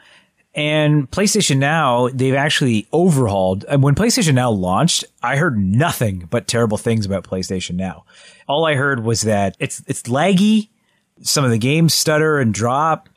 And 0.53 1.09
PlayStation 1.09 1.57
Now, 1.59 2.09
they've 2.09 2.33
actually 2.35 2.85
overhauled. 2.91 3.63
And 3.69 3.81
when 3.81 3.95
PlayStation 3.95 4.33
Now 4.33 4.51
launched, 4.51 5.05
I 5.23 5.37
heard 5.37 5.57
nothing 5.57 6.27
but 6.29 6.45
terrible 6.45 6.77
things 6.77 7.05
about 7.05 7.23
PlayStation 7.23 7.75
Now. 7.75 8.03
All 8.49 8.65
I 8.65 8.75
heard 8.75 9.03
was 9.05 9.21
that 9.21 9.55
it's 9.59 9.81
it's 9.87 10.03
laggy, 10.03 10.67
some 11.21 11.43
of 11.45 11.51
the 11.51 11.57
games 11.57 11.93
stutter 11.93 12.39
and 12.39 12.53
drop, 12.53 13.09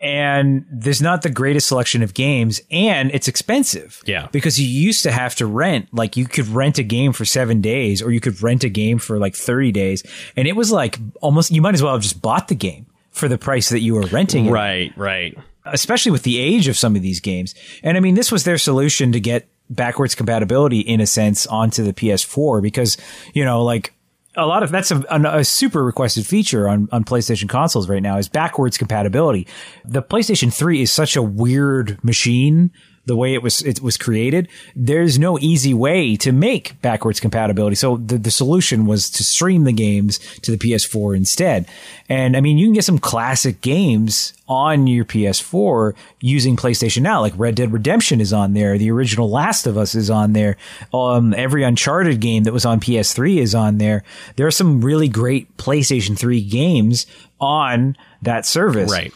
and 0.00 0.64
there's 0.70 1.02
not 1.02 1.22
the 1.22 1.28
greatest 1.30 1.68
selection 1.68 2.02
of 2.02 2.14
games, 2.14 2.60
and 2.70 3.10
it's 3.12 3.28
expensive. 3.28 4.02
Yeah. 4.06 4.28
Because 4.32 4.58
you 4.58 4.66
used 4.66 5.02
to 5.02 5.10
have 5.12 5.34
to 5.36 5.46
rent, 5.46 5.88
like 5.92 6.16
you 6.16 6.26
could 6.26 6.48
rent 6.48 6.78
a 6.78 6.82
game 6.82 7.12
for 7.12 7.24
seven 7.26 7.60
days, 7.60 8.00
or 8.00 8.10
you 8.10 8.20
could 8.20 8.42
rent 8.42 8.64
a 8.64 8.70
game 8.70 8.98
for 8.98 9.18
like 9.18 9.34
30 9.34 9.72
days. 9.72 10.02
And 10.36 10.48
it 10.48 10.56
was 10.56 10.72
like 10.72 10.98
almost, 11.20 11.50
you 11.50 11.60
might 11.60 11.74
as 11.74 11.82
well 11.82 11.92
have 11.92 12.02
just 12.02 12.22
bought 12.22 12.48
the 12.48 12.54
game 12.54 12.86
for 13.10 13.28
the 13.28 13.36
price 13.36 13.68
that 13.68 13.80
you 13.80 13.94
were 13.94 14.06
renting 14.06 14.46
it 14.46 14.50
Right. 14.50 14.96
Right. 14.96 15.36
especially 15.66 16.12
with 16.12 16.22
the 16.22 16.38
age 16.38 16.66
of 16.68 16.76
some 16.78 16.96
of 16.96 17.02
these 17.02 17.20
games. 17.20 17.54
And 17.82 17.96
I 17.98 18.00
mean, 18.00 18.14
this 18.14 18.32
was 18.32 18.44
their 18.44 18.56
solution 18.58 19.12
to 19.12 19.20
get 19.20 19.48
backwards 19.68 20.14
compatibility 20.14 20.80
in 20.80 21.00
a 21.00 21.06
sense 21.06 21.46
onto 21.46 21.82
the 21.84 21.92
PS4 21.92 22.62
because, 22.62 22.96
you 23.34 23.44
know, 23.44 23.62
like 23.64 23.92
a 24.40 24.46
lot 24.46 24.62
of 24.62 24.70
that's 24.70 24.90
a, 24.90 25.04
a, 25.10 25.44
super 25.44 25.84
requested 25.84 26.26
feature 26.26 26.68
on, 26.68 26.88
on 26.92 27.04
PlayStation 27.04 27.48
consoles 27.48 27.88
right 27.88 28.02
now 28.02 28.18
is 28.18 28.28
backwards 28.28 28.78
compatibility. 28.78 29.46
The 29.84 30.02
PlayStation 30.02 30.52
3 30.52 30.82
is 30.82 30.92
such 30.92 31.16
a 31.16 31.22
weird 31.22 32.02
machine. 32.02 32.70
The 33.10 33.16
way 33.16 33.34
it 33.34 33.42
was 33.42 33.60
it 33.62 33.82
was 33.82 33.96
created, 33.96 34.48
there's 34.76 35.18
no 35.18 35.36
easy 35.40 35.74
way 35.74 36.14
to 36.18 36.30
make 36.30 36.80
backwards 36.80 37.18
compatibility. 37.18 37.74
So 37.74 37.96
the, 37.96 38.18
the 38.18 38.30
solution 38.30 38.86
was 38.86 39.10
to 39.10 39.24
stream 39.24 39.64
the 39.64 39.72
games 39.72 40.20
to 40.42 40.52
the 40.52 40.56
PS4 40.56 41.16
instead. 41.16 41.66
And 42.08 42.36
I 42.36 42.40
mean, 42.40 42.56
you 42.56 42.66
can 42.66 42.74
get 42.74 42.84
some 42.84 43.00
classic 43.00 43.62
games 43.62 44.32
on 44.46 44.86
your 44.86 45.04
PS4 45.04 45.94
using 46.20 46.56
PlayStation 46.56 47.02
Now. 47.02 47.20
Like 47.20 47.32
Red 47.36 47.56
Dead 47.56 47.72
Redemption 47.72 48.20
is 48.20 48.32
on 48.32 48.54
there. 48.54 48.78
The 48.78 48.92
original 48.92 49.28
Last 49.28 49.66
of 49.66 49.76
Us 49.76 49.96
is 49.96 50.08
on 50.08 50.32
there. 50.32 50.56
Um, 50.94 51.34
every 51.34 51.64
Uncharted 51.64 52.20
game 52.20 52.44
that 52.44 52.52
was 52.52 52.64
on 52.64 52.78
PS3 52.78 53.38
is 53.38 53.56
on 53.56 53.78
there. 53.78 54.04
There 54.36 54.46
are 54.46 54.52
some 54.52 54.80
really 54.80 55.08
great 55.08 55.56
PlayStation 55.56 56.16
3 56.16 56.42
games 56.42 57.06
on 57.40 57.96
that 58.22 58.46
service. 58.46 58.92
Right. 58.92 59.12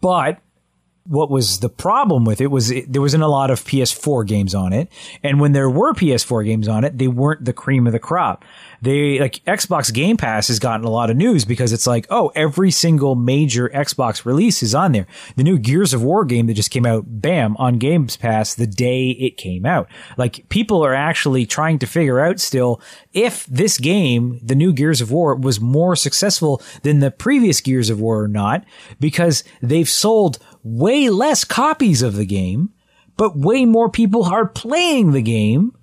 But 0.00 0.40
what 1.08 1.30
was 1.30 1.60
the 1.60 1.70
problem 1.70 2.26
with 2.26 2.40
it 2.40 2.48
was 2.48 2.70
it, 2.70 2.92
there 2.92 3.00
wasn't 3.00 3.22
a 3.22 3.28
lot 3.28 3.50
of 3.50 3.64
PS4 3.64 4.26
games 4.26 4.54
on 4.54 4.74
it. 4.74 4.92
And 5.22 5.40
when 5.40 5.52
there 5.52 5.70
were 5.70 5.94
PS4 5.94 6.44
games 6.44 6.68
on 6.68 6.84
it, 6.84 6.98
they 6.98 7.08
weren't 7.08 7.46
the 7.46 7.54
cream 7.54 7.86
of 7.86 7.94
the 7.94 7.98
crop. 7.98 8.44
They 8.82 9.18
like 9.18 9.42
Xbox 9.44 9.92
Game 9.92 10.16
Pass 10.18 10.48
has 10.48 10.58
gotten 10.58 10.86
a 10.86 10.90
lot 10.90 11.10
of 11.10 11.16
news 11.16 11.44
because 11.44 11.72
it's 11.72 11.86
like, 11.86 12.06
oh, 12.10 12.30
every 12.34 12.70
single 12.70 13.14
major 13.14 13.70
Xbox 13.70 14.24
release 14.24 14.62
is 14.62 14.74
on 14.74 14.92
there. 14.92 15.06
The 15.36 15.42
new 15.42 15.58
Gears 15.58 15.94
of 15.94 16.02
War 16.02 16.24
game 16.24 16.46
that 16.46 16.54
just 16.54 16.70
came 16.70 16.86
out, 16.86 17.04
bam, 17.06 17.56
on 17.56 17.78
Games 17.78 18.16
Pass 18.16 18.54
the 18.54 18.66
day 18.66 19.10
it 19.10 19.36
came 19.36 19.64
out. 19.64 19.88
Like 20.16 20.48
people 20.50 20.84
are 20.84 20.94
actually 20.94 21.46
trying 21.46 21.78
to 21.80 21.86
figure 21.86 22.20
out 22.20 22.38
still 22.38 22.80
if 23.14 23.46
this 23.46 23.78
game, 23.78 24.38
the 24.42 24.54
new 24.54 24.72
Gears 24.72 25.00
of 25.00 25.10
War, 25.10 25.34
was 25.34 25.58
more 25.58 25.96
successful 25.96 26.62
than 26.82 27.00
the 27.00 27.10
previous 27.10 27.60
Gears 27.60 27.90
of 27.90 27.98
War 27.98 28.22
or 28.22 28.28
not, 28.28 28.64
because 29.00 29.42
they've 29.62 29.88
sold 29.88 30.38
way 30.62 31.08
less 31.10 31.44
copies 31.44 32.02
of 32.02 32.14
the 32.14 32.26
game, 32.26 32.70
but 33.16 33.36
way 33.36 33.64
more 33.64 33.90
people 33.90 34.24
are 34.24 34.46
playing 34.46 35.12
the 35.12 35.22
game 35.22 35.76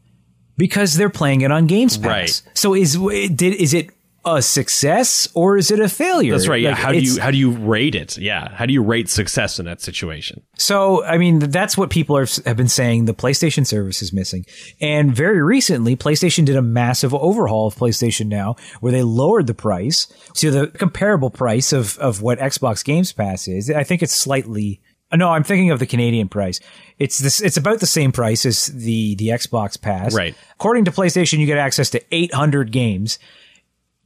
because 0.58 0.96
they're 0.96 1.10
playing 1.10 1.42
it 1.42 1.52
on 1.52 1.68
Games 1.68 1.98
Pass. 1.98 2.06
Right. 2.08 2.42
So 2.54 2.74
is 2.74 2.96
did 2.96 3.54
is 3.56 3.74
it 3.74 3.90
a 4.26 4.42
success 4.42 5.30
or 5.36 5.56
is 5.56 5.70
it 5.70 5.80
a 5.80 5.88
failure? 5.88 6.34
That's 6.34 6.48
right. 6.48 6.62
Yeah. 6.62 6.72
Like, 6.72 6.80
how 6.80 6.92
do 6.92 7.00
you 7.00 7.20
how 7.22 7.32
do 7.32 7.38
you 7.38 7.52
rate 7.52 7.94
it? 7.94 8.18
Yeah. 8.18 8.50
How 8.50 8.66
do 8.66 8.74
you 8.74 8.82
rate 8.82 9.08
success 9.08 9.60
in 9.60 9.66
that 9.66 9.82
situation? 9.82 10.42
So, 10.58 11.04
I 11.06 11.18
mean, 11.18 11.40
that's 11.40 11.78
what 11.78 11.92
people 11.92 12.18
are, 12.18 12.26
have 12.46 12.58
been 12.58 12.68
saying 12.68 13.06
the 13.06 13.14
PlayStation 13.14 13.68
service 13.68 14.02
is 14.02 14.12
missing. 14.12 14.46
And 14.82 15.16
very 15.16 15.42
recently, 15.42 15.96
PlayStation 15.96 16.46
did 16.46 16.56
a 16.56 16.62
massive 16.62 17.14
overhaul 17.14 17.68
of 17.68 17.76
PlayStation 17.76 18.26
Now 18.28 18.56
where 18.80 18.92
they 18.92 19.04
lowered 19.04 19.48
the 19.48 19.54
price 19.54 20.08
to 20.36 20.50
the 20.50 20.68
comparable 20.68 21.30
price 21.30 21.72
of, 21.72 21.98
of 22.00 22.22
what 22.22 22.40
Xbox 22.40 22.84
Games 22.84 23.12
Pass 23.12 23.48
is. 23.48 23.70
I 23.70 23.84
think 23.84 24.02
it's 24.02 24.16
slightly, 24.16 24.82
no, 25.14 25.30
I'm 25.30 25.44
thinking 25.44 25.70
of 25.70 25.80
the 25.80 25.86
Canadian 25.86 26.30
price. 26.30 26.60
It's 26.98 27.20
this, 27.20 27.42
it's 27.42 27.58
about 27.58 27.80
the 27.80 27.86
same 27.86 28.12
price 28.12 28.46
as 28.46 28.68
the, 28.68 29.16
the 29.16 29.28
Xbox 29.28 29.80
Pass. 29.80 30.16
Right. 30.16 30.36
According 30.54 30.86
to 30.86 30.92
PlayStation, 30.92 31.38
you 31.40 31.46
get 31.46 31.60
access 31.60 31.92
to 31.92 32.02
800 32.12 32.72
games. 32.72 33.20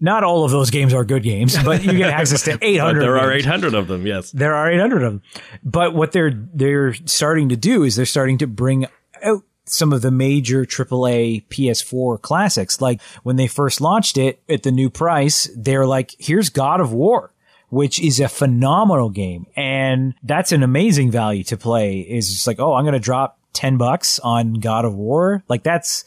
Not 0.02 0.24
all 0.24 0.46
of 0.46 0.52
those 0.52 0.70
games 0.70 0.94
are 0.94 1.04
good 1.04 1.24
games, 1.24 1.62
but 1.64 1.84
you 1.84 1.94
get 1.98 2.10
access 2.12 2.44
to 2.44 2.58
800. 2.62 3.02
There 3.02 3.18
are 3.18 3.32
games. 3.32 3.46
800 3.46 3.74
of 3.74 3.88
them. 3.88 4.08
Yes. 4.08 4.32
There 4.32 4.54
are 4.56 4.72
800 4.72 5.04
of 5.04 5.12
them. 5.14 5.22
But 5.64 5.94
what 5.94 6.12
they're 6.14 6.32
they're 6.54 6.94
starting 7.06 7.50
to 7.50 7.58
do 7.58 7.84
is 7.84 7.96
they're 7.96 8.06
starting 8.06 8.38
to 8.40 8.48
bring 8.48 8.86
out 9.24 9.44
some 9.66 9.94
of 9.94 10.02
the 10.02 10.10
major 10.10 10.66
AAA 10.66 11.46
PS4 11.50 12.22
classics. 12.22 12.82
Like 12.82 13.02
when 13.24 13.36
they 13.36 13.48
first 13.48 13.82
launched 13.82 14.18
it 14.18 14.42
at 14.50 14.64
the 14.64 14.72
new 14.72 14.90
price, 14.90 15.50
they're 15.56 15.86
like, 15.86 16.16
"Here's 16.18 16.50
God 16.50 16.80
of 16.82 16.94
War." 16.94 17.34
Which 17.72 18.00
is 18.02 18.20
a 18.20 18.28
phenomenal 18.28 19.12
game. 19.12 19.46
And 19.56 20.16
that's 20.24 20.52
an 20.52 20.64
amazing 20.64 21.12
value 21.12 21.44
to 21.44 21.56
play 21.56 22.00
is 22.00 22.28
just 22.34 22.48
like, 22.48 22.60
oh, 22.60 22.74
I'm 22.74 22.84
going 22.84 22.94
to 22.94 23.00
drop 23.00 23.38
10 23.54 23.78
bucks 23.78 24.18
on 24.18 24.56
God 24.56 24.86
of 24.86 24.96
War. 24.96 25.44
Like 25.48 25.62
that's, 25.62 26.04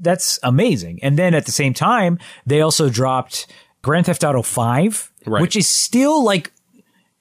that's 0.00 0.38
amazing. 0.42 0.98
And 1.02 1.18
then 1.18 1.34
at 1.34 1.46
the 1.46 1.52
same 1.52 1.74
time, 1.74 2.18
they 2.46 2.60
also 2.60 2.88
dropped 2.88 3.46
Grand 3.82 4.06
Theft 4.06 4.24
Auto 4.24 4.42
5, 4.42 5.12
Right. 5.26 5.40
which 5.42 5.56
is 5.56 5.68
still 5.68 6.24
like 6.24 6.52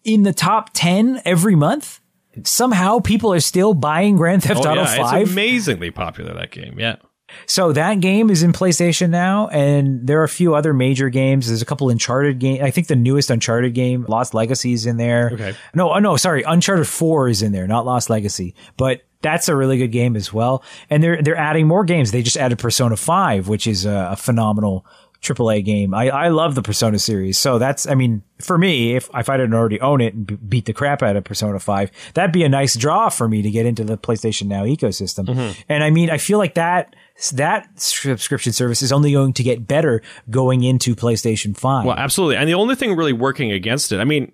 in 0.03 0.23
the 0.23 0.33
top 0.33 0.69
10 0.73 1.21
every 1.25 1.55
month. 1.55 1.99
Somehow 2.43 2.99
people 2.99 3.33
are 3.33 3.39
still 3.39 3.73
buying 3.73 4.15
Grand 4.15 4.43
Theft 4.43 4.61
Oh, 4.65 4.69
Auto 4.71 4.81
yeah. 4.81 4.95
5. 4.97 5.21
It's 5.23 5.31
amazingly 5.31 5.91
popular, 5.91 6.33
that 6.35 6.51
game. 6.51 6.79
Yeah. 6.79 6.97
So 7.45 7.71
that 7.73 7.99
game 7.99 8.29
is 8.29 8.43
in 8.43 8.53
PlayStation 8.53 9.09
now, 9.09 9.47
and 9.49 10.05
there 10.05 10.19
are 10.21 10.23
a 10.23 10.29
few 10.29 10.55
other 10.55 10.73
major 10.73 11.09
games. 11.09 11.47
There's 11.47 11.61
a 11.61 11.65
couple 11.65 11.89
Uncharted 11.89 12.39
game. 12.39 12.63
I 12.63 12.71
think 12.71 12.87
the 12.87 12.95
newest 12.95 13.29
Uncharted 13.29 13.73
game, 13.73 14.05
Lost 14.07 14.33
Legacy, 14.33 14.73
is 14.73 14.85
in 14.85 14.97
there. 14.97 15.31
Okay. 15.33 15.55
No, 15.73 15.93
oh, 15.93 15.99
no, 15.99 16.17
sorry, 16.17 16.43
Uncharted 16.43 16.87
Four 16.87 17.29
is 17.29 17.41
in 17.41 17.51
there, 17.51 17.67
not 17.67 17.85
Lost 17.85 18.09
Legacy, 18.09 18.55
but 18.77 19.01
that's 19.21 19.49
a 19.49 19.55
really 19.55 19.77
good 19.77 19.91
game 19.91 20.15
as 20.15 20.31
well. 20.31 20.63
And 20.89 21.03
they're 21.03 21.21
they're 21.21 21.35
adding 21.35 21.67
more 21.67 21.83
games. 21.83 22.11
They 22.11 22.21
just 22.21 22.37
added 22.37 22.59
Persona 22.59 22.95
Five, 22.95 23.47
which 23.47 23.67
is 23.67 23.85
a, 23.85 24.09
a 24.11 24.15
phenomenal 24.15 24.85
AAA 25.21 25.65
game. 25.65 25.93
I, 25.93 26.09
I 26.09 26.27
love 26.29 26.55
the 26.55 26.61
Persona 26.61 26.99
series. 26.99 27.37
So 27.37 27.59
that's, 27.59 27.87
I 27.87 27.95
mean, 27.95 28.23
for 28.39 28.57
me, 28.57 28.95
if, 28.95 29.09
if 29.13 29.29
I 29.29 29.37
didn't 29.37 29.53
already 29.53 29.79
own 29.81 30.01
it 30.01 30.13
and 30.13 30.27
b- 30.27 30.35
beat 30.35 30.65
the 30.65 30.73
crap 30.73 31.01
out 31.01 31.15
of 31.15 31.23
Persona 31.23 31.59
5, 31.59 31.91
that'd 32.13 32.31
be 32.31 32.43
a 32.43 32.49
nice 32.49 32.75
draw 32.75 33.09
for 33.09 33.27
me 33.27 33.41
to 33.41 33.49
get 33.49 33.65
into 33.65 33.83
the 33.83 33.97
PlayStation 33.97 34.47
Now 34.47 34.63
ecosystem. 34.63 35.25
Mm-hmm. 35.25 35.61
And 35.69 35.83
I 35.83 35.89
mean, 35.89 36.09
I 36.09 36.17
feel 36.17 36.37
like 36.37 36.53
that, 36.53 36.95
that 37.33 37.67
subscription 37.79 38.53
service 38.53 38.81
is 38.81 38.91
only 38.91 39.11
going 39.11 39.33
to 39.33 39.43
get 39.43 39.67
better 39.67 40.01
going 40.29 40.63
into 40.63 40.95
PlayStation 40.95 41.57
5. 41.57 41.85
Well, 41.85 41.97
absolutely. 41.97 42.37
And 42.37 42.47
the 42.47 42.53
only 42.53 42.75
thing 42.75 42.95
really 42.95 43.13
working 43.13 43.51
against 43.51 43.91
it, 43.91 43.99
I 43.99 44.03
mean, 44.03 44.31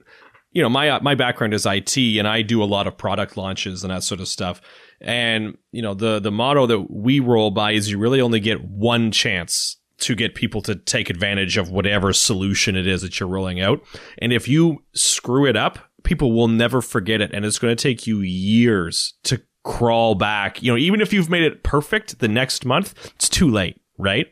you 0.54 0.62
know, 0.62 0.70
my 0.70 1.00
my 1.00 1.16
background 1.16 1.54
is 1.54 1.66
IT, 1.66 1.98
and 1.98 2.28
I 2.28 2.44
do 2.44 2.64
a 2.64 2.66
lot 2.66 2.86
of 2.86 2.96
product 2.96 3.36
launches 3.38 3.84
and 3.84 3.92
that 3.92 4.04
sort 4.04 4.22
of 4.22 4.28
stuff. 4.28 4.62
And 5.02 5.58
you 5.72 5.82
know, 5.82 5.96
the 5.96 6.20
the 6.20 6.32
motto 6.32 6.68
that 6.68 6.92
we 6.92 7.20
roll 7.20 7.52
by 7.52 7.72
is 7.72 7.90
you 7.90 7.98
really 7.98 8.22
only 8.22 8.40
get 8.40 8.64
one 8.64 9.12
chance 9.12 9.78
to 10.04 10.16
get 10.16 10.36
people 10.36 10.62
to 10.62 10.76
take 10.76 11.10
advantage 11.10 11.58
of 11.58 11.70
whatever 11.70 12.14
solution 12.14 12.76
it 12.76 12.88
is 12.88 13.02
that 13.02 13.20
you're 13.20 13.30
rolling 13.30 13.60
out. 13.62 13.84
And 14.20 14.32
if 14.32 14.48
you 14.48 14.84
screw 14.94 15.46
it 15.46 15.56
up, 15.56 15.80
people 16.04 16.32
will 16.32 16.48
never 16.48 16.82
forget 16.82 17.22
it, 17.22 17.32
and 17.34 17.46
it's 17.46 17.60
going 17.60 17.76
to 17.76 17.82
take 17.82 18.06
you 18.06 18.22
years 18.22 19.14
to 19.24 19.42
crawl 19.64 20.16
back. 20.16 20.62
You 20.62 20.72
know, 20.72 20.78
even 20.78 21.02
if 21.02 21.14
you've 21.14 21.30
made 21.30 21.44
it 21.44 21.64
perfect 21.64 22.20
the 22.20 22.28
next 22.28 22.66
month, 22.66 22.94
it's 23.16 23.30
too 23.30 23.50
late, 23.50 23.80
right? 23.98 24.28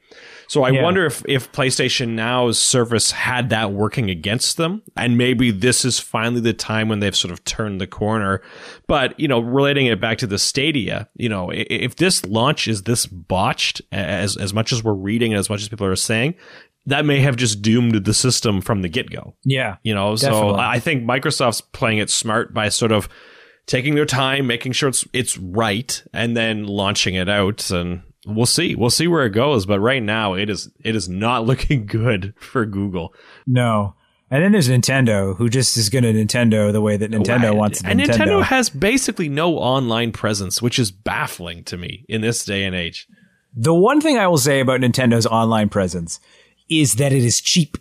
So 0.51 0.63
I 0.63 0.71
Yeah. 0.71 0.83
wonder 0.83 1.05
if, 1.05 1.23
if 1.29 1.49
PlayStation 1.53 2.09
Now's 2.09 2.59
service 2.59 3.11
had 3.11 3.51
that 3.51 3.71
working 3.71 4.09
against 4.09 4.57
them, 4.57 4.81
and 4.97 5.17
maybe 5.17 5.49
this 5.49 5.85
is 5.85 5.97
finally 5.97 6.41
the 6.41 6.51
time 6.51 6.89
when 6.89 6.99
they've 6.99 7.15
sort 7.15 7.31
of 7.31 7.41
turned 7.45 7.79
the 7.79 7.87
corner. 7.87 8.41
But 8.85 9.17
you 9.17 9.29
know, 9.29 9.39
relating 9.39 9.85
it 9.85 10.01
back 10.01 10.17
to 10.17 10.27
the 10.27 10.37
Stadia, 10.37 11.07
you 11.15 11.29
know, 11.29 11.51
if 11.53 11.95
this 11.95 12.25
launch 12.25 12.67
is 12.67 12.83
this 12.83 13.05
botched, 13.05 13.81
as 13.93 14.35
as 14.35 14.53
much 14.53 14.73
as 14.73 14.83
we're 14.83 14.91
reading 14.91 15.31
and 15.31 15.39
as 15.39 15.49
much 15.49 15.61
as 15.61 15.69
people 15.69 15.87
are 15.87 15.95
saying, 15.95 16.35
that 16.85 17.05
may 17.05 17.21
have 17.21 17.37
just 17.37 17.61
doomed 17.61 18.03
the 18.03 18.13
system 18.13 18.59
from 18.59 18.81
the 18.81 18.89
get 18.89 19.09
go. 19.09 19.33
yeah. 19.45 19.77
You 19.83 19.95
know, 19.95 20.17
so 20.17 20.31
Definitely. 20.31 20.59
I 20.59 20.71
I 20.73 20.79
think 20.79 21.05
Microsoft's 21.05 21.61
playing 21.61 21.99
it 21.99 22.09
smart 22.09 22.53
by 22.53 22.67
sort 22.67 22.91
of 22.91 23.07
taking 23.67 23.95
their 23.95 24.05
time, 24.05 24.47
making 24.47 24.73
sure 24.73 24.89
it's 24.89 25.07
it's 25.13 25.37
right, 25.37 26.03
and 26.13 26.35
then 26.35 26.65
launching 26.65 27.15
it 27.15 27.29
out. 27.29 27.71
And 27.71 28.01
we'll 28.25 28.45
see, 28.45 28.75
we'll 28.75 28.89
see 28.89 29.07
where 29.07 29.25
it 29.25 29.31
goes. 29.31 29.65
But 29.65 29.79
right 29.79 30.01
now, 30.03 30.33
it 30.33 30.49
is 30.49 30.69
it 30.83 30.95
is 30.95 31.07
not 31.09 31.45
looking 31.47 31.85
good 31.85 32.33
for 32.37 32.65
Google. 32.65 33.13
No. 33.47 33.95
And 34.33 34.41
then 34.41 34.53
there's 34.53 34.69
Nintendo, 34.69 35.35
who 35.35 35.49
just 35.49 35.75
is 35.75 35.89
going 35.89 36.05
to 36.05 36.13
Nintendo 36.13 36.71
the 36.71 36.79
way 36.79 36.95
that 36.95 37.11
Nintendo 37.11 37.49
Right. 37.49 37.55
wants 37.55 37.83
and 37.83 37.99
Nintendo. 37.99 38.03
And 38.13 38.21
Nintendo 38.21 38.43
has 38.43 38.69
basically 38.69 39.27
no 39.27 39.57
online 39.57 40.13
presence, 40.13 40.61
which 40.61 40.79
is 40.79 40.89
baffling 40.89 41.65
to 41.65 41.75
me 41.77 42.05
in 42.07 42.21
this 42.21 42.45
day 42.45 42.63
and 42.63 42.73
age. 42.73 43.07
the 43.53 43.73
one 43.73 43.99
thing 43.99 44.17
I 44.17 44.27
will 44.29 44.37
say 44.37 44.61
about 44.61 44.79
Nintendo's 44.79 45.25
online 45.27 45.67
presence 45.67 46.21
is 46.69 46.95
that 46.95 47.11
it 47.11 47.23
is 47.25 47.41
cheap. 47.41 47.77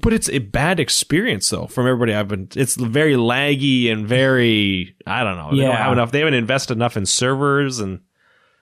But 0.00 0.12
it's 0.12 0.28
a 0.28 0.38
bad 0.38 0.78
experience 0.78 1.48
though 1.50 1.66
from 1.66 1.88
everybody 1.88 2.14
I've 2.14 2.28
been. 2.28 2.46
It's 2.54 2.76
very 2.76 3.14
laggy 3.14 3.90
and 3.90 4.06
very 4.06 4.94
I 5.08 5.24
don't 5.24 5.36
know. 5.36 5.50
They 5.50 5.62
don't 5.62 5.70
Yeah. 5.72 5.82
have 5.82 5.92
enough. 5.92 6.12
They 6.12 6.20
haven't 6.20 6.34
invested 6.34 6.74
enough 6.74 6.96
in 6.96 7.04
servers 7.06 7.80
and 7.80 7.98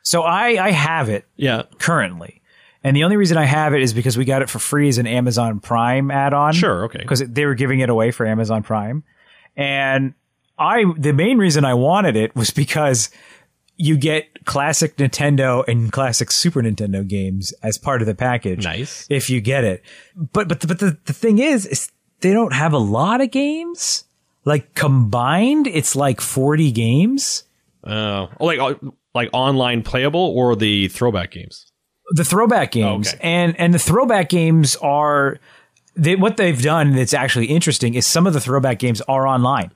So 0.08 0.22
I, 0.22 0.68
I 0.68 0.70
have 0.70 1.10
it 1.10 1.26
yeah. 1.36 1.64
currently. 1.78 2.40
And 2.82 2.96
the 2.96 3.04
only 3.04 3.18
reason 3.18 3.36
I 3.36 3.44
have 3.44 3.74
it 3.74 3.82
is 3.82 3.92
because 3.92 4.16
we 4.16 4.24
got 4.24 4.40
it 4.40 4.48
for 4.48 4.58
free 4.58 4.88
as 4.88 4.96
an 4.96 5.06
Amazon 5.06 5.60
Prime 5.60 6.10
add-on. 6.10 6.54
Sure, 6.54 6.84
okay. 6.84 7.00
Because 7.00 7.18
they 7.18 7.44
were 7.44 7.54
giving 7.54 7.80
it 7.80 7.90
away 7.90 8.10
for 8.10 8.24
Amazon 8.24 8.62
Prime. 8.62 9.04
And 9.54 10.14
I, 10.58 10.90
the 10.96 11.12
main 11.12 11.36
reason 11.36 11.66
I 11.66 11.74
wanted 11.74 12.16
it 12.16 12.34
was 12.34 12.50
because 12.50 13.10
you 13.76 13.98
get 13.98 14.46
classic 14.46 14.96
Nintendo 14.96 15.62
and 15.68 15.92
classic 15.92 16.30
Super 16.30 16.62
Nintendo 16.62 17.06
games 17.06 17.52
as 17.62 17.76
part 17.76 18.00
of 18.00 18.06
the 18.06 18.14
package. 18.14 18.64
Nice. 18.64 19.06
If 19.10 19.28
you 19.28 19.42
get 19.42 19.64
it. 19.64 19.82
But, 20.16 20.48
but, 20.48 20.66
but 20.66 20.78
the, 20.78 20.96
the 21.04 21.12
thing 21.12 21.38
is, 21.38 21.66
is 21.66 21.92
they 22.20 22.32
don't 22.32 22.54
have 22.54 22.72
a 22.72 22.78
lot 22.78 23.20
of 23.20 23.30
games. 23.30 24.04
Like 24.46 24.74
combined, 24.74 25.66
it's 25.66 25.94
like 25.94 26.22
40 26.22 26.72
games. 26.72 27.44
Uh, 27.84 28.28
like 28.40 28.58
like 29.14 29.28
online 29.32 29.82
playable 29.82 30.20
or 30.36 30.54
the 30.56 30.88
throwback 30.88 31.30
games. 31.32 31.66
the 32.12 32.24
throwback 32.24 32.70
games 32.72 33.08
Okay. 33.14 33.18
and 33.22 33.58
and 33.58 33.74
the 33.74 33.78
throwback 33.78 34.28
games 34.28 34.76
are 34.76 35.38
they, 35.96 36.14
what 36.16 36.36
they've 36.36 36.60
done 36.62 36.94
that's 36.94 37.12
actually 37.14 37.46
interesting 37.46 37.94
is 37.94 38.06
some 38.06 38.26
of 38.26 38.32
the 38.32 38.40
throwback 38.40 38.78
games 38.78 39.00
are 39.02 39.26
online 39.26 39.70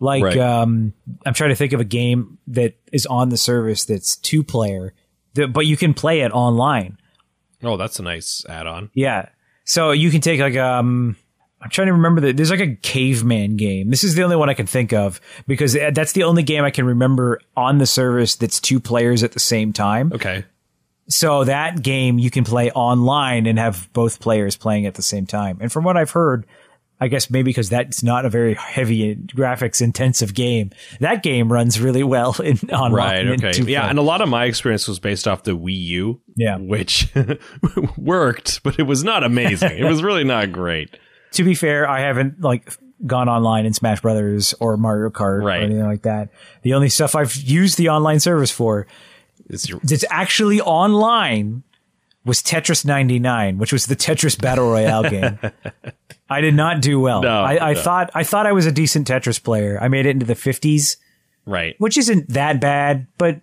like 0.00 0.22
Right. 0.22 0.38
um 0.38 0.92
i'm 1.26 1.34
trying 1.34 1.50
to 1.50 1.56
think 1.56 1.72
of 1.72 1.80
a 1.80 1.84
game 1.84 2.38
that 2.48 2.74
is 2.92 3.04
on 3.06 3.28
the 3.30 3.36
service 3.36 3.84
that's 3.84 4.16
two 4.16 4.42
player 4.44 4.92
that, 5.34 5.52
but 5.52 5.66
you 5.66 5.76
can 5.76 5.92
play 5.94 6.20
it 6.20 6.30
online 6.32 6.98
Oh, 7.62 7.76
that's 7.76 7.98
a 7.98 8.02
nice 8.02 8.44
add-on. 8.48 8.90
yeah 8.94 9.28
so 9.64 9.90
you 9.90 10.10
can 10.10 10.20
take 10.20 10.38
like 10.40 10.56
um 10.56 11.16
I'm 11.66 11.70
trying 11.70 11.88
to 11.88 11.94
remember 11.94 12.20
that 12.20 12.36
there's 12.36 12.52
like 12.52 12.60
a 12.60 12.76
caveman 12.76 13.56
game. 13.56 13.90
This 13.90 14.04
is 14.04 14.14
the 14.14 14.22
only 14.22 14.36
one 14.36 14.48
I 14.48 14.54
can 14.54 14.66
think 14.66 14.92
of 14.92 15.20
because 15.48 15.72
that's 15.72 16.12
the 16.12 16.22
only 16.22 16.44
game 16.44 16.62
I 16.62 16.70
can 16.70 16.86
remember 16.86 17.40
on 17.56 17.78
the 17.78 17.86
service 17.86 18.36
that's 18.36 18.60
two 18.60 18.78
players 18.78 19.24
at 19.24 19.32
the 19.32 19.40
same 19.40 19.72
time. 19.72 20.12
Okay. 20.12 20.44
So 21.08 21.42
that 21.42 21.82
game 21.82 22.20
you 22.20 22.30
can 22.30 22.44
play 22.44 22.70
online 22.70 23.46
and 23.46 23.58
have 23.58 23.92
both 23.92 24.20
players 24.20 24.56
playing 24.56 24.86
at 24.86 24.94
the 24.94 25.02
same 25.02 25.26
time. 25.26 25.58
And 25.60 25.72
from 25.72 25.82
what 25.82 25.96
I've 25.96 26.12
heard, 26.12 26.46
I 27.00 27.08
guess 27.08 27.30
maybe 27.30 27.50
because 27.50 27.68
that's 27.68 28.04
not 28.04 28.24
a 28.24 28.30
very 28.30 28.54
heavy 28.54 29.16
graphics 29.16 29.82
intensive 29.82 30.34
game, 30.34 30.70
that 31.00 31.24
game 31.24 31.52
runs 31.52 31.80
really 31.80 32.04
well 32.04 32.36
in 32.44 32.58
online. 32.70 33.28
Right. 33.28 33.44
Okay. 33.44 33.60
Yeah, 33.64 33.90
and 33.90 33.98
a 33.98 34.02
lot 34.02 34.20
of 34.20 34.28
my 34.28 34.44
experience 34.44 34.86
was 34.86 35.00
based 35.00 35.26
off 35.26 35.42
the 35.42 35.56
Wii 35.56 35.76
U. 35.76 36.20
Yeah. 36.36 36.58
Which 36.58 37.08
worked, 37.96 38.62
but 38.62 38.78
it 38.78 38.84
was 38.84 39.02
not 39.02 39.24
amazing. 39.24 39.78
it 39.78 39.84
was 39.84 40.04
really 40.04 40.22
not 40.22 40.52
great. 40.52 40.96
To 41.36 41.44
be 41.44 41.54
fair, 41.54 41.88
I 41.88 42.00
haven't 42.00 42.40
like 42.40 42.72
gone 43.06 43.28
online 43.28 43.66
in 43.66 43.72
Smash 43.72 44.00
Brothers 44.00 44.54
or 44.60 44.76
Mario 44.76 45.10
Kart 45.10 45.42
Right. 45.42 45.60
or 45.60 45.64
anything 45.64 45.84
like 45.86 46.02
that. 46.02 46.30
The 46.62 46.74
only 46.74 46.88
stuff 46.88 47.14
I've 47.14 47.34
used 47.36 47.76
the 47.78 47.88
online 47.90 48.20
service 48.20 48.50
for 48.50 48.86
It's 49.48 49.68
your, 49.68 49.80
that's 49.82 50.04
actually 50.10 50.60
online 50.60 51.62
was 52.24 52.42
Tetris 52.42 52.84
99, 52.84 53.58
which 53.58 53.72
was 53.72 53.86
the 53.86 53.94
Tetris 53.96 54.40
Battle 54.40 54.68
Royale 54.70 55.02
game. 55.10 55.38
I 56.28 56.40
did 56.40 56.54
not 56.54 56.80
do 56.82 56.98
well. 56.98 57.22
No, 57.22 57.42
I, 57.42 57.70
I 57.70 57.72
no. 57.74 57.80
thought 57.80 58.10
I 58.14 58.24
thought 58.24 58.46
I 58.46 58.52
was 58.52 58.66
a 58.66 58.72
decent 58.72 59.06
Tetris 59.06 59.40
player. 59.42 59.78
I 59.80 59.86
made 59.88 60.06
it 60.06 60.10
into 60.10 60.26
the 60.26 60.34
50s, 60.34 60.96
right. 61.44 61.76
which 61.78 61.96
isn't 61.96 62.30
that 62.30 62.60
bad, 62.60 63.06
but 63.18 63.40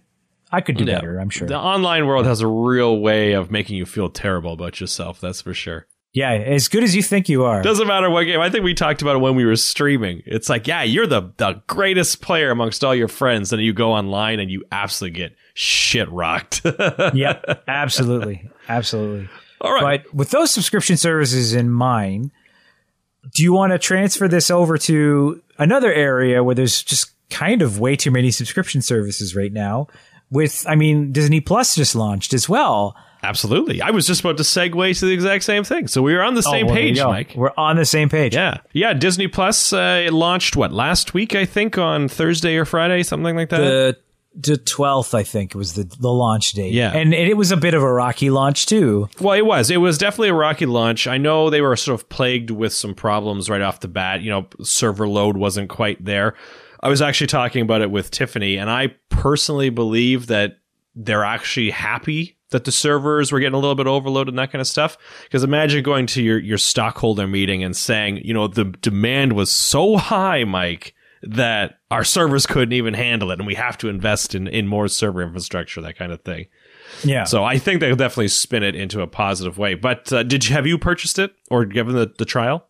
I 0.52 0.60
could 0.62 0.76
do 0.78 0.84
No. 0.86 0.96
better, 0.96 1.18
I'm 1.20 1.30
sure. 1.30 1.48
The 1.48 1.58
online 1.58 2.06
world 2.08 2.26
has 2.26 2.42
a 2.42 2.48
real 2.48 3.00
way 3.00 3.32
of 3.34 3.50
making 3.52 3.78
you 3.78 3.86
feel 3.86 4.10
terrible 4.10 4.52
about 4.54 4.82
yourself. 4.82 5.22
That's 5.22 5.42
for 5.42 5.54
sure. 5.54 5.88
Yeah, 6.14 6.32
as 6.32 6.68
good 6.68 6.84
as 6.84 6.96
you 6.96 7.02
think 7.02 7.28
you 7.28 7.44
are. 7.44 7.64
Doesn't 7.64 7.88
matter 7.88 8.08
what 8.08 8.26
game. 8.26 8.40
I 8.40 8.52
think 8.52 8.64
we 8.64 8.76
talked 8.76 9.02
about 9.02 9.16
it 9.16 9.20
when 9.20 9.34
we 9.34 9.46
were 9.46 9.56
streaming. 9.56 10.22
It's 10.28 10.48
like, 10.48 10.68
yeah, 10.68 10.84
you're 10.84 11.08
the 11.08 11.34
the 11.38 11.62
greatest 11.66 12.22
player 12.22 12.52
amongst 12.52 12.84
all 12.84 12.94
your 12.94 13.08
friends, 13.08 13.52
and 13.52 13.62
you 13.62 13.74
go 13.74 13.92
online 13.92 14.40
and 14.40 14.52
you 14.52 14.64
absolutely 14.72 15.18
get 15.18 15.36
shit 15.56 16.10
rocked. 16.12 16.62
yeah, 17.14 17.42
absolutely, 17.68 18.48
absolutely. 18.70 19.28
All 19.60 19.74
right. 19.74 20.04
But 20.04 20.14
with 20.14 20.30
those 20.30 20.52
subscription 20.52 20.98
services 20.98 21.54
in 21.54 21.72
mind, 21.72 22.32
do 23.34 23.42
you 23.42 23.54
want 23.54 23.72
to 23.72 23.80
transfer 23.80 24.28
this 24.28 24.52
over 24.52 24.78
to 24.80 25.42
another 25.58 25.92
area 25.92 26.44
where 26.44 26.54
there's 26.54 26.84
just 26.84 27.12
kind 27.30 27.62
of 27.62 27.80
way 27.80 27.96
too 27.96 28.12
many 28.12 28.30
subscription 28.30 28.82
services 28.82 29.36
right 29.36 29.54
now? 29.54 29.88
With, 30.30 30.66
I 30.68 30.76
mean, 30.76 31.12
Disney 31.12 31.42
Plus 31.42 31.76
just 31.76 31.96
launched 31.96 32.34
as 32.34 32.50
well. 32.50 32.96
Absolutely. 33.24 33.82
I 33.82 33.90
was 33.92 34.06
just 34.06 34.20
about 34.22 34.38
to 34.38 34.44
segue 34.44 35.00
to 35.00 35.06
the 35.06 35.14
exact 35.14 35.44
same 35.46 35.64
thing. 35.64 35.88
So 35.88 36.02
we 36.02 36.14
were 36.14 36.22
on 36.22 36.34
the 36.36 36.44
same 36.44 36.66
Oh, 36.66 36.68
well, 36.68 36.76
page. 36.76 37.02
Mike. 37.02 37.34
We're 37.36 37.54
on 37.58 37.78
the 37.78 37.86
same 37.86 38.10
page. 38.10 38.36
Yeah. 38.36 38.58
Yeah. 38.74 38.94
Disney 38.94 39.28
Plus, 39.28 39.72
uh, 39.74 40.04
it 40.06 40.14
launched 40.14 40.56
what, 40.56 40.72
last 40.74 41.14
week, 41.14 41.34
I 41.34 41.46
think, 41.46 41.78
on 41.78 42.08
Thursday 42.10 42.58
or 42.58 42.66
Friday, 42.66 43.02
something 43.04 43.36
like 43.36 43.50
that? 43.50 43.58
The 43.60 43.98
the 44.36 44.58
twelfth, 44.58 45.14
I 45.14 45.22
think, 45.22 45.54
was 45.54 45.74
the 45.76 45.84
the 45.84 46.10
launch 46.10 46.54
date. 46.54 46.74
Yeah. 46.74 46.92
and 46.92 47.14
it 47.14 47.38
was 47.38 47.52
a 47.52 47.58
bit 47.58 47.76
of 47.76 47.84
a 47.84 47.94
rocky 47.94 48.32
launch 48.32 48.66
too. 48.66 49.08
Well, 49.22 49.38
it 49.38 49.46
was. 49.46 49.70
It 49.70 49.78
was 49.78 50.00
definitely 50.00 50.30
a 50.30 50.34
rocky 50.34 50.66
launch. 50.66 51.06
I 51.06 51.18
know 51.20 51.50
they 51.52 51.62
were 51.62 51.76
sort 51.76 52.02
of 52.02 52.10
plagued 52.10 52.50
with 52.50 52.74
some 52.74 52.96
problems 52.96 53.48
right 53.50 53.62
off 53.62 53.80
the 53.82 53.88
bat. 53.88 54.22
You 54.22 54.32
know, 54.32 54.48
server 54.64 55.08
load 55.08 55.38
wasn't 55.38 55.70
quite 55.70 56.04
there. 56.04 56.34
I 56.82 56.90
was 56.90 57.00
actually 57.02 57.28
talking 57.28 57.62
about 57.62 57.82
it 57.84 57.92
with 57.92 58.10
Tiffany, 58.10 58.58
and 58.58 58.72
I 58.72 58.96
personally 59.10 59.70
believe 59.70 60.28
that 60.28 60.58
they're 60.96 61.24
actually 61.24 61.70
happy 61.70 62.38
that 62.54 62.64
the 62.64 62.72
servers 62.72 63.32
were 63.32 63.40
getting 63.42 63.56
a 63.56 63.60
little 63.60 63.76
bit 63.76 63.88
overloaded 63.88 64.32
and 64.32 64.40
that 64.40 64.52
kind 64.52 64.62
of 64.62 64.68
stuff. 64.68 64.98
Because 65.24 65.44
imagine 65.44 65.84
going 65.84 66.08
to 66.08 66.24
your, 66.24 66.40
your 66.40 66.58
stockholder 66.58 67.28
meeting 67.28 67.64
and 67.64 67.76
saying, 67.76 68.22
you 68.24 68.34
know, 68.34 68.48
the 68.48 68.64
demand 68.64 69.34
was 69.34 69.52
so 69.52 69.98
high, 69.98 70.46
Mike, 70.46 70.94
that 71.24 71.80
our 71.92 72.04
servers 72.04 72.46
couldn't 72.46 72.74
even 72.74 72.94
handle 72.94 73.32
it, 73.32 73.40
and 73.40 73.48
we 73.48 73.56
have 73.56 73.78
to 73.80 73.90
invest 73.90 74.36
in, 74.36 74.48
in 74.48 74.68
more 74.68 74.88
server 74.88 75.22
infrastructure, 75.22 75.82
that 75.82 75.98
kind 75.98 76.12
of 76.12 76.22
thing. 76.22 76.46
Yeah. 77.04 77.24
So 77.24 77.44
I 77.44 77.58
think 77.58 77.80
they'll 77.80 77.96
definitely 77.96 78.28
spin 78.28 78.62
it 78.62 78.76
into 78.76 79.02
a 79.02 79.08
positive 79.08 79.58
way. 79.58 79.76
But 79.76 80.12
uh, 80.14 80.24
did 80.24 80.48
you 80.48 80.54
have 80.56 80.68
you 80.68 80.78
purchased 80.78 81.20
it 81.20 81.34
or 81.50 81.66
given 81.66 81.96
the, 81.96 82.14
the 82.18 82.26
trial? 82.26 82.68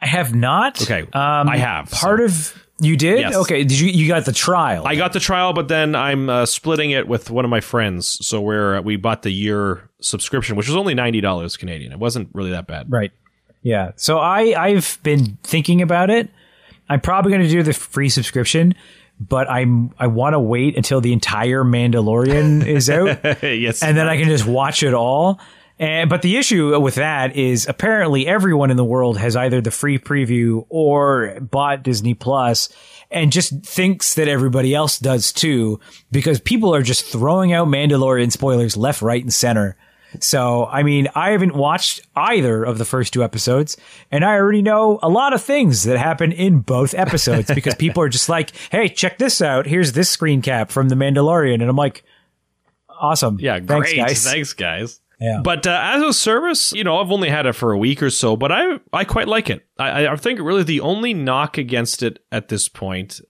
I 0.00 0.06
have 0.06 0.34
not. 0.34 0.82
Okay, 0.82 1.02
um, 1.12 1.48
I 1.48 1.56
have, 1.56 1.90
Part 1.90 2.18
so- 2.18 2.24
of 2.24 2.63
you 2.80 2.96
did. 2.96 3.20
Yes. 3.20 3.34
Okay. 3.34 3.62
Did 3.62 3.78
you 3.78 3.88
you 3.88 4.08
got 4.08 4.24
the 4.24 4.32
trial? 4.32 4.86
I 4.86 4.96
got 4.96 5.12
the 5.12 5.20
trial, 5.20 5.52
but 5.52 5.68
then 5.68 5.94
I'm 5.94 6.28
uh, 6.28 6.46
splitting 6.46 6.90
it 6.90 7.06
with 7.06 7.30
one 7.30 7.44
of 7.44 7.50
my 7.50 7.60
friends. 7.60 8.18
So 8.26 8.40
we're 8.40 8.80
we 8.80 8.96
bought 8.96 9.22
the 9.22 9.30
year 9.30 9.88
subscription, 10.00 10.56
which 10.56 10.66
was 10.66 10.76
only 10.76 10.94
ninety 10.94 11.20
dollars 11.20 11.56
Canadian. 11.56 11.92
It 11.92 11.98
wasn't 11.98 12.30
really 12.32 12.50
that 12.50 12.66
bad. 12.66 12.90
Right. 12.90 13.12
Yeah. 13.62 13.92
So 13.96 14.18
I 14.18 14.60
I've 14.60 14.98
been 15.02 15.38
thinking 15.42 15.82
about 15.82 16.10
it. 16.10 16.30
I'm 16.88 17.00
probably 17.00 17.30
going 17.30 17.42
to 17.42 17.48
do 17.48 17.62
the 17.62 17.72
free 17.72 18.08
subscription, 18.08 18.74
but 19.20 19.48
I'm 19.48 19.94
I 19.98 20.08
want 20.08 20.34
to 20.34 20.40
wait 20.40 20.76
until 20.76 21.00
the 21.00 21.12
entire 21.12 21.64
Mandalorian 21.64 22.66
is 22.66 22.90
out, 22.90 23.18
yes, 23.42 23.82
and 23.82 23.96
then 23.96 24.08
I 24.08 24.16
can 24.16 24.28
just 24.28 24.46
watch 24.46 24.82
it 24.82 24.94
all. 24.94 25.40
And 25.78 26.08
but 26.08 26.22
the 26.22 26.36
issue 26.36 26.78
with 26.80 26.94
that 26.96 27.34
is 27.36 27.66
apparently 27.66 28.26
everyone 28.26 28.70
in 28.70 28.76
the 28.76 28.84
world 28.84 29.18
has 29.18 29.34
either 29.34 29.60
the 29.60 29.72
free 29.72 29.98
preview 29.98 30.66
or 30.68 31.38
bought 31.40 31.82
Disney 31.82 32.14
Plus 32.14 32.68
and 33.10 33.32
just 33.32 33.64
thinks 33.64 34.14
that 34.14 34.28
everybody 34.28 34.74
else 34.74 34.98
does 34.98 35.32
too 35.32 35.80
because 36.12 36.40
people 36.40 36.74
are 36.74 36.82
just 36.82 37.04
throwing 37.04 37.52
out 37.52 37.66
Mandalorian 37.66 38.30
spoilers 38.30 38.76
left, 38.76 39.02
right, 39.02 39.22
and 39.22 39.34
center. 39.34 39.76
So, 40.20 40.66
I 40.66 40.84
mean, 40.84 41.08
I 41.16 41.30
haven't 41.30 41.56
watched 41.56 42.02
either 42.14 42.62
of 42.62 42.78
the 42.78 42.84
first 42.84 43.12
two 43.12 43.24
episodes, 43.24 43.76
and 44.12 44.24
I 44.24 44.34
already 44.34 44.62
know 44.62 45.00
a 45.02 45.08
lot 45.08 45.32
of 45.32 45.42
things 45.42 45.82
that 45.84 45.98
happen 45.98 46.30
in 46.30 46.60
both 46.60 46.94
episodes 46.94 47.50
because 47.54 47.74
people 47.74 48.00
are 48.02 48.08
just 48.08 48.28
like, 48.28 48.52
hey, 48.70 48.88
check 48.88 49.18
this 49.18 49.42
out. 49.42 49.66
Here's 49.66 49.90
this 49.92 50.08
screen 50.08 50.40
cap 50.40 50.70
from 50.70 50.88
The 50.88 50.94
Mandalorian. 50.94 51.54
And 51.54 51.64
I'm 51.64 51.74
like, 51.74 52.04
awesome. 52.88 53.38
yeah, 53.40 53.58
Thanks, 53.58 53.92
great. 53.92 53.96
guys. 53.96 54.24
Thanks, 54.24 54.52
guys. 54.52 55.00
Yeah. 55.20 55.40
But 55.42 55.66
uh, 55.66 55.80
as 55.82 56.02
a 56.02 56.12
service, 56.12 56.72
you 56.72 56.84
know, 56.84 56.98
I've 56.98 57.10
only 57.10 57.28
had 57.28 57.46
it 57.46 57.54
for 57.54 57.72
a 57.72 57.78
week 57.78 58.02
or 58.02 58.10
so, 58.10 58.36
but 58.36 58.52
I 58.52 58.78
I 58.92 59.04
quite 59.04 59.28
like 59.28 59.50
it. 59.50 59.66
I, 59.78 60.08
I 60.08 60.16
think 60.16 60.40
really 60.40 60.62
the 60.62 60.80
only 60.80 61.14
knock 61.14 61.58
against 61.58 62.02
it 62.02 62.20
at 62.32 62.48
this 62.48 62.68
point. 62.68 63.20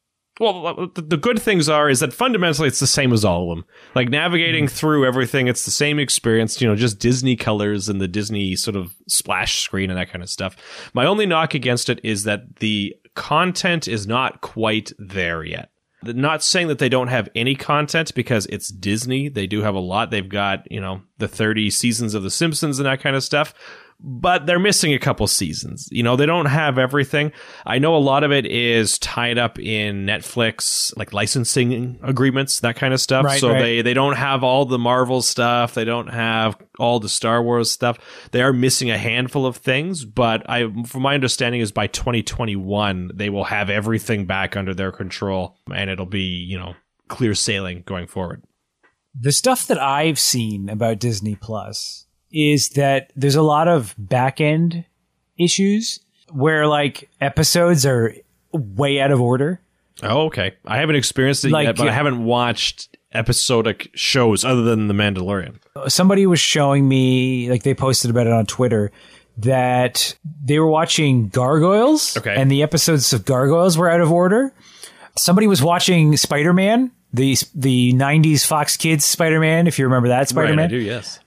Well, 0.41 0.91
the, 0.93 1.03
the 1.03 1.17
good 1.17 1.41
things 1.41 1.69
are 1.69 1.89
is 1.89 2.01
that 2.01 2.13
fundamentally 2.13 2.67
it's 2.67 2.81
the 2.81 2.89
same 2.89 3.13
as 3.13 3.25
all 3.25 3.53
of 3.53 3.57
them. 3.57 3.65
Like 3.95 4.09
navigating 4.09 4.67
through 4.67 5.07
everything, 5.07 5.47
it's 5.47 5.65
the 5.65 5.71
same 5.71 6.01
experience. 6.01 6.61
You 6.61 6.67
know, 6.67 6.75
just 6.75 6.99
Disney 6.99 7.37
colors 7.37 7.89
and 7.89 8.01
the 8.01 8.09
Disney 8.09 8.57
sort 8.57 8.75
of 8.75 8.97
splash 9.07 9.61
screen 9.61 9.91
and 9.91 9.99
that 9.99 10.11
kind 10.11 10.23
of 10.23 10.31
stuff. 10.31 10.57
My 10.93 11.07
only 11.07 11.27
knock 11.27 11.55
against 11.55 11.89
it 11.89 12.01
is 12.03 12.25
that 12.25 12.57
the 12.57 12.97
content 13.15 13.87
is 13.87 14.09
not 14.09 14.41
quite 14.41 14.93
there 14.99 15.45
yet 15.45 15.71
not 16.07 16.43
saying 16.43 16.69
that 16.69 16.79
they 16.79 16.89
don't 16.89 17.09
have 17.09 17.29
any 17.35 17.55
content 17.55 18.15
because 18.15 18.47
it's 18.47 18.69
Disney. 18.69 19.29
They 19.29 19.47
do 19.47 19.63
have 19.63 19.75
a 19.75 19.81
lot. 19.81 20.11
They've 20.11 20.29
got, 20.29 20.71
you 20.71 20.81
know, 20.81 21.03
the 21.19 21.29
30 21.29 21.71
seasons 21.71 22.15
of 22.15 22.23
The 22.23 22.31
Simpsons 22.31 22.79
and 22.79 22.87
that 22.87 23.01
kind 23.01 23.17
of 23.17 23.23
stuff. 23.23 23.55
But 24.01 24.45
they're 24.45 24.59
missing 24.59 24.93
a 24.93 24.99
couple 24.99 25.27
seasons. 25.27 25.89
You 25.91 26.03
know, 26.03 26.17
they 26.17 26.27
don't 26.27 26.47
have 26.47 26.79
everything. 26.79 27.33
I 27.65 27.79
know 27.79 27.97
a 27.97 27.99
lot 27.99 28.23
of 28.23 28.33
it 28.33 28.45
is 28.45 28.99
tied 28.99 29.39
up 29.39 29.59
in 29.59 30.05
Netflix, 30.05 30.95
like 30.99 31.13
licensing 31.15 31.99
agreements, 32.03 32.61
that 32.61 32.77
kind 32.77 32.93
of 32.93 33.01
stuff. 33.01 33.25
Right, 33.25 33.41
so 33.41 33.51
right. 33.51 33.61
they 33.61 33.83
they 33.83 33.95
don't 33.95 34.17
have 34.17 34.45
all 34.45 34.67
the 34.67 34.79
Marvel 34.79 35.23
stuff. 35.23 35.75
They 35.75 35.85
don't 35.85 36.09
have 36.09 36.57
all 36.79 37.01
the 37.01 37.09
Star 37.09 37.43
Wars 37.43 37.71
stuff. 37.71 37.99
They 38.33 38.43
are 38.43 38.53
missing 38.53 38.91
a 38.91 38.99
handful 38.99 39.47
of 39.47 39.57
things, 39.57 40.05
but 40.05 40.49
I 40.51 40.71
from 40.85 41.03
my 41.03 41.15
understanding 41.15 41.61
is 41.63 41.73
by 41.73 41.87
2021 41.87 43.13
they 43.15 43.31
will 43.31 43.45
have 43.45 43.71
everything 43.71 44.27
back 44.27 44.57
under 44.57 44.75
their 44.75 44.93
control 44.93 45.57
and 45.73 45.89
it'll 45.89 46.05
be, 46.05 46.21
you 46.21 46.59
know, 46.59 46.75
clear 47.09 47.35
sailing 47.35 47.85
going 47.87 48.07
forward. 48.07 48.43
the 49.19 49.33
stuff 49.33 49.67
that 49.69 49.81
I've 49.81 50.19
seen 50.19 50.69
about 50.69 50.99
Disney 50.99 51.37
Plus 51.37 52.04
is 52.35 52.71
that 52.71 53.11
there's 53.17 53.37
a 53.37 53.43
lot 53.43 53.69
of 53.69 53.95
back 53.97 54.41
end 54.41 54.85
issues 55.39 56.01
where 56.31 56.67
like 56.67 57.09
episodes 57.21 57.87
are 57.87 58.15
way 58.53 59.01
out 59.01 59.11
of 59.11 59.21
order. 59.21 59.61
Oh, 60.03 60.27
okay. 60.27 60.55
I 60.67 60.79
haven't 60.79 60.97
experienced 60.97 61.45
it 61.45 61.51
Like, 61.53 61.67
yet, 61.67 61.77
but 61.77 61.89
I 61.89 61.93
haven't 61.93 62.25
watched 62.25 62.97
episodic 63.13 63.91
shows 63.95 64.45
other 64.45 64.63
than 64.63 64.89
The 64.89 64.95
Mandalorian. 64.95 65.57
Somebody 65.87 66.27
was 66.27 66.41
showing 66.41 66.89
me, 66.89 67.49
like 67.49 67.63
they 67.63 67.75
posted 67.75 68.11
about 68.11 68.27
it 68.27 68.33
on 68.33 68.45
Twitter, 68.47 68.91
that 69.39 70.17
they 70.45 70.59
were 70.59 70.67
watching 70.67 71.29
Gargoyles 71.29 72.17
Okay. 72.17 72.35
and 72.37 72.51
the 72.51 72.63
episodes 72.63 73.13
of 73.13 73.25
Gargoyles 73.25 73.79
were 73.79 73.89
out 73.89 74.01
of 74.01 74.11
order. 74.11 74.53
Somebody 75.17 75.47
was 75.47 75.63
watching 75.63 76.17
Spider 76.17 76.53
Man, 76.53 76.91
the 77.13 77.37
the 77.55 77.93
'90s 77.93 78.45
Fox 78.45 78.77
Kids 78.77 79.05
Spider 79.05 79.39
Man, 79.39 79.69
if 79.69 79.79
you 79.79 79.85
remember 79.85 80.09
that 80.09 80.29
Spider 80.29 80.47
Right, 80.49 80.53
I 80.53 80.57
Man. 80.57 80.71
do, 80.71 80.77
yes. 80.79 81.21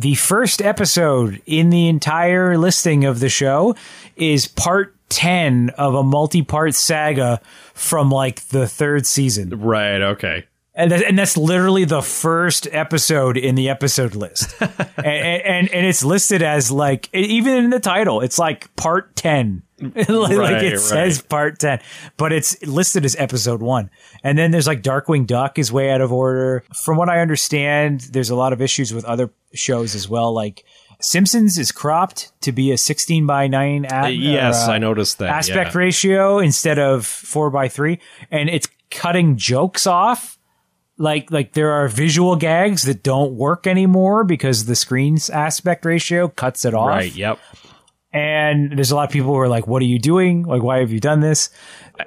The 0.00 0.14
first 0.14 0.60
episode 0.60 1.40
in 1.46 1.70
the 1.70 1.88
entire 1.88 2.58
listing 2.58 3.04
of 3.04 3.20
the 3.20 3.28
show 3.28 3.74
is 4.14 4.46
part 4.46 4.94
10 5.08 5.70
of 5.70 5.94
a 5.94 6.02
multi-part 6.02 6.74
saga 6.74 7.40
from 7.72 8.10
like 8.10 8.42
the 8.48 8.68
third 8.68 9.06
season. 9.06 9.60
Right, 9.60 10.02
okay. 10.02 10.44
And, 10.74 10.90
that, 10.92 11.02
and 11.04 11.18
that's 11.18 11.38
literally 11.38 11.86
the 11.86 12.02
first 12.02 12.68
episode 12.70 13.38
in 13.38 13.54
the 13.54 13.70
episode 13.70 14.14
list. 14.14 14.54
and, 14.60 15.06
and, 15.06 15.68
and 15.70 15.86
it's 15.86 16.04
listed 16.04 16.42
as 16.42 16.70
like, 16.70 17.08
even 17.14 17.64
in 17.64 17.70
the 17.70 17.80
title, 17.80 18.20
it's 18.20 18.38
like 18.38 18.74
part 18.76 19.16
10. 19.16 19.62
like 19.80 20.08
Right, 20.08 20.64
it 20.64 20.80
says 20.80 21.20
part 21.20 21.58
10, 21.58 21.80
but 22.16 22.32
it's 22.32 22.62
listed 22.66 23.04
as 23.04 23.14
episode 23.16 23.60
one. 23.60 23.90
And 24.22 24.38
then 24.38 24.50
there's 24.50 24.66
like 24.66 24.82
Darkwing 24.82 25.26
Duck 25.26 25.58
is 25.58 25.70
way 25.70 25.90
out 25.90 26.00
of 26.00 26.12
order. 26.12 26.64
From 26.84 26.96
what 26.96 27.08
I 27.08 27.20
understand, 27.20 28.00
there's 28.12 28.30
a 28.30 28.36
lot 28.36 28.52
of 28.52 28.62
issues 28.62 28.94
with 28.94 29.04
other 29.04 29.30
shows 29.52 29.94
as 29.94 30.08
well. 30.08 30.32
Like 30.32 30.64
Simpsons 31.00 31.58
is 31.58 31.72
cropped 31.72 32.32
to 32.40 32.52
be 32.52 32.72
a 32.72 32.78
16 32.78 33.26
by 33.26 33.48
9 33.48 33.84
at, 33.86 34.16
yes, 34.16 34.66
uh, 34.66 34.72
I 34.72 34.78
noticed 34.78 35.18
that. 35.18 35.28
aspect 35.28 35.74
yeah. 35.74 35.78
ratio 35.78 36.38
instead 36.38 36.78
of 36.78 37.04
4 37.04 37.50
by 37.50 37.68
3 37.68 37.98
and 38.30 38.48
it's 38.48 38.68
cutting 38.90 39.36
jokes 39.36 39.86
off 39.86 40.38
like 40.98 41.30
like 41.30 41.52
there 41.52 41.72
are 41.72 41.88
visual 41.88 42.36
gags 42.36 42.84
that 42.84 43.02
don't 43.02 43.34
work 43.34 43.66
anymore 43.66 44.24
because 44.24 44.64
the 44.64 44.74
screen's 44.74 45.28
aspect 45.28 45.84
ratio 45.84 46.28
cuts 46.28 46.64
it 46.64 46.72
off 46.72 46.88
Right, 46.88 47.14
yep. 47.14 47.38
And 48.16 48.72
there's 48.76 48.90
a 48.90 48.96
lot 48.96 49.04
of 49.04 49.10
people 49.10 49.28
who 49.28 49.38
are 49.38 49.48
like 49.48 49.66
what 49.66 49.82
are 49.82 49.86
you 49.86 49.98
doing 49.98 50.42
like 50.44 50.62
why 50.62 50.78
have 50.78 50.90
you 50.90 51.00
done 51.00 51.20
this 51.20 51.50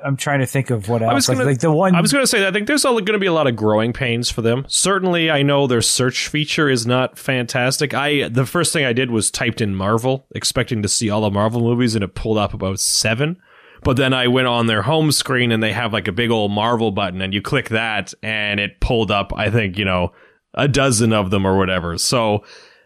i'm 0.04 0.18
trying 0.18 0.40
to 0.40 0.46
think 0.46 0.70
of 0.70 0.90
what 0.90 1.02
else 1.02 1.12
I 1.12 1.14
was 1.14 1.28
gonna, 1.28 1.44
like 1.44 1.60
the 1.60 1.72
one 1.72 1.96
I 1.96 2.02
was 2.02 2.12
going 2.14 2.24
to 2.24 2.28
say, 2.28 2.48
I 2.48 2.52
think 2.52 2.68
there's 2.68 2.84
going 2.84 3.06
to 3.06 3.20
be 3.20 3.26
a 3.26 3.34
lot 3.34 3.48
of 3.48 3.56
growing 3.56 3.94
pains 3.94 4.30
for 4.30 4.42
them. 4.42 4.66
Certainly, 4.68 5.32
I 5.32 5.42
know 5.42 5.68
their 5.68 5.82
search 5.82 6.28
feature 6.28 6.70
is 6.70 6.86
not 6.86 7.18
fantastic. 7.18 7.94
I 7.94 8.30
the 8.30 8.46
first 8.46 8.72
thing 8.72 8.86
I 8.86 8.94
did 8.94 9.12
was 9.12 9.32
typed 9.32 9.62
in 9.62 9.76
Marvel, 9.76 10.26
expecting 10.34 10.82
to 10.82 10.88
see 10.88 11.10
all 11.10 11.22
the 11.22 11.32
Marvel 11.32 11.62
movies, 11.62 11.96
and 11.96 12.04
it 12.04 12.16
pulled 12.16 12.38
up 12.38 12.54
about 12.54 12.80
seven. 12.80 13.42
But 13.84 13.98
then 13.98 14.14
I 14.14 14.28
went 14.28 14.48
on 14.48 14.68
their 14.68 14.84
home 14.84 15.12
screen, 15.12 15.52
and 15.52 15.62
they 15.64 15.74
have 15.74 15.94
like 15.94 16.08
a 16.08 16.12
big 16.12 16.32
old 16.32 16.52
Marvel 16.52 16.92
button, 16.92 17.22
and 17.22 17.34
you 17.34 17.42
click 17.42 17.70
that, 17.70 18.14
and 18.22 18.60
it 18.60 18.80
pulled 18.80 19.12
up. 19.12 19.34
I 19.36 19.50
think 19.50 19.78
you 19.78 19.86
know 19.86 20.14
a 20.54 20.68
dozen 20.68 21.14
of 21.14 21.32
them 21.32 21.46
or 21.46 21.58
whatever. 21.58 21.98
So 21.98 22.44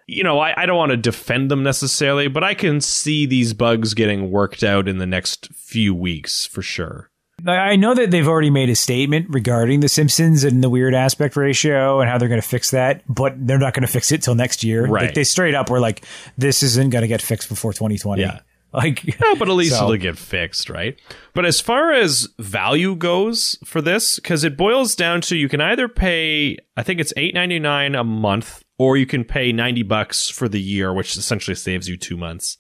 you 0.08 0.24
know, 0.24 0.40
I, 0.40 0.64
I 0.64 0.66
don't 0.66 0.78
want 0.78 0.92
to 0.92 0.98
defend 0.98 1.50
them 1.52 1.64
necessarily, 1.64 2.28
but 2.28 2.44
I 2.44 2.54
can 2.54 2.82
see 2.82 3.26
these 3.26 3.54
bugs 3.54 3.94
getting 3.94 4.32
worked 4.32 4.64
out 4.64 4.88
in 4.88 4.98
the 4.98 5.06
next 5.06 5.54
few 5.54 5.94
weeks 5.96 6.46
for 6.46 6.62
sure. 6.62 7.10
I 7.46 7.76
know 7.76 7.94
that 7.94 8.10
they've 8.12 8.28
already 8.28 8.52
made 8.52 8.70
a 8.70 8.76
statement 8.76 9.28
regarding 9.30 9.82
The 9.82 9.90
Simpsons 9.90 10.46
and 10.46 10.64
the 10.64 10.70
weird 10.70 10.94
aspect 10.94 11.36
ratio 11.36 12.00
and 12.00 12.10
how 12.10 12.18
they're 12.18 12.30
going 12.30 12.42
to 12.42 12.48
fix 12.48 12.72
that, 12.72 13.04
but 13.14 13.34
they're 13.38 13.58
not 13.60 13.74
going 13.74 13.86
to 13.86 13.92
fix 13.92 14.12
it 14.14 14.22
till 14.22 14.36
next 14.36 14.64
year. 14.64 14.86
Right. 14.86 15.06
Like 15.08 15.14
they 15.16 15.26
straight 15.26 15.54
up 15.56 15.70
were 15.70 15.82
like, 15.82 16.06
this 16.38 16.64
isn't 16.64 16.92
going 16.92 17.02
to 17.02 17.08
get 17.08 17.22
fixed 17.22 17.50
before 17.50 17.74
2020. 17.74 18.22
Yeah. 18.22 18.40
Like, 18.76 19.04
Yeah, 19.04 19.36
but 19.38 19.48
at 19.50 19.54
least 19.54 19.78
So- 19.78 19.84
it'll 19.84 19.98
get 19.98 20.18
fixed, 20.18 20.68
right? 20.68 21.00
But 21.36 21.46
as 21.46 21.62
far 21.62 21.92
as 21.92 22.28
value 22.40 22.96
goes 22.96 23.56
for 23.64 23.84
this, 23.84 24.16
because 24.16 24.44
it 24.44 24.58
boils 24.58 24.96
down 24.96 25.22
to 25.22 25.36
you 25.36 25.48
can 25.48 25.62
either 25.62 25.88
pay, 25.88 26.58
I 26.76 26.82
think 26.82 27.00
it's 27.00 27.14
eight 27.16 27.36
ninety 27.36 27.60
nine 27.60 27.94
a 27.94 28.04
month, 28.04 28.63
or 28.78 28.98
you 28.98 29.06
can 29.06 29.24
pay 29.24 29.52
ninety 29.52 29.84
bucks 29.84 30.30
for 30.30 30.48
the 30.50 30.62
year, 30.62 30.94
which 30.94 31.16
essentially 31.16 31.56
saves 31.56 31.88
you 31.88 31.98
two 31.98 32.18
months. 32.18 32.58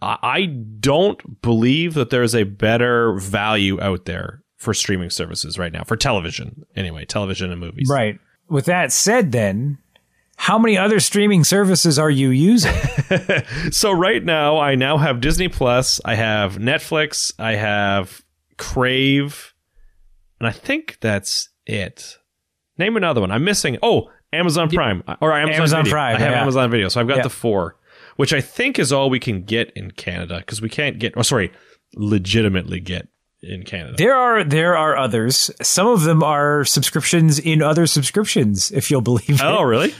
I 0.00 0.18
I 0.22 0.46
don't 0.46 1.40
believe 1.42 1.94
that 1.94 2.10
there's 2.10 2.34
a 2.34 2.44
better 2.44 3.14
value 3.18 3.80
out 3.80 4.04
there 4.04 4.42
for 4.56 4.74
streaming 4.74 5.10
services 5.10 5.58
right 5.58 5.72
now 5.72 5.84
for 5.84 5.96
television. 5.96 6.64
Anyway, 6.76 7.04
television 7.04 7.50
and 7.50 7.60
movies. 7.60 7.88
right. 7.90 8.18
With 8.48 8.64
that 8.64 8.92
said, 8.92 9.30
then, 9.32 9.76
how 10.36 10.58
many 10.58 10.78
other 10.78 11.00
streaming 11.00 11.44
services 11.44 11.98
are 11.98 12.10
you 12.10 12.30
using? 12.30 12.74
So 13.70 13.92
right 13.92 14.24
now, 14.24 14.58
I 14.58 14.74
now 14.74 14.96
have 14.96 15.20
Disney 15.20 15.48
Plus, 15.48 16.00
I 16.04 16.14
have 16.14 16.56
Netflix, 16.56 17.32
I 17.38 17.52
have 17.56 18.22
Crave, 18.56 19.52
and 20.40 20.46
I 20.46 20.52
think 20.52 20.98
that's 21.00 21.50
it. 21.66 22.18
Name 22.78 22.96
another 22.96 23.20
one. 23.20 23.30
I'm 23.30 23.44
missing. 23.44 23.78
Oh, 23.82 24.10
Amazon 24.32 24.68
Prime 24.68 25.02
or 25.20 25.32
Amazon, 25.32 25.54
Amazon 25.56 25.84
Video. 25.84 25.92
Prime, 25.92 26.16
I 26.16 26.18
have 26.18 26.32
yeah. 26.32 26.42
Amazon 26.42 26.70
Video, 26.70 26.88
so 26.88 27.00
I've 27.00 27.08
got 27.08 27.18
Yeah. 27.18 27.22
the 27.22 27.30
four, 27.30 27.76
which 28.16 28.32
I 28.32 28.40
think 28.40 28.78
is 28.78 28.92
all 28.92 29.08
we 29.10 29.20
can 29.20 29.42
get 29.42 29.70
in 29.74 29.90
Canada 29.92 30.38
because 30.38 30.60
we 30.60 30.68
can't 30.68 30.98
get. 30.98 31.14
Oh, 31.16 31.22
sorry, 31.22 31.50
legitimately 31.94 32.80
get 32.80 33.08
in 33.42 33.62
Canada. 33.62 33.94
There 33.96 34.14
are 34.14 34.44
there 34.44 34.76
are 34.76 34.96
others. 34.96 35.50
Some 35.62 35.86
of 35.86 36.02
them 36.02 36.22
are 36.22 36.64
subscriptions 36.64 37.38
in 37.38 37.62
other 37.62 37.86
subscriptions, 37.86 38.70
if 38.72 38.90
you'll 38.90 39.00
believe 39.00 39.40
oh, 39.42 39.48
it. 39.48 39.58
oh, 39.58 39.62
really? 39.62 39.94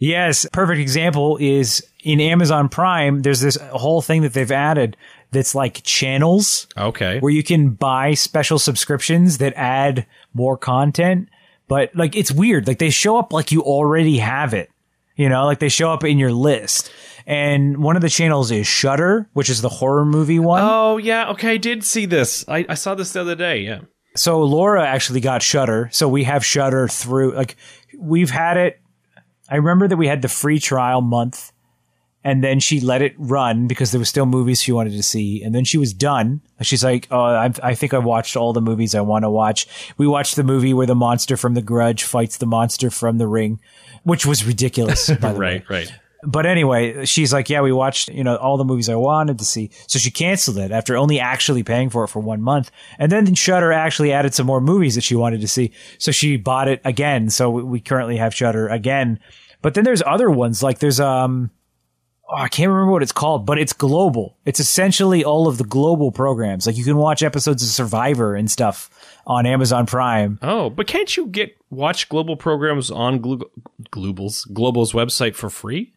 Yes, 0.00 0.46
perfect 0.52 0.78
example 0.80 1.36
is 1.40 1.84
in 2.04 2.20
Amazon 2.20 2.68
Prime. 2.68 3.22
There's 3.22 3.40
this 3.40 3.56
whole 3.72 4.00
thing 4.00 4.22
that 4.22 4.32
they've 4.32 4.52
added 4.52 4.96
that's 5.32 5.54
like 5.56 5.82
channels 5.82 6.68
Okay. 6.78 7.18
where 7.18 7.32
you 7.32 7.42
can 7.42 7.70
buy 7.70 8.14
special 8.14 8.60
subscriptions 8.60 9.38
that 9.38 9.52
add 9.56 10.06
more 10.34 10.56
content. 10.56 11.28
But 11.68 11.94
like 11.94 12.16
it's 12.16 12.32
weird. 12.32 12.66
Like 12.66 12.78
they 12.78 12.90
show 12.90 13.18
up 13.18 13.32
like 13.32 13.52
you 13.52 13.62
already 13.62 14.18
have 14.18 14.54
it. 14.54 14.70
You 15.16 15.28
know, 15.28 15.44
like 15.44 15.58
they 15.58 15.68
show 15.68 15.92
up 15.92 16.04
in 16.04 16.18
your 16.18 16.32
list. 16.32 16.90
And 17.26 17.82
one 17.82 17.96
of 17.96 18.02
the 18.02 18.08
channels 18.08 18.50
is 18.50 18.66
Shudder, 18.66 19.28
which 19.34 19.50
is 19.50 19.60
the 19.60 19.68
horror 19.68 20.06
movie 20.06 20.38
one. 20.38 20.62
Oh 20.64 20.96
yeah. 20.96 21.30
Okay, 21.30 21.52
I 21.52 21.56
did 21.58 21.84
see 21.84 22.06
this. 22.06 22.44
I, 22.48 22.64
I 22.68 22.74
saw 22.74 22.94
this 22.94 23.12
the 23.12 23.20
other 23.20 23.34
day. 23.34 23.60
Yeah. 23.60 23.80
So 24.16 24.42
Laura 24.42 24.84
actually 24.84 25.20
got 25.20 25.42
Shudder. 25.42 25.90
So 25.92 26.08
we 26.08 26.24
have 26.24 26.44
Shudder 26.44 26.88
through 26.88 27.34
like 27.34 27.56
we've 27.98 28.30
had 28.30 28.56
it. 28.56 28.80
I 29.50 29.56
remember 29.56 29.88
that 29.88 29.96
we 29.96 30.08
had 30.08 30.22
the 30.22 30.28
free 30.28 30.58
trial 30.58 31.00
month 31.00 31.52
and 32.28 32.44
then 32.44 32.60
she 32.60 32.80
let 32.80 33.00
it 33.00 33.14
run 33.16 33.66
because 33.66 33.90
there 33.90 33.98
were 33.98 34.04
still 34.04 34.26
movies 34.26 34.60
she 34.60 34.72
wanted 34.72 34.92
to 34.92 35.02
see. 35.02 35.42
And 35.42 35.54
then 35.54 35.64
she 35.64 35.78
was 35.78 35.92
done. 35.94 36.40
She's 36.60 36.84
like, 36.84 37.08
"Oh, 37.10 37.20
I, 37.20 37.52
I 37.62 37.74
think 37.74 37.94
I 37.94 37.98
watched 37.98 38.36
all 38.36 38.52
the 38.52 38.60
movies 38.60 38.94
I 38.94 39.00
want 39.00 39.22
to 39.24 39.30
watch." 39.30 39.66
We 39.96 40.06
watched 40.06 40.36
the 40.36 40.44
movie 40.44 40.74
where 40.74 40.86
the 40.86 40.94
monster 40.94 41.36
from 41.36 41.54
The 41.54 41.62
Grudge 41.62 42.02
fights 42.04 42.36
the 42.36 42.46
monster 42.46 42.90
from 42.90 43.18
The 43.18 43.26
Ring, 43.26 43.60
which 44.02 44.26
was 44.26 44.44
ridiculous. 44.44 45.06
the 45.06 45.16
way. 45.32 45.64
Right. 45.64 45.70
Right. 45.70 45.92
But 46.24 46.46
anyway, 46.46 47.04
she's 47.04 47.32
like, 47.32 47.48
yeah, 47.48 47.60
we 47.60 47.70
watched, 47.70 48.08
you 48.08 48.24
know, 48.24 48.34
all 48.36 48.56
the 48.56 48.64
movies 48.64 48.88
I 48.88 48.96
wanted 48.96 49.38
to 49.38 49.44
see. 49.44 49.70
So 49.86 50.00
she 50.00 50.10
canceled 50.10 50.58
it 50.58 50.72
after 50.72 50.96
only 50.96 51.20
actually 51.20 51.62
paying 51.62 51.90
for 51.90 52.02
it 52.02 52.08
for 52.08 52.18
one 52.18 52.42
month. 52.42 52.72
And 52.98 53.12
then 53.12 53.36
Shudder 53.36 53.72
actually 53.72 54.12
added 54.12 54.34
some 54.34 54.44
more 54.44 54.60
movies 54.60 54.96
that 54.96 55.04
she 55.04 55.14
wanted 55.14 55.40
to 55.42 55.48
see. 55.48 55.70
So 55.98 56.10
she 56.10 56.36
bought 56.36 56.66
it 56.66 56.80
again. 56.84 57.30
So 57.30 57.48
we- 57.50 57.62
we 57.62 57.80
currently 57.80 58.16
have 58.16 58.34
Shudder 58.34 58.66
again. 58.66 59.20
But 59.62 59.74
then 59.74 59.84
there's 59.84 60.02
other 60.04 60.28
ones 60.28 60.60
like 60.60 60.80
there's, 60.80 60.98
um, 60.98 61.50
oh, 62.28 62.34
I 62.36 62.48
can't 62.48 62.70
remember 62.70 62.92
what 62.92 63.02
it's 63.02 63.12
called, 63.12 63.46
but 63.46 63.58
it's 63.58 63.72
global. 63.72 64.36
It's 64.44 64.60
essentially 64.60 65.24
all 65.24 65.48
of 65.48 65.58
the 65.58 65.64
global 65.64 66.12
programs. 66.12 66.66
Like 66.66 66.76
you 66.76 66.84
can 66.84 66.96
watch 66.96 67.22
episodes 67.22 67.62
of 67.62 67.68
Survivor 67.68 68.34
and 68.34 68.50
stuff 68.50 68.90
on 69.26 69.46
Amazon 69.46 69.86
Prime. 69.86 70.38
Oh, 70.42 70.70
but 70.70 70.86
can't 70.86 71.16
you 71.16 71.26
get 71.26 71.56
watch 71.70 72.08
global 72.08 72.36
programs 72.36 72.90
on 72.90 73.20
Glo- 73.20 73.50
Global's 73.90 74.44
Global's 74.46 74.92
website 74.92 75.34
for 75.34 75.50
free? 75.50 75.94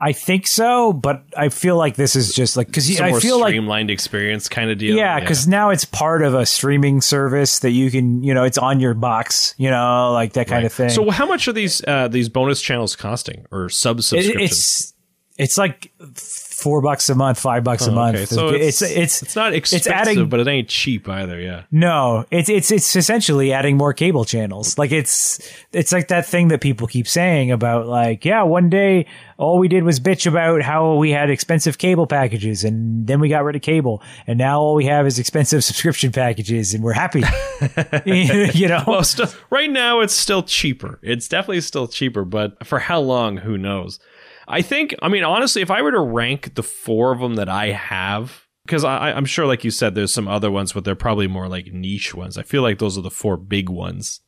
I 0.00 0.12
think 0.12 0.46
so, 0.48 0.92
but 0.92 1.24
I 1.36 1.48
feel 1.48 1.76
like 1.76 1.94
this 1.94 2.16
is 2.16 2.34
just 2.34 2.56
like, 2.56 2.70
cause 2.70 2.90
It's 2.90 3.00
a 3.00 3.04
I 3.04 3.20
feel 3.20 3.38
like 3.40 3.50
streamlined 3.52 3.90
experience 3.90 4.48
kind 4.48 4.70
of 4.70 4.76
deal. 4.76 4.96
Yeah, 4.96 5.20
because 5.20 5.46
now 5.46 5.70
it's 5.70 5.84
part 5.84 6.22
of 6.22 6.34
a 6.34 6.44
streaming 6.44 7.00
service 7.00 7.60
that 7.60 7.70
you 7.70 7.90
can, 7.90 8.22
you 8.22 8.34
know, 8.34 8.42
it's 8.42 8.58
on 8.58 8.80
your 8.80 8.92
box, 8.92 9.54
you 9.56 9.70
know, 9.70 10.10
like 10.12 10.32
that 10.34 10.48
kind 10.48 10.66
of 10.66 10.72
thing. 10.72 10.90
So 10.90 11.08
how 11.10 11.26
much 11.26 11.46
are 11.48 11.52
these 11.52 11.82
uh, 11.86 12.08
these 12.08 12.28
bonus 12.28 12.60
channels 12.60 12.96
costing 12.96 13.46
or 13.52 13.68
sub 13.70 14.00
It- 14.00 14.02
subscriptions? 14.02 14.50
it's 14.50 14.93
it's 15.36 15.58
like 15.58 15.92
four 16.14 16.80
bucks 16.80 17.08
a 17.10 17.14
month, 17.14 17.40
five 17.40 17.64
bucks 17.64 17.86
a 17.86 17.90
oh, 17.90 17.94
month. 17.94 18.16
Oh, 18.16 18.20
okay, 18.20 18.26
so 18.26 18.48
it's, 18.50 18.82
it's, 18.82 18.92
it's 18.92 19.22
it's 19.22 19.36
not 19.36 19.52
expensive, 19.52 19.92
adding- 19.92 20.28
but 20.28 20.38
it 20.40 20.46
ain't 20.46 20.68
cheap 20.68 21.08
either. 21.08 21.40
Yeah. 21.40 21.64
no, 21.72 22.24
it's 22.30 22.48
it's 22.48 22.70
it's 22.70 22.94
essentially 22.94 23.52
adding 23.52 23.76
more 23.76 23.92
cable 23.92 24.24
channels. 24.24 24.78
Like 24.78 24.92
it's 24.92 25.40
it's 25.72 25.90
like 25.90 26.08
that 26.08 26.26
thing 26.26 26.48
that 26.48 26.60
people 26.60 26.86
keep 26.86 27.08
saying 27.08 27.50
about 27.50 27.86
like, 27.86 28.24
yeah, 28.24 28.42
one 28.42 28.70
day 28.70 29.06
all 29.36 29.58
we 29.58 29.66
did 29.66 29.82
was 29.82 29.98
bitch 29.98 30.26
about 30.26 30.62
how 30.62 30.94
we 30.94 31.10
had 31.10 31.30
expensive 31.30 31.78
cable 31.78 32.06
packages 32.06 32.62
and 32.62 33.06
then 33.06 33.18
we 33.18 33.28
got 33.28 33.42
rid 33.42 33.56
of 33.56 33.62
cable 33.62 34.00
and 34.28 34.38
now 34.38 34.60
all 34.60 34.74
we 34.76 34.86
have 34.86 35.06
is 35.06 35.18
expensive 35.18 35.64
subscription 35.64 36.12
packages 36.12 36.74
and 36.74 36.84
we're 36.84 36.92
happy. 36.92 37.24
you 38.04 38.68
know? 38.68 38.84
Well, 38.86 39.02
still, 39.02 39.28
right 39.50 39.70
now 39.70 40.00
it's 40.00 40.14
still 40.14 40.44
cheaper. 40.44 41.00
It's 41.02 41.26
definitely 41.26 41.60
still 41.62 41.88
cheaper, 41.88 42.24
but 42.24 42.64
for 42.64 42.78
how 42.78 43.00
long? 43.00 43.38
Who 43.38 43.58
knows? 43.58 43.98
I 44.48 44.62
think. 44.62 44.94
I 45.02 45.08
mean, 45.08 45.24
honestly, 45.24 45.62
if 45.62 45.70
I 45.70 45.82
were 45.82 45.92
to 45.92 46.00
rank 46.00 46.54
the 46.54 46.62
four 46.62 47.12
of 47.12 47.20
them 47.20 47.36
that 47.36 47.48
I 47.48 47.68
have, 47.72 48.46
because 48.66 48.84
I, 48.84 49.12
I'm 49.12 49.24
sure, 49.26 49.46
like 49.46 49.64
you 49.64 49.70
said, 49.70 49.94
there's 49.94 50.12
some 50.12 50.28
other 50.28 50.50
ones, 50.50 50.72
but 50.72 50.84
they're 50.84 50.94
probably 50.94 51.26
more 51.26 51.48
like 51.48 51.72
niche 51.72 52.14
ones. 52.14 52.36
I 52.38 52.42
feel 52.42 52.62
like 52.62 52.78
those 52.78 52.96
are 52.98 53.02
the 53.02 53.10
four 53.10 53.36
big 53.36 53.68
ones. 53.68 54.20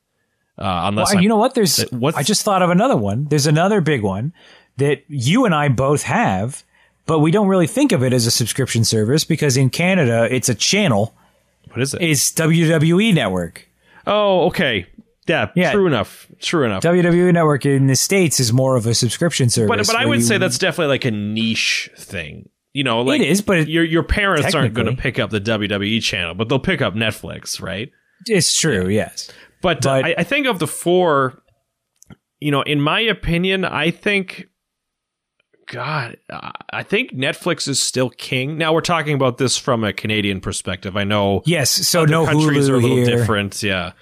Uh, 0.58 0.82
unless 0.88 1.12
Well, 1.12 1.22
you 1.22 1.28
know 1.28 1.36
what? 1.36 1.54
There's. 1.54 1.82
what's- 1.90 2.16
I 2.16 2.22
just 2.22 2.42
thought 2.42 2.62
of 2.62 2.70
another 2.70 2.96
one. 2.96 3.26
There's 3.26 3.46
another 3.46 3.80
big 3.80 4.02
one 4.02 4.32
that 4.78 5.04
you 5.08 5.44
and 5.44 5.54
I 5.54 5.68
both 5.68 6.02
have, 6.04 6.64
but 7.06 7.18
we 7.20 7.30
don't 7.30 7.48
really 7.48 7.66
think 7.66 7.92
of 7.92 8.02
it 8.02 8.12
as 8.12 8.26
a 8.26 8.30
subscription 8.30 8.84
service 8.84 9.24
because 9.24 9.56
in 9.56 9.70
Canada 9.70 10.26
it's 10.30 10.48
a 10.48 10.54
channel. 10.54 11.14
what 11.68 11.80
is 11.82 11.92
it? 11.94 12.02
It's 12.02 12.32
WWE 12.32 13.12
Network. 13.14 13.68
oh, 14.06 14.46
okay. 14.46 14.86
Yeah, 15.26 15.50
Yeah. 15.56 15.72
true 15.72 15.86
enough. 15.86 16.26
True 16.40 16.64
enough. 16.64 16.82
WWE 16.82 17.32
Network 17.32 17.66
in 17.66 17.86
the 17.88 17.96
states 17.96 18.38
is 18.40 18.52
more 18.52 18.76
of 18.76 18.86
a 18.86 18.94
subscription 18.94 19.48
service. 19.50 19.68
But 19.68 19.86
but 19.86 19.96
I 19.96 20.06
would 20.06 20.18
you- 20.20 20.24
say 20.24 20.38
that's 20.38 20.58
definitely 20.58 20.92
like 20.92 21.04
a 21.04 21.10
niche 21.10 21.90
thing. 21.96 22.48
You 22.72 22.84
know, 22.84 23.00
like 23.00 23.22
is, 23.22 23.40
but 23.40 23.68
your 23.68 23.84
your 23.84 24.02
parents 24.02 24.54
aren't 24.54 24.74
going 24.74 24.86
to 24.94 25.00
pick 25.00 25.18
up 25.18 25.30
the 25.30 25.40
WWE 25.40 26.02
channel, 26.02 26.34
but 26.34 26.48
they'll 26.50 26.58
pick 26.58 26.82
up 26.82 26.94
Netflix, 26.94 27.60
right? 27.60 27.90
it's 28.26 28.58
true. 28.58 28.88
Yes. 28.88 29.30
But, 29.62 29.84
uh, 29.86 30.02
But- 30.02 30.04
I, 30.04 30.14
I 30.18 30.24
think 30.24 30.46
of 30.46 30.58
the 30.58 30.66
four, 30.66 31.42
you 32.40 32.50
know, 32.50 32.62
in 32.62 32.80
my 32.80 33.00
opinion, 33.00 33.64
I 33.64 33.90
think, 33.90 34.46
God, 35.66 36.16
I 36.30 36.52
I 36.70 36.82
think 36.82 37.12
Netflix 37.12 37.66
is 37.66 37.80
still 37.82 38.10
king. 38.10 38.56
Now 38.58 38.72
we're 38.72 38.80
talking 38.82 39.14
about 39.14 39.38
this 39.38 39.56
from 39.56 39.82
a 39.82 39.92
Canadian 39.92 40.40
perspective. 40.40 40.96
I 40.96 41.04
know 41.04 41.42
Yes. 41.46 41.70
So 41.70 42.04
no 42.04 42.24
countries 42.26 42.68
Hulu 42.68 42.70
are 42.70 42.74
a 42.74 42.78
little 42.78 42.96
here. 42.98 43.06
different. 43.06 43.62
Yeah. 43.62 43.92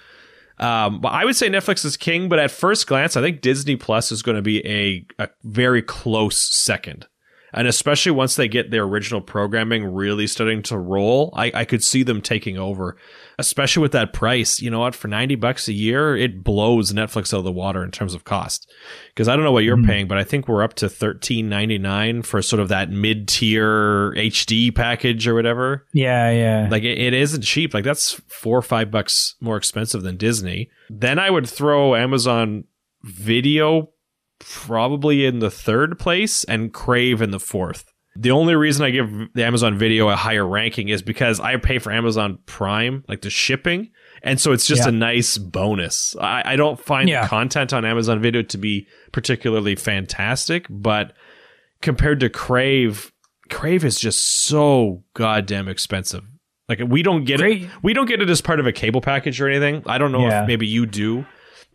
Um, 0.57 1.01
but 1.01 1.09
I 1.09 1.25
would 1.25 1.35
say 1.35 1.49
Netflix 1.49 1.83
is 1.83 1.97
king, 1.97 2.29
but 2.29 2.39
at 2.39 2.51
first 2.51 2.87
glance, 2.87 3.17
I 3.17 3.21
think 3.21 3.41
Disney 3.41 3.75
Plus 3.75 4.11
is 4.11 4.21
going 4.21 4.35
to 4.35 4.41
be 4.41 4.65
a, 4.65 5.05
a 5.19 5.29
very 5.43 5.81
close 5.81 6.37
second. 6.37 7.07
And 7.53 7.67
especially 7.67 8.11
once 8.11 8.35
they 8.35 8.47
get 8.47 8.69
their 8.69 8.83
original 8.83 9.21
programming 9.21 9.85
really 9.93 10.27
starting 10.27 10.61
to 10.63 10.77
roll, 10.77 11.33
I, 11.35 11.51
I 11.53 11.65
could 11.65 11.83
see 11.83 12.03
them 12.03 12.21
taking 12.21 12.57
over, 12.57 12.97
especially 13.37 13.81
with 13.81 13.91
that 13.93 14.13
price. 14.13 14.61
You 14.61 14.69
know 14.69 14.79
what? 14.79 14.95
For 14.95 15.07
90 15.07 15.35
bucks 15.35 15.67
a 15.67 15.73
year, 15.73 16.15
it 16.15 16.43
blows 16.43 16.91
Netflix 16.93 17.33
out 17.33 17.39
of 17.39 17.43
the 17.43 17.51
water 17.51 17.83
in 17.83 17.91
terms 17.91 18.13
of 18.13 18.23
cost. 18.23 18.71
Because 19.09 19.27
I 19.27 19.35
don't 19.35 19.45
know 19.45 19.51
what 19.51 19.63
you're 19.63 19.77
mm-hmm. 19.77 19.87
paying, 19.87 20.07
but 20.07 20.17
I 20.17 20.23
think 20.23 20.47
we're 20.47 20.63
up 20.63 20.73
to 20.75 20.87
13.99 20.87 22.25
for 22.25 22.41
sort 22.41 22.59
of 22.59 22.69
that 22.69 22.89
mid 22.89 23.27
tier 23.27 24.11
HD 24.13 24.73
package 24.73 25.27
or 25.27 25.33
whatever. 25.33 25.85
Yeah. 25.93 26.31
Yeah. 26.31 26.67
Like 26.69 26.83
it, 26.83 26.97
it 26.97 27.13
isn't 27.13 27.41
cheap. 27.41 27.73
Like 27.73 27.83
that's 27.83 28.13
four 28.27 28.57
or 28.57 28.63
five 28.63 28.91
bucks 28.91 29.35
more 29.39 29.57
expensive 29.57 30.03
than 30.03 30.17
Disney. 30.17 30.69
Then 30.89 31.19
I 31.19 31.29
would 31.29 31.47
throw 31.47 31.95
Amazon 31.95 32.65
Video 33.03 33.89
probably 34.39 35.25
in 35.25 35.39
the 35.39 35.51
third 35.51 35.97
place 35.99 36.43
and 36.45 36.73
Crave 36.73 37.21
in 37.21 37.31
the 37.31 37.39
fourth. 37.39 37.93
The 38.17 38.31
only 38.31 38.55
reason 38.55 38.85
I 38.85 38.91
give 38.91 39.09
the 39.33 39.43
Amazon 39.45 39.77
Video 39.77 40.07
a 40.09 40.15
higher 40.15 40.45
ranking 40.47 40.87
is 40.89 41.01
because 41.01 41.39
I 41.39 41.57
pay 41.57 41.79
for 41.79 41.91
Amazon 41.91 42.39
Prime, 42.45 43.03
like 43.07 43.21
the 43.21 43.29
shipping, 43.29 43.91
And 44.23 44.39
so 44.41 44.53
it's 44.53 44.65
just 44.65 44.83
Yeah. 44.83 44.89
a 44.89 44.91
nice 44.91 45.37
bonus. 45.37 46.15
I, 46.19 46.41
I 46.45 46.55
don't 46.55 46.79
find 46.79 47.07
Yeah. 47.07 47.27
content 47.27 47.73
on 47.73 47.85
Amazon 47.85 48.21
Video 48.21 48.41
to 48.41 48.57
be 48.57 48.87
particularly 49.11 49.75
fantastic, 49.75 50.65
but 50.69 51.13
compared 51.83 52.21
to 52.21 52.29
Crave, 52.29 53.11
Crave 53.51 53.85
is 53.85 53.99
just 53.99 54.45
so 54.47 55.03
goddamn 55.13 55.67
expensive. 55.67 56.23
Like 56.67 56.79
we 56.87 57.03
don't 57.03 57.25
get 57.25 57.39
it. 57.41 57.69
We 57.83 57.93
don't 57.93 58.07
get 58.07 58.19
it 58.21 58.29
as 58.29 58.41
part 58.41 58.59
of 58.59 58.65
a 58.65 58.71
cable 58.71 59.01
package 59.01 59.39
or 59.39 59.47
anything. 59.47 59.83
I 59.85 59.99
don't 59.99 60.11
know 60.11 60.21
Yeah. 60.25 60.41
if 60.41 60.47
maybe 60.47 60.65
you 60.65 60.87
do, 60.87 61.25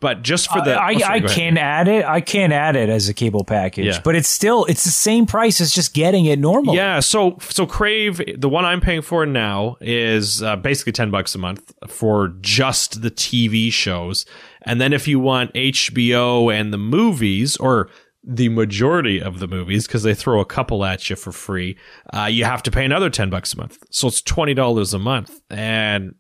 but 0.01 0.23
just 0.23 0.51
for 0.51 0.61
the 0.63 0.73
I, 0.81 0.95
oh, 0.95 0.99
sorry, 0.99 1.25
I 1.25 1.29
can 1.29 1.59
add 1.59 1.87
it. 1.87 2.05
I 2.05 2.21
can 2.23 2.53
add 2.53 2.75
it 2.75 2.89
as 2.89 3.09
a 3.09 3.15
cable 3.15 3.45
package, 3.45 3.85
Yeah. 3.85 4.01
but 4.03 4.15
it's 4.15 4.29
still 4.29 4.65
it's 4.65 4.85
the 4.85 4.91
same 4.91 5.27
price 5.27 5.61
as 5.61 5.71
just 5.73 5.93
getting 5.95 6.25
it 6.27 6.39
normal. 6.39 6.75
Yeah, 6.75 7.01
so 7.01 7.37
so 7.41 7.67
Crave, 7.67 8.21
the 8.41 8.49
one 8.49 8.65
I'm 8.65 8.81
paying 8.81 9.03
for 9.03 9.27
now 9.27 9.77
is 9.81 10.43
uh, 10.43 10.57
basically 10.57 10.93
ten 10.93 11.11
bucks 11.11 11.35
a 11.35 11.39
month 11.39 11.73
for 11.87 12.35
just 12.41 13.03
the 13.03 13.11
TV 13.11 13.71
shows, 13.73 14.25
and 14.63 14.81
then 14.81 14.93
if 14.93 15.07
you 15.07 15.21
want 15.21 15.53
HBO 15.55 16.53
and 16.53 16.73
the 16.73 16.79
movies 16.79 17.57
or 17.59 17.91
the 18.23 18.49
majority 18.51 19.21
of 19.21 19.39
the 19.39 19.47
movies 19.49 19.87
because 19.87 20.03
they 20.03 20.15
throw 20.15 20.41
a 20.41 20.45
couple 20.45 20.85
at 20.85 21.09
you 21.09 21.17
for 21.17 21.33
free, 21.33 21.77
uh, 22.15 22.25
you 22.27 22.45
have 22.45 22.63
to 22.63 22.71
pay 22.71 22.85
another 22.85 23.11
ten 23.11 23.29
bucks 23.31 23.53
a 23.55 23.59
month. 23.59 23.79
So 23.91 24.09
it's 24.09 24.23
twenty 24.23 24.55
dollars 24.55 24.95
a 24.95 24.99
month, 24.99 25.41
and 25.51 26.15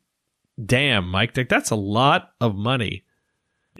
damn, 0.62 1.08
Mike, 1.08 1.34
like, 1.36 1.48
that's 1.48 1.70
a 1.70 1.76
lot 1.76 2.30
of 2.42 2.54
money. 2.54 3.04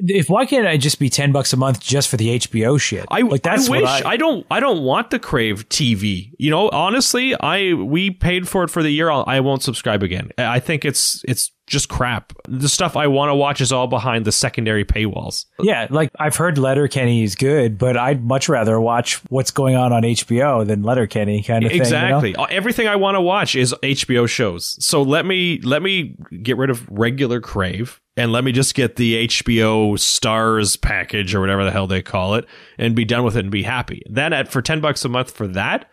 If 0.03 0.28
why 0.30 0.46
can't 0.46 0.66
I 0.66 0.76
just 0.76 0.98
be 0.98 1.09
ten 1.09 1.32
bucks 1.32 1.53
a 1.53 1.57
month 1.57 1.80
just 1.80 2.09
for 2.09 2.16
the 2.16 2.38
HBO 2.38 2.80
shit? 2.80 3.07
I, 3.09 3.22
like 3.22 3.42
that's 3.42 3.68
I 3.68 3.70
what 3.70 3.82
wish 3.82 4.03
I, 4.05 4.16
don't 4.16 4.46
I 4.51 4.61
don't 4.61 4.82
want 4.82 5.11
the 5.11 5.18
Crave 5.18 5.68
TV. 5.68 6.30
You 6.38 6.51
know, 6.51 6.68
honestly, 6.70 7.34
I 7.40 7.74
we 7.74 8.11
paid 8.11 8.48
for 8.48 8.62
it 8.62 8.70
for 8.70 8.82
the 8.82 8.90
year. 8.90 9.11
I'll, 9.11 9.24
I 9.26 9.40
won't 9.40 9.62
subscribe 9.62 10.03
again. 10.03 10.30
I 10.38 10.61
I 10.61 10.62
think 10.62 10.84
it's 10.84 11.24
it's 11.26 11.53
just 11.66 11.88
crap. 11.88 12.34
The 12.46 12.68
stuff 12.68 12.96
I 12.96 13.07
want 13.07 13.30
to 13.30 13.34
watch 13.34 13.62
is 13.62 13.72
all 13.72 13.86
behind 13.86 14.26
the 14.26 14.32
secondary 14.32 14.84
paywalls. 14.84 15.46
Yeah, 15.59 15.86
like 15.88 16.11
I've 16.18 16.36
heard 16.36 16.59
Letterkenny 16.59 17.22
is 17.22 17.34
good, 17.34 17.78
but 17.78 17.96
I'd 17.96 18.22
much 18.22 18.51
rather 18.51 18.78
watch 18.78 19.22
what's 19.30 19.51
going 19.51 19.76
on 19.76 19.90
on 19.92 20.03
HBO 20.03 20.66
than 20.66 20.82
Letterkenny 20.82 21.42
kind 21.42 21.64
of 21.64 21.70
thing. 21.70 21.78
you 21.78 21.90
know? 21.90 22.18
Exactly. 22.18 22.36
Everything 22.51 22.88
I 22.88 22.96
want 22.96 23.14
to 23.14 23.22
watch 23.22 23.55
is 23.55 23.74
HBO 23.82 24.28
shows. 24.28 24.76
So 24.84 25.01
let 25.01 25.24
me 25.24 25.61
let 25.62 25.80
me 25.80 26.16
get 26.42 26.59
rid 26.59 26.68
of 26.68 26.86
regular 26.90 27.40
Crave 27.40 28.01
and 28.20 28.32
let 28.32 28.44
me 28.44 28.52
just 28.52 28.74
get 28.74 28.96
the 28.96 29.26
HBO 29.28 29.98
Stars 29.98 30.76
package 30.76 31.34
or 31.34 31.40
whatever 31.40 31.64
the 31.64 31.70
hell 31.70 31.86
they 31.86 32.02
call 32.02 32.34
it 32.34 32.44
and 32.76 32.94
be 32.94 33.06
done 33.06 33.24
with 33.24 33.34
it 33.34 33.40
and 33.40 33.50
be 33.50 33.62
happy. 33.62 34.02
Then 34.10 34.34
at 34.34 34.48
for 34.48 34.60
10 34.60 34.82
bucks 34.82 35.04
a 35.06 35.08
month 35.08 35.30
for 35.30 35.46
that, 35.48 35.90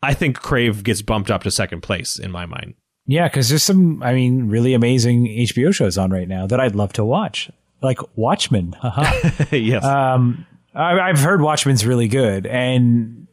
I 0.00 0.14
think 0.14 0.40
Crave 0.40 0.84
gets 0.84 1.02
bumped 1.02 1.28
up 1.28 1.42
to 1.42 1.50
second 1.50 1.80
place 1.82 2.20
in 2.20 2.30
my 2.30 2.46
mind. 2.46 2.74
Yeah, 3.06 3.26
because 3.26 3.48
there's 3.48 3.64
some, 3.64 4.00
I 4.00 4.14
mean, 4.14 4.48
really 4.48 4.74
amazing 4.74 5.26
HBO 5.26 5.74
shows 5.74 5.98
on 5.98 6.10
right 6.10 6.28
now 6.28 6.46
that 6.46 6.60
I'd 6.60 6.76
love 6.76 6.92
to 6.94 7.04
watch, 7.04 7.50
like 7.82 7.98
Watchmen. 8.16 8.76
Yes. 9.50 9.84
um, 9.84 10.46
I, 10.72 11.00
I've 11.00 11.18
heard 11.18 11.42
Watchmen's 11.42 11.84
really 11.84 12.06
good, 12.06 12.46
and 12.46 13.26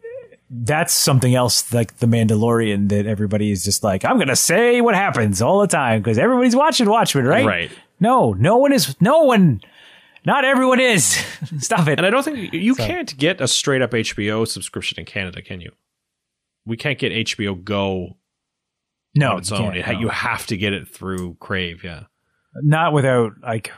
that's 0.49 0.91
something 0.93 1.35
else 1.35 1.71
like 1.71 1.97
The 1.97 2.07
Mandalorian 2.07 2.89
that 2.89 3.05
everybody 3.05 3.51
is 3.51 3.63
just 3.63 3.83
like, 3.83 4.03
I'm 4.03 4.17
gonna 4.17 4.35
say 4.35 4.81
what 4.81 4.95
happens 4.95 5.39
all 5.41 5.59
the 5.61 5.67
time 5.67 6.01
because 6.01 6.17
everybody's 6.17 6.55
watching 6.55 6.89
Watchmen, 6.89 7.25
right? 7.25 7.45
Right. 7.45 7.71
No, 7.99 8.33
no 8.33 8.57
one 8.57 8.73
is. 8.73 8.99
No 9.01 9.23
one. 9.23 9.61
Not 10.25 10.43
everyone 10.45 10.79
is. 10.79 11.23
Stop 11.59 11.87
it. 11.87 11.99
And 11.99 12.05
I 12.05 12.09
don't 12.09 12.23
think 12.23 12.53
you 12.53 12.75
can't 12.75 13.15
get 13.17 13.39
a 13.39 13.47
straight 13.47 13.81
up 13.81 13.91
HBO 13.91 14.47
subscription 14.47 14.99
in 14.99 15.05
Canada, 15.05 15.41
can 15.41 15.61
you? 15.61 15.71
We 16.65 16.75
can't 16.75 16.99
get 16.99 17.13
HBO 17.13 17.63
Go 17.63 18.17
no, 19.15 19.31
on 19.31 19.37
its 19.39 19.51
you 19.51 19.57
own. 19.57 19.75
It 19.75 19.87
no. 19.87 19.99
You 19.99 20.09
have 20.09 20.45
to 20.47 20.57
get 20.57 20.73
it 20.73 20.87
through 20.87 21.35
Crave, 21.39 21.83
yeah. 21.83 22.03
not 22.61 22.93
without 22.93 23.33
like 23.41 23.71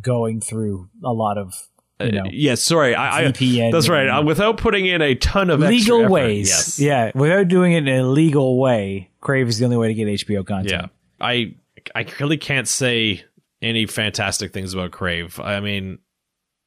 going 0.00 0.40
through 0.40 0.88
a 1.04 1.12
lot 1.12 1.38
of 1.38 1.54
you 2.00 2.12
know 2.12 2.22
Uh, 2.22 2.30
yes, 2.30 2.62
sorry. 2.62 2.94
I, 2.94 3.26
I, 3.26 3.70
that's 3.70 3.88
right. 3.88 4.08
Uh, 4.08 4.22
without 4.22 4.56
putting 4.58 4.86
in 4.86 5.02
a 5.02 5.14
ton 5.14 5.50
of 5.50 5.62
extra 5.62 5.94
legal 5.96 6.08
ways. 6.10 6.48
Yes. 6.48 6.78
Yeah, 6.78 7.12
without 7.14 7.48
doing 7.48 7.72
it 7.72 7.86
in 7.86 7.88
a 7.88 8.02
legal 8.04 8.58
way, 8.58 9.10
Crave 9.20 9.48
is 9.48 9.58
the 9.58 9.64
only 9.64 9.76
way 9.76 9.88
to 9.88 9.94
get 9.94 10.06
HBO 10.06 10.46
content. 10.46 10.70
Yeah. 10.70 10.86
I 11.20 11.54
I 11.94 12.06
really 12.20 12.36
can't 12.38 12.68
say 12.68 13.24
any 13.60 13.86
fantastic 13.86 14.52
things 14.52 14.74
about 14.74 14.90
Crave. 14.90 15.38
I 15.40 15.60
mean, 15.60 15.98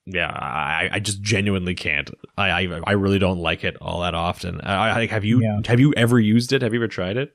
yeah, 0.06 0.30
I, 0.30 0.90
I 0.94 1.00
just 1.00 1.22
genuinely 1.22 1.76
can't. 1.76 2.10
I, 2.38 2.50
I 2.50 2.82
I 2.86 2.92
really 2.94 3.20
don't 3.20 3.40
like 3.40 3.64
it 3.64 3.76
all 3.82 4.02
that 4.02 4.14
often. 4.14 4.62
I, 4.62 5.02
I 5.02 5.06
have 5.08 5.26
you 5.26 5.42
Yeah. 5.42 5.60
have 5.66 5.80
you 5.80 5.94
ever 5.98 6.20
used 6.20 6.54
it? 6.54 6.62
Have 6.62 6.74
you 6.74 6.80
ever 6.80 6.88
tried 6.88 7.18
it? 7.18 7.34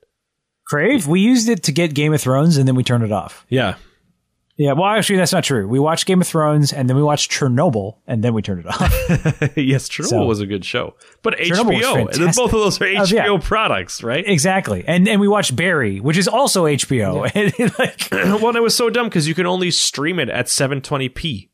Crave, 0.66 1.06
we 1.08 1.20
used 1.20 1.48
it 1.48 1.64
to 1.64 1.72
get 1.72 1.94
Game 1.94 2.14
of 2.14 2.20
Thrones 2.20 2.56
and 2.56 2.68
then 2.68 2.76
we 2.76 2.84
turned 2.84 3.02
it 3.02 3.10
off. 3.12 3.44
Yeah. 3.48 3.74
Yeah, 4.62 4.72
well, 4.72 4.88
actually, 4.90 5.16
that's 5.16 5.32
not 5.32 5.42
true. 5.42 5.66
We 5.66 5.78
watched 5.78 6.04
Game 6.04 6.20
of 6.20 6.26
Thrones 6.26 6.70
and 6.70 6.86
then 6.86 6.94
we 6.94 7.02
watched 7.02 7.30
Chernobyl 7.30 7.96
and 8.06 8.22
then 8.22 8.34
we 8.34 8.42
turned 8.42 8.60
it 8.60 8.66
off. 8.66 8.92
yes, 9.56 9.88
Chernobyl 9.88 10.06
So- 10.08 10.26
was 10.26 10.40
a 10.40 10.46
good 10.46 10.66
show, 10.66 10.96
but 11.22 11.38
Chernobyl 11.38 11.80
HBO. 11.80 12.12
and 12.12 12.22
then 12.22 12.32
Both 12.36 12.52
of 12.52 12.60
those 12.60 12.78
are 12.78 12.84
Oh, 12.84 12.90
yeah. 12.90 13.24
HBO 13.26 13.42
products, 13.42 14.02
right? 14.02 14.22
exactly. 14.26 14.84
And 14.86 15.08
and 15.08 15.18
we 15.18 15.28
watched 15.28 15.56
Barry, 15.56 15.98
which 15.98 16.18
is 16.18 16.28
also 16.28 16.64
HBO. 16.66 17.24
And, 17.34 17.78
like, 17.78 18.08
well, 18.42 18.54
it 18.54 18.62
was 18.62 18.74
so 18.76 18.90
dumb 18.90 19.08
because 19.08 19.26
you 19.26 19.34
can 19.34 19.46
only 19.46 19.70
stream 19.70 20.18
it 20.18 20.28
at 20.28 20.46
720p. 20.46 21.48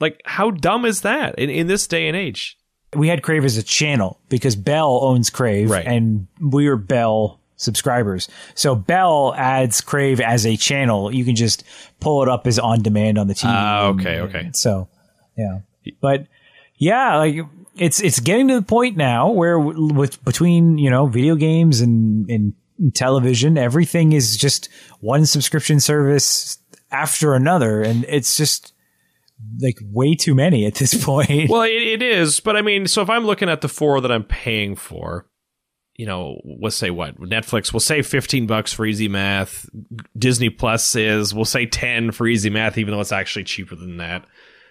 Like, 0.00 0.22
how 0.24 0.50
dumb 0.50 0.86
is 0.86 1.02
that 1.02 1.38
in, 1.38 1.50
in 1.50 1.66
this 1.66 1.86
day 1.86 2.08
and 2.08 2.16
age? 2.16 2.56
we 2.96 3.08
had 3.08 3.22
Crave 3.22 3.44
as 3.44 3.56
a 3.58 3.62
channel 3.62 4.20
because 4.30 4.56
Bell 4.56 5.00
owns 5.02 5.28
Crave 5.30 5.70
Right. 5.70 5.86
and 5.86 6.28
we 6.40 6.66
are 6.66 6.76
Bell 6.76 7.40
subscribers. 7.62 8.28
So 8.54 8.74
Bell 8.74 9.34
adds 9.36 9.80
Crave 9.80 10.20
as 10.20 10.44
a 10.44 10.56
channel. 10.56 11.14
You 11.14 11.24
can 11.24 11.36
just 11.36 11.64
pull 12.00 12.22
it 12.22 12.28
up 12.28 12.46
as 12.46 12.58
on 12.58 12.82
demand 12.82 13.18
on 13.18 13.28
the 13.28 13.34
TV. 13.34 13.44
Ah, 13.46 13.86
okay, 13.88 14.20
okay. 14.20 14.50
So, 14.52 14.88
yeah. 15.36 15.60
But 16.00 16.26
yeah, 16.76 17.16
like 17.16 17.36
it's 17.76 18.00
it's 18.00 18.20
getting 18.20 18.48
to 18.48 18.54
the 18.54 18.62
point 18.62 18.96
now 18.96 19.30
where 19.30 19.58
with 19.58 20.22
between, 20.24 20.78
you 20.78 20.90
know, 20.90 21.06
video 21.06 21.36
games 21.36 21.80
and 21.80 22.28
and 22.28 22.54
television, 22.94 23.56
everything 23.56 24.12
is 24.12 24.36
just 24.36 24.68
one 25.00 25.24
subscription 25.26 25.80
service 25.80 26.58
after 26.90 27.34
another 27.34 27.80
and 27.80 28.04
it's 28.08 28.36
just 28.36 28.72
like 29.60 29.78
way 29.82 30.14
too 30.14 30.34
many 30.34 30.66
at 30.66 30.74
this 30.74 30.94
point. 31.04 31.50
Well, 31.50 31.62
it, 31.62 31.70
it 31.70 32.02
is, 32.02 32.40
but 32.40 32.56
I 32.56 32.62
mean, 32.62 32.86
so 32.86 33.02
if 33.02 33.10
I'm 33.10 33.24
looking 33.24 33.48
at 33.48 33.60
the 33.60 33.68
four 33.68 34.00
that 34.00 34.12
I'm 34.12 34.24
paying 34.24 34.76
for, 34.76 35.26
you 35.96 36.06
know, 36.06 36.40
let's 36.60 36.76
say 36.76 36.90
what 36.90 37.20
Netflix, 37.20 37.72
we'll 37.72 37.80
say 37.80 38.02
15 38.02 38.46
bucks 38.46 38.72
for 38.72 38.86
Easy 38.86 39.08
Math. 39.08 39.68
Disney 40.18 40.50
Plus 40.50 40.96
is, 40.96 41.34
we'll 41.34 41.44
say 41.44 41.66
10 41.66 42.12
for 42.12 42.26
Easy 42.26 42.50
Math, 42.50 42.78
even 42.78 42.94
though 42.94 43.00
it's 43.00 43.12
actually 43.12 43.44
cheaper 43.44 43.76
than 43.76 43.98
that. 43.98 44.24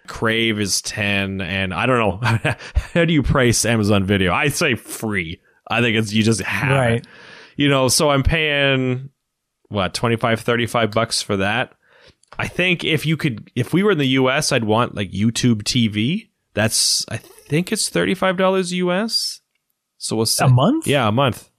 Crave 0.08 0.60
is 0.60 0.82
10, 0.82 1.42
and 1.42 1.74
I 1.74 1.86
don't 1.86 2.00
know. 2.00 2.20
How 2.94 3.06
do 3.06 3.14
you 3.14 3.22
price 3.22 3.66
Amazon 3.66 4.04
Video? 4.04 4.34
I 4.34 4.48
say 4.48 4.74
free. 4.76 5.40
I 5.70 5.82
think 5.82 5.96
it's 5.96 6.12
you 6.12 6.24
just 6.24 6.42
have 6.42 6.72
Right. 6.76 6.94
it. 7.02 7.08
You 7.56 7.70
know, 7.70 7.88
so 7.88 8.10
I'm 8.10 8.24
paying 8.24 9.10
what 9.70 9.94
25 9.94 10.40
35 10.42 10.92
bucks 10.92 11.22
for 11.22 11.38
that. 11.38 11.74
I 12.40 12.48
think 12.48 12.84
if 12.84 13.06
you 13.06 13.16
could 13.16 13.52
if 13.56 13.74
we 13.74 13.84
were 13.84 13.92
in 13.92 14.00
the 14.00 14.08
US, 14.08 14.52
I'd 14.52 14.64
want 14.64 14.96
like 14.96 15.12
YouTube 15.12 15.62
TV. 15.64 16.30
That's 16.56 17.06
I 17.10 17.18
think 17.18 17.72
it's 17.72 17.90
$35 17.90 18.72
US. 18.72 19.41
So 20.02 20.16
we'll 20.16 20.26
say 20.26 20.46
A 20.46 20.50
month? 20.50 20.88
Yeah, 20.88 21.08
a 21.08 21.12
month. 21.12 21.50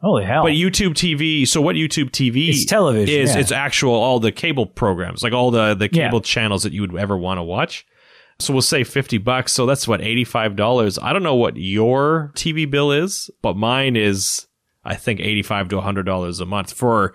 Holy 0.00 0.24
hell. 0.24 0.44
But 0.44 0.52
YouTube 0.52 0.90
TV, 0.94 1.46
so 1.46 1.60
what 1.60 1.74
YouTube 1.74 2.10
TV 2.10 2.50
It's 2.50 2.64
television, 2.64 3.12
is 3.20 3.34
yeah. 3.34 3.40
it's 3.40 3.50
actual 3.50 3.92
all 3.94 4.20
the 4.20 4.30
cable 4.30 4.64
programs, 4.66 5.24
like 5.24 5.32
all 5.32 5.50
the 5.50 5.74
the 5.74 5.88
Yeah. 5.92 6.06
cable 6.06 6.20
channels 6.20 6.62
that 6.62 6.72
you 6.72 6.80
would 6.82 6.96
ever 6.96 7.16
want 7.16 7.38
to 7.38 7.42
watch. 7.42 7.84
So 8.38 8.52
we'll 8.52 8.62
say 8.62 8.84
50 8.84 9.18
bucks. 9.18 9.50
So 9.52 9.66
that's 9.66 9.88
what 9.88 10.00
$85. 10.00 11.02
I 11.02 11.12
don't 11.12 11.24
know 11.24 11.34
what 11.34 11.56
your 11.56 12.30
TV 12.36 12.70
bill 12.70 12.92
is, 12.92 13.28
but 13.42 13.56
mine 13.56 13.96
is 13.96 14.46
I 14.84 14.94
think 14.94 15.18
85 15.18 15.70
to 15.70 15.76
$100 15.80 16.40
a 16.40 16.46
month 16.46 16.72
for 16.72 17.14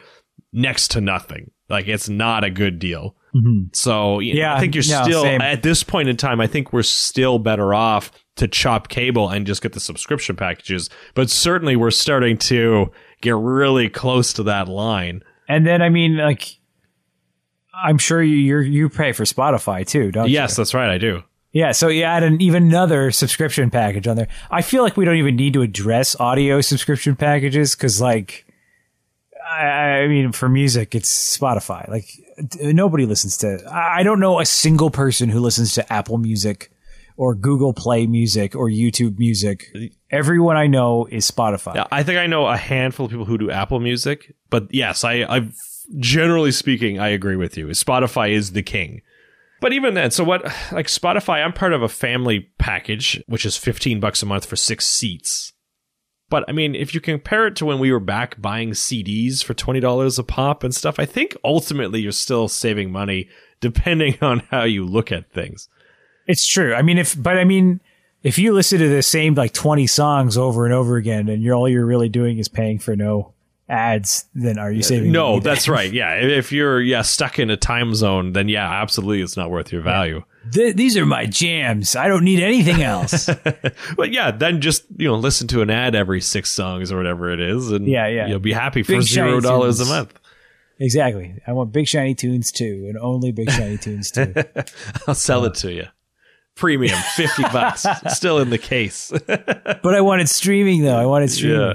next 0.52 0.90
to 0.92 1.00
nothing. 1.02 1.52
Like 1.70 1.88
it's 1.88 2.10
not 2.10 2.44
a 2.44 2.50
good 2.50 2.78
deal. 2.80 3.16
Mm-hmm. 3.34 3.68
So 3.72 4.20
you 4.20 4.34
know, 4.34 4.40
Yeah, 4.42 4.56
I 4.56 4.60
think 4.60 4.76
you're 4.76 4.84
no, 4.90 5.04
still 5.06 5.24
same. 5.24 5.40
at 5.40 5.64
this 5.64 5.84
point 5.84 6.10
in 6.10 6.18
time. 6.18 6.42
I 6.42 6.48
think 6.48 6.74
we're 6.74 6.84
still 6.84 7.40
better 7.40 7.74
off 7.74 8.12
to 8.36 8.48
chop 8.48 8.88
cable 8.88 9.30
and 9.30 9.46
just 9.46 9.62
get 9.62 9.74
the 9.74 9.80
subscription 9.80 10.36
packages. 10.36 10.90
But 11.14 11.30
certainly, 11.30 11.76
we're 11.76 11.92
starting 11.92 12.38
to 12.40 12.92
get 13.22 13.36
really 13.36 13.90
close 13.90 14.34
to 14.34 14.44
that 14.44 14.68
line. 14.68 15.24
And 15.48 15.68
then 15.68 15.82
I 15.82 15.90
mean, 15.90 16.18
like, 16.18 16.58
I'm 17.74 17.98
sure 17.98 18.22
you 18.22 18.36
you're, 18.36 18.62
you 18.62 18.90
pay 18.90 19.12
for 19.12 19.24
Spotify 19.24 19.86
too, 19.86 20.12
don't 20.12 20.28
you? 20.28 20.34
Yes, 20.34 20.56
that's 20.56 20.74
right. 20.74 20.90
I 20.90 20.98
do. 20.98 21.24
Yeah. 21.52 21.72
So 21.72 21.88
you 21.88 22.04
add 22.04 22.24
an 22.24 22.42
even 22.42 22.64
another 22.64 23.12
subscription 23.12 23.70
package 23.70 24.08
on 24.08 24.16
there. 24.16 24.28
I 24.50 24.64
feel 24.64 24.82
like 24.82 24.98
we 24.98 25.06
don't 25.06 25.18
even 25.18 25.36
need 25.36 25.54
to 25.54 25.62
address 25.62 26.20
audio 26.20 26.62
subscription 26.62 27.16
packages 27.16 27.76
because, 27.76 28.02
like, 28.02 28.46
I, 29.48 29.66
I 29.66 30.08
mean, 30.08 30.32
for 30.32 30.50
music, 30.50 30.96
it's 30.96 31.38
Spotify. 31.38 31.88
Like, 31.88 32.08
nobody 32.60 33.06
listens 33.06 33.38
to. 33.38 33.60
I 33.72 34.02
don't 34.02 34.20
know 34.20 34.40
a 34.40 34.46
single 34.46 34.90
person 34.90 35.30
who 35.30 35.40
listens 35.40 35.76
to 35.76 35.94
Apple 35.94 36.18
Music 36.18 36.72
or 37.18 37.36
Google 37.36 37.74
Play 37.74 38.08
Music 38.08 38.56
or 38.56 38.70
YouTube 38.70 39.18
Music. 39.20 39.76
Everyone 40.12 40.58
I 40.58 40.68
know 40.68 41.06
is 41.06 41.30
Spotify. 41.30 41.76
Yeah, 41.76 41.88
I 41.92 42.04
think 42.04 42.20
I 42.20 42.28
know 42.28 42.48
a 42.48 42.58
handful 42.58 43.06
of 43.06 43.12
people 43.12 43.26
who 43.26 43.38
do 43.38 43.52
Apple 43.52 43.80
Music, 43.80 44.36
but 44.50 44.68
yes, 44.72 45.04
I 45.04 45.24
I 45.24 45.50
generally 45.98 46.52
speaking, 46.52 47.00
I 47.00 47.10
agree 47.10 47.36
with 47.36 47.58
you. 47.58 47.68
Spotify 47.68 48.32
is 48.32 48.52
the 48.52 48.64
king. 48.64 49.02
But 49.62 49.74
even 49.74 49.94
then, 49.94 50.12
so 50.12 50.24
what 50.24 50.44
like 50.72 50.88
Spotify, 50.88 51.44
I'm 51.44 51.54
part 51.54 51.74
of 51.74 51.82
a 51.82 51.90
family 51.90 52.52
package, 52.58 53.24
which 53.28 53.46
is 53.46 53.56
15 53.56 54.00
bucks 54.00 54.22
a 54.22 54.26
month 54.26 54.46
for 54.46 54.58
six 54.58 54.86
seats. 54.86 55.54
But 56.30 56.44
I 56.50 56.52
mean, 56.52 56.76
if 56.76 56.94
you 56.94 57.00
compare 57.00 57.48
it 57.48 57.56
to 57.58 57.66
when 57.66 57.80
we 57.80 57.92
were 57.92 58.00
back 58.00 58.42
buying 58.42 58.72
CDs 58.72 59.44
for 59.44 59.54
$20 59.54 60.20
a 60.20 60.24
pop 60.24 60.64
and 60.64 60.74
stuff, 60.74 61.00
I 61.00 61.06
think 61.06 61.38
ultimately 61.44 62.02
you're 62.02 62.12
still 62.12 62.48
saving 62.48 62.92
money 62.92 63.30
depending 63.62 64.18
on 64.22 64.40
how 64.52 64.64
you 64.64 64.86
look 64.86 65.12
at 65.12 65.32
things. 65.32 65.70
It's 66.28 66.46
true. 66.48 66.74
I 66.74 66.82
mean, 66.82 66.98
if, 66.98 67.22
but 67.22 67.38
I 67.38 67.44
mean, 67.44 67.80
if 68.24 68.38
you 68.40 68.54
listen 68.54 68.80
to 68.80 68.88
the 68.88 69.04
same 69.04 69.36
like 69.36 69.54
20 69.54 69.88
songs 69.88 70.38
over 70.38 70.66
and 70.66 70.74
over 70.74 70.96
again 70.98 71.28
and 71.30 71.44
you're 71.44 71.56
all 71.56 71.68
you're 71.68 71.86
really 71.86 72.10
doing 72.10 72.38
is 72.38 72.48
paying 72.48 72.80
for 72.80 72.96
no 72.96 73.34
ads, 73.68 74.26
then 74.34 74.58
are 74.58 74.72
you 74.72 74.84
saving? 74.84 75.12
No, 75.12 75.40
that's 75.40 75.68
right. 75.68 75.92
Yeah. 75.94 76.16
If 76.16 76.52
you're, 76.52 76.82
yeah, 76.82 77.02
stuck 77.02 77.40
in 77.40 77.50
a 77.50 77.58
time 77.58 77.94
zone, 77.96 78.32
then 78.34 78.48
yeah, 78.50 78.82
absolutely 78.82 79.22
it's 79.22 79.36
not 79.38 79.52
worth 79.52 79.72
your 79.74 79.82
value. 79.82 80.24
Th- 80.54 80.76
these 80.76 80.96
are 80.98 81.06
my 81.06 81.26
jams. 81.26 81.96
I 81.96 82.08
don't 82.08 82.24
need 82.24 82.42
anything 82.42 82.82
else. 82.84 83.30
But 83.98 84.12
yeah, 84.12 84.32
then 84.32 84.60
just, 84.62 84.84
you 84.98 85.08
know, 85.08 85.16
listen 85.16 85.48
to 85.50 85.62
an 85.62 85.70
ad 85.70 85.94
every 85.96 86.20
six 86.22 86.50
songs 86.52 86.92
or 86.92 86.98
whatever 86.98 87.32
it 87.32 87.40
is. 87.40 87.72
And 87.72 87.88
Yeah, 87.88 88.08
yeah. 88.08 88.28
you'll 88.28 88.40
be 88.40 88.54
happy 88.54 88.84
for 88.84 88.94
Big 88.94 89.02
zero 89.04 89.40
dollars 89.40 89.80
a 89.80 89.86
month. 89.86 90.14
exactly. 90.80 91.36
I 91.48 91.52
want 91.54 91.72
Big 91.72 91.88
Shiny 91.88 92.16
Tunes 92.16 92.52
too, 92.52 92.86
and 92.90 92.98
only 92.98 93.32
Big 93.32 93.50
Shiny 93.52 93.78
Tunes 93.78 94.12
too. 94.12 94.34
I'll 95.08 95.16
sell 95.16 95.46
it 95.46 95.56
to 95.56 95.72
you. 95.72 95.86
Premium, 96.56 96.98
50 97.16 97.44
bucks. 97.44 97.86
Still 98.16 98.40
in 98.40 98.50
the 98.50 98.58
case. 98.58 99.12
But 99.84 99.96
I 99.96 100.02
wanted 100.02 100.30
streaming 100.30 100.84
though. 100.84 100.96
I 100.98 101.06
wanted 101.06 101.30
streaming. 101.32 101.60
yeah. 101.60 101.74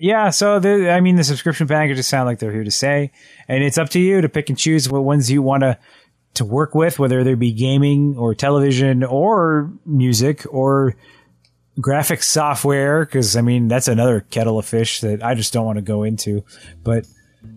Yeah, 0.00 0.30
so 0.30 0.58
the, 0.58 0.90
I 0.90 1.00
mean, 1.00 1.16
the 1.16 1.24
subscription 1.24 1.66
packages 1.68 2.06
sound 2.06 2.26
like 2.26 2.38
they're 2.40 2.52
here 2.52 2.64
to 2.64 2.70
stay, 2.70 3.12
and 3.48 3.62
it's 3.62 3.78
up 3.78 3.88
to 3.90 4.00
you 4.00 4.20
to 4.20 4.28
pick 4.28 4.48
and 4.50 4.58
choose 4.58 4.90
what 4.90 5.02
ones 5.04 5.30
you 5.30 5.40
want 5.40 5.62
to 5.62 5.78
to 6.34 6.44
work 6.44 6.74
with, 6.74 6.98
whether 6.98 7.22
they 7.24 7.34
be 7.34 7.52
gaming 7.52 8.16
or 8.18 8.34
television 8.34 9.04
or 9.04 9.72
music 9.86 10.44
or 10.52 10.96
graphics 11.78 12.24
software. 12.24 13.04
Because 13.04 13.36
I 13.36 13.40
mean, 13.40 13.68
that's 13.68 13.86
another 13.88 14.20
kettle 14.20 14.58
of 14.58 14.66
fish 14.66 15.00
that 15.00 15.22
I 15.22 15.34
just 15.34 15.52
don't 15.52 15.64
want 15.64 15.76
to 15.78 15.82
go 15.82 16.02
into. 16.02 16.44
But 16.82 17.06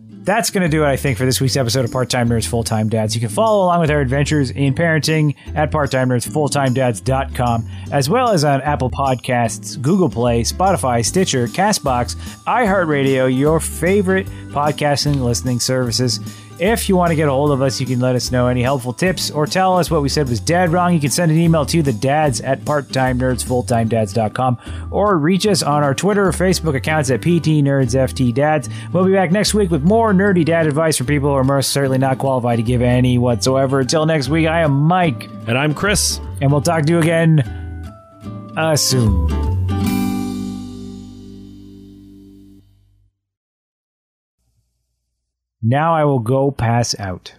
that's 0.09 0.49
going 0.49 0.63
to 0.63 0.69
do 0.69 0.83
it, 0.83 0.87
I 0.87 0.97
think, 0.97 1.17
for 1.17 1.25
this 1.25 1.39
week's 1.39 1.55
episode 1.55 1.85
of 1.85 1.91
Part 1.91 2.09
Time 2.09 2.29
Nerds 2.29 2.47
Full 2.47 2.63
Time 2.63 2.89
Dads. 2.89 3.15
You 3.15 3.21
can 3.21 3.29
follow 3.29 3.63
along 3.65 3.81
with 3.81 3.91
our 3.91 4.01
adventures 4.01 4.51
in 4.51 4.73
parenting 4.73 5.35
at 5.55 5.71
parttimenerdsfulltimedads.com, 5.71 7.69
as 7.91 8.09
well 8.09 8.31
as 8.31 8.43
on 8.43 8.61
Apple 8.61 8.89
Podcasts, 8.89 9.81
Google 9.81 10.09
Play, 10.09 10.41
Spotify, 10.43 11.05
Stitcher, 11.05 11.47
Castbox, 11.47 12.15
iHeartRadio, 12.45 13.33
your 13.37 13.59
favorite 13.59 14.27
podcasting 14.49 15.21
listening 15.21 15.59
services. 15.59 16.19
If 16.59 16.89
you 16.89 16.95
want 16.95 17.11
to 17.11 17.15
get 17.15 17.27
a 17.27 17.31
hold 17.31 17.51
of 17.51 17.61
us, 17.61 17.79
you 17.79 17.85
can 17.85 17.99
let 17.99 18.15
us 18.15 18.31
know 18.31 18.47
any 18.47 18.63
helpful 18.63 18.91
tips 18.93 19.29
or 19.29 19.45
tell 19.45 19.77
us 19.77 19.91
what 19.91 20.01
we 20.01 20.09
said 20.09 20.27
was 20.27 20.39
dead 20.39 20.71
wrong. 20.71 20.93
You 20.93 20.99
can 20.99 21.11
send 21.11 21.31
an 21.31 21.37
email 21.37 21.65
to 21.67 21.83
the 21.83 21.93
dads 21.93 22.41
at 22.41 22.61
parttimenerdsfulltimedads.com 22.61 24.57
or 24.91 25.17
reach 25.17 25.45
us 25.45 25.61
on 25.61 25.83
our 25.83 25.93
Twitter 25.93 26.27
or 26.27 26.31
Facebook 26.31 26.75
accounts 26.75 27.11
at 27.11 27.21
PTNerdsFTDads. 27.21 28.71
We'll 28.93 29.05
be 29.05 29.13
back 29.13 29.31
next 29.31 29.53
week 29.53 29.69
with 29.69 29.83
more 29.83 30.13
nerdy 30.13 30.43
dad 30.45 30.65
advice 30.67 30.97
for 30.97 31.03
people 31.03 31.29
who 31.29 31.35
are 31.35 31.43
most 31.43 31.71
certainly 31.71 31.97
not 31.99 32.17
qualified 32.17 32.57
to 32.57 32.63
give 32.63 32.81
any 32.81 33.17
whatsoever. 33.17 33.79
Until 33.81 34.05
next 34.05 34.29
week, 34.29 34.47
I 34.47 34.61
am 34.61 34.71
Mike, 34.71 35.29
And 35.45 35.57
I'm 35.57 35.73
Chris. 35.73 36.19
and 36.41 36.51
we'll 36.51 36.61
talk 36.61 36.85
to 36.85 36.93
you 36.93 36.99
again 36.99 37.39
uh, 38.57 38.75
soon. 38.75 39.66
Now 45.61 45.95
I 45.95 46.05
will 46.05 46.19
go 46.19 46.51
pass 46.51 46.97
out. 46.99 47.33